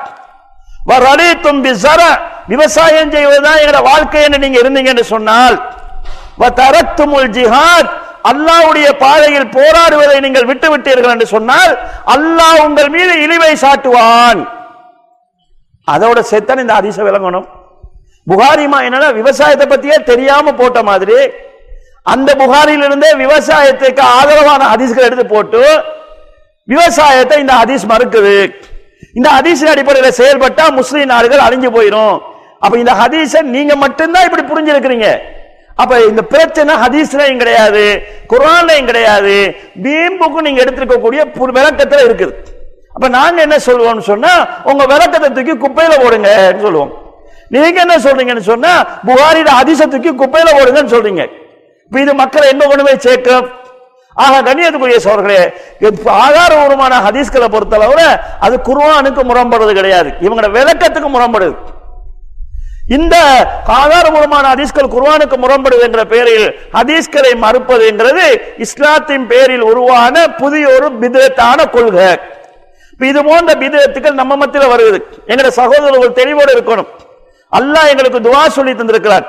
தும்பி 1.45 1.71
சர 1.85 2.01
விவசாயம் 2.47 3.11
செய்வதுதான் 3.11 3.59
எங்களோட 3.61 3.81
வாழ்க்கை 3.83 4.23
என்று 4.23 4.43
நீங்க 4.45 4.59
இருந்தீங்கன்னு 4.63 5.05
சொன்னால் 5.15 5.57
தரத்துமுல் 6.59 7.29
ஜிஹாத் 7.37 7.91
அல்லாவுடைய 8.29 8.87
பாதையில் 9.03 9.53
போராடுவதை 9.55 10.17
நீங்கள் 10.25 10.47
விட்டு 10.49 10.67
விட்டீர்கள் 10.71 11.13
என்று 11.15 11.27
சொன்னால் 11.27 11.71
அல்லாஹ் 12.15 12.63
உங்கள் 12.65 12.89
மீது 12.95 13.13
இழிவை 13.23 13.53
சாட்டுவான். 13.63 14.41
அதோட 15.87 16.19
சேர்த்தான் 16.31 16.61
இந்த 16.63 16.73
அதிச 16.73 16.97
விளங்கணும். 17.03 17.47
புகாரிமா 18.29 18.79
என்னன்னா 18.87 19.13
விவசாயத்தை 19.13 19.65
பத்தியே 19.67 19.97
தெரியாம 20.03 20.51
போட்ட 20.51 20.83
மாதிரி 20.83 21.19
அந்த 22.03 22.33
புகாரிலிருந்தே 22.33 23.15
விவசாயத்துக்கு 23.17 23.99
ஆதரவான 23.99 24.65
ஹதீஸ்கள் 24.65 25.01
எடுத்து 25.01 25.25
போட்டு 25.25 25.81
விவசாயத்தை 26.63 27.39
இந்த 27.39 27.53
ஹதீஸ் 27.53 27.89
மறுக்குது. 27.89 28.53
இந்த 29.13 29.29
ஹதீஸின் 29.29 29.69
அடிப்படையில் 29.69 30.13
செயல்பட்டா 30.17 30.71
முஸ்லீம் 30.71 31.05
நாடுகள் 31.05 31.39
அழிஞ்சு 31.39 31.71
போயிடும் 31.75 32.19
அப்ப 32.59 32.77
இந்த 32.77 32.93
ஹதீஸை 32.93 33.41
நீங்க 33.41 33.75
மட்டும்தான் 33.75 34.31
இப்படி 34.31 34.43
புரிஞ்சிருக்கிறீங்க. 34.43 35.17
அப்ப 35.75 36.03
இந்த 36.03 36.21
பிரச்சனை 36.21 36.75
ஹதீஸ்லையும் 36.75 37.37
கிடையாது 37.37 38.03
குரான்லையும் 38.29 38.85
கிடையாது. 38.85 39.55
பீம்புக்கும் 39.81 40.41
நீங்க 40.41 40.63
எடுத்திருக்கக்கூடிய 40.63 41.25
பு- 41.25 41.55
விளக்கத்துல 41.55 42.05
இருக்குது. 42.07 42.33
அப்ப 42.93 43.07
நாங்க 43.07 43.41
என்ன 43.41 43.55
சொல்லுவோம்னு 43.55 43.99
சொன்னா 43.99 44.47
உங்க 44.63 44.85
விளக்கத்தை 44.85 45.43
தூக்கி 45.43 45.67
குப்பையில 45.67 46.03
போடுங்க 46.03 46.55
சொல்லுவோம். 46.61 46.91
நீங்க 47.47 47.79
என்ன 47.79 47.95
சொல்றீங்கன்னு 47.95 48.39
சொன்னா 48.39 48.85
புகாரில 49.05 49.45
அதிசத்துக்கு 49.45 50.15
தூக்கி 50.15 50.25
குப்பையில 50.25 50.45
போடுங்கன்னு 50.45 50.93
சொல்றீங்க. 50.95 51.27
இது 52.03 52.13
மக்களை 52.21 52.45
என்ன 52.53 52.63
கொண்டு 52.67 52.83
போய் 52.87 53.03
சேர்க்கும் 53.07 53.47
ஆக 54.23 54.37
கண்ணியத்துக்குரிய 54.45 54.97
சோர்களே 55.05 55.41
ஆதாரபூர்வமான 56.23 56.93
ஹதீஸ்களை 57.05 57.47
பொறுத்தளவுல 57.53 58.01
அது 58.45 58.55
குர்வானுக்கு 58.69 59.21
முரண்படுறது 59.29 59.73
கிடையாது. 59.77 60.09
இவங்களோட 60.25 60.49
விளக்கத்துக்கு 60.57 61.09
முரண்படுது. 61.13 61.55
இந்த 62.97 63.15
ஆதாரபூர்வமான 63.79 64.45
ஹதீஸ்கள் 64.53 64.91
குர்வானுக்கு 64.95 65.37
முரண்படுது 65.43 65.83
என்ற 65.87 66.03
பெயரில் 66.13 66.47
ஹதீஸ்களை 66.77 67.31
மறுப்பது 67.43 67.83
என்றது 67.91 68.25
இஸ்லாத்தின் 68.65 69.27
பேரில் 69.31 69.65
உருவான 69.71 70.15
புதிய 70.41 70.73
ஒரு 70.75 70.89
பிதத்தான 71.03 71.69
கொள்கை. 71.75 72.09
இது 73.11 73.21
போன்ற 73.29 73.51
பிதத்துக்கள் 73.61 74.19
நம்ம 74.21 74.35
மத்தியில் 74.41 74.73
வருகிறது 74.73 74.99
எங்களுடைய 75.29 75.53
சகோதரர்கள் 75.61 76.17
தெளிவோடு 76.19 76.51
இருக்கணும். 76.57 76.89
அல்லாஹ் 77.59 77.89
எங்களுக்கு 77.93 78.19
துவா 78.27 78.43
சொல்லி 78.57 78.73
தந்திருக்கிறார். 78.81 79.25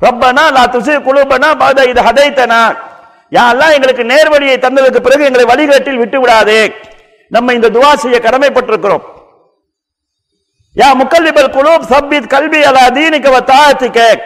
ரப்பனா 0.00 0.50
லா 0.50 0.66
துசி 0.66 0.92
குழுபனா 0.92 1.54
பாத 1.58 1.84
இது 1.84 2.02
ஹதைத்தனா. 2.02 2.76
யா 3.30 3.72
எங்களுக்கு 3.72 4.02
நேர்வழியை 4.02 4.56
தந்ததுக்கு 4.58 4.96
பிறகு 4.96 5.24
எங்களை 5.24 5.44
வழிகாட்டில் 5.44 5.96
விட்டு 5.96 6.20
விடாதே 6.20 6.74
நம்ம 7.28 7.52
இந்த 7.52 7.70
துவா 7.70 7.94
செய்ய 7.94 8.18
கடமைப்பட்டிருக்கிறோம். 8.22 9.00
யா 10.76 10.88
முக்கல்லிபல் 11.00 11.52
குலூப் 11.52 11.80
சப்பித் 11.80 12.28
கல்வி 12.28 12.62
அலா 12.62 12.88
தீனிக்க 12.88 13.40
தாத்திக்க 13.40 14.20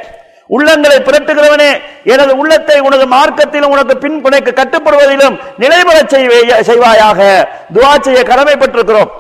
உள்ளங்களை 0.51 0.97
புரட்டுகிறவனே 1.01 1.81
எனது 2.05 2.37
உள்ளத்தை 2.37 2.81
உனது 2.81 3.07
மார்க்கத்திலும் 3.07 3.71
உனக்கு 3.71 3.97
பின் 3.97 4.25
உனக்கு 4.25 4.51
கட்டுப்படுவதிலும் 4.51 5.39
நிலைபெற 5.59 6.01
செய்வே- 6.01 6.61
செய்வாயாக. 6.61 7.49
துவா 7.75 8.01
செய்ய 8.01 8.23
கடமைப்பட்டிருக்கிறோம். 8.23 9.11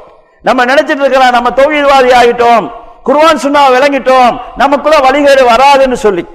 நம்ம 0.42 0.64
நினைச்சிட்டு 0.64 1.00
இருக்கலாம் 1.00 1.30
நம்ம 1.30 1.50
தௌஹீத்வாதி 1.50 2.14
ஆகிட்டோம் 2.22 2.70
குருவான் 3.04 3.40
சுண்ணா 3.42 3.60
விளங்கிட்டோம் 3.70 4.40
நமக்குள்ள 4.56 4.98
வழிகேடு 4.98 5.46
வராதுன்னு 5.46 5.92
சொல்லி. 5.92 6.26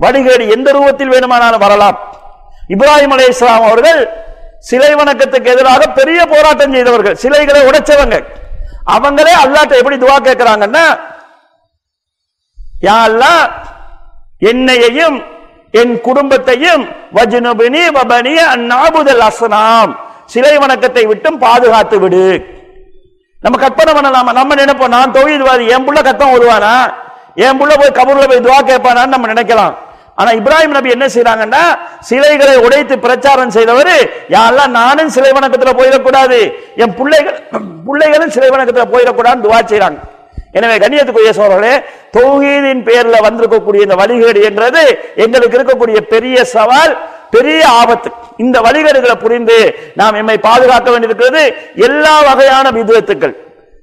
வழிகேடு 0.00 0.44
எந்த 0.50 0.68
ரூபத்தில் 0.72 1.12
வேணுமானாலும் 1.14 1.60
வரலாம். 1.60 1.98
இப்ராஹிம் 2.68 3.14
அலைஹிஸ்ஸலாம் 3.16 3.66
அவர்கள் 3.68 4.00
சிலை 4.58 4.94
வணக்கத்துக்கு 4.94 5.52
எதிராக 5.54 5.86
பெரிய 5.86 6.26
போராட்டம் 6.26 6.72
செய்தவர்கள். 6.72 7.16
சிலைகளை 7.16 7.60
உடைச்சவங்க. 7.60 8.24
அவங்களே 8.94 9.34
அல்லாட்ட 9.44 9.78
எப்படி 9.80 9.96
துவா 9.96 10.16
கேட்கிறாங்கன்னா 10.28 10.84
யா 12.86 13.34
என்னையையும் 14.38 15.24
என் 15.70 16.00
குடும்பத்தையும் 16.00 16.82
வஜ்னுபினி 17.14 17.82
வபனி 17.98 18.34
அந்நாபுதல் 18.54 19.22
அசனாம் 19.28 19.92
சிலை 20.26 20.58
வணக்கத்தை 20.58 21.06
விட்டும் 21.06 21.38
பாதுகாத்து 21.38 21.98
விடு. 21.98 22.26
நம்ம 23.40 23.58
கற்பனை 23.58 23.92
பண்ணலாமா? 23.92 24.32
நம்ம 24.32 24.54
நினைப்போம் 24.54 24.88
நான் 24.88 25.12
தொழில்வாதி 25.12 25.66
என் 25.68 25.86
புள்ள 25.86 26.00
கத்தம் 26.02 26.34
வருவானா 26.34 26.92
என் 27.36 27.58
புள்ள 27.60 27.72
போய் 27.76 27.96
கபூர்ல 27.98 28.26
போய் 28.26 28.44
துவா 28.46 28.58
கேட்பானான்னு 28.70 29.14
நம்ம 29.14 29.28
நினைக்கலாம். 29.32 29.74
ஆனா 30.18 30.30
இப்ராஹிம் 30.38 30.74
நபி 30.76 30.90
என்ன 30.94 31.06
செய்யறாங்கன்னா 31.06 31.62
சிலைகளை 32.08 32.56
உடைத்து 32.56 32.94
பிரச்சாரம் 32.98 33.54
செய்தவர் 33.56 33.94
யாரெல்லாம் 34.34 34.74
நானும் 34.80 35.12
சிலை 35.14 35.30
வணக்கத்துல 35.36 35.72
போயிடக்கூடாது 35.78 36.38
என் 36.82 36.96
பிள்ளைகள் 36.98 37.38
பிள்ளைகளும் 37.86 38.34
சிலை 38.36 38.50
வணக்கத்துல 38.50 38.84
போயிடக்கூடாதுன்னு 38.92 39.46
துவா 39.46 39.60
செய்யறாங்க 39.70 40.00
எனவே 40.52 40.76
கண்ணியத்துக்குரிய 40.82 41.32
சோழர்களே 41.38 41.74
தொகுதியின் 42.16 42.84
பேர்ல 42.88 43.16
வந்திருக்கக்கூடிய 43.26 43.86
இந்த 43.86 43.96
வழிகேடு 44.00 44.40
என்றது 44.48 44.82
எங்களுக்கு 45.24 45.58
இருக்கக்கூடிய 45.58 45.98
பெரிய 46.14 46.44
சவால் 46.54 46.92
பெரிய 47.30 47.60
ஆபத்து. 47.80 48.08
இந்த 48.36 48.56
வழிகேடுகளை 48.60 49.16
புரிந்து 49.16 49.56
நாம் 50.00 50.14
எம்மை 50.14 50.36
பாதுகாக்க 50.48 50.88
வேண்டியிருக்கிறது 50.90 51.42
எல்லா 51.86 52.14
வகையான 52.28 52.66
விதத்துக்கள். 52.70 53.34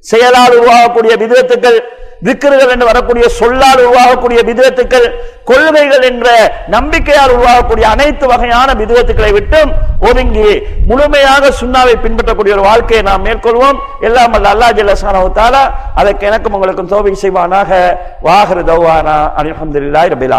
செயலால் 0.06 0.58
உருவாகக்கூடிய 0.60 1.14
விதத்துக்கள் 1.24 1.80
திக்கர்கள் 2.26 2.72
என்று 2.74 2.86
வரக்கூடிய 2.86 3.26
சொல்லால் 3.39 3.82
உருவாகக்கூடிய 3.84 4.39
விதத்துக்கள் 4.49 5.07
கொள்கைகள் 5.43 6.01
என்ற 6.01 6.30
நம்பிக்கையால் 6.72 7.34
உருவாகக்கூடிய 7.36 7.86
அனைத்து 7.93 8.28
வகையான 8.28 8.74
விதத்துக்களை 8.74 9.32
விட்டும் 9.32 9.72
ஒதுங்கி 10.09 10.49
முழுமையாக 10.88 11.51
சுண்ணாவை 11.61 11.95
பின்பற்றக்கூடிய 12.01 12.55
ஒரு 12.57 12.65
வாழ்க்கையை 12.70 13.05
நாம் 13.05 13.26
மேற்கொள்வோம். 13.26 13.80
எல்லாம் 14.01 14.34
அல்ல 14.34 14.53
அல்லா 14.53 14.67
ஜல்லசானவு 14.80 15.32
அதற்கு 15.95 16.26
எனக்கும் 16.26 16.53
உங்களுக்கும் 16.53 16.91
தோவை 16.95 17.15
செய்வானாக. 17.22 17.72
வாகரு 18.24 18.63
தௌவானா. 18.72 19.17
அலமதுல்லாய் 19.39 20.13
ரபில் 20.15 20.38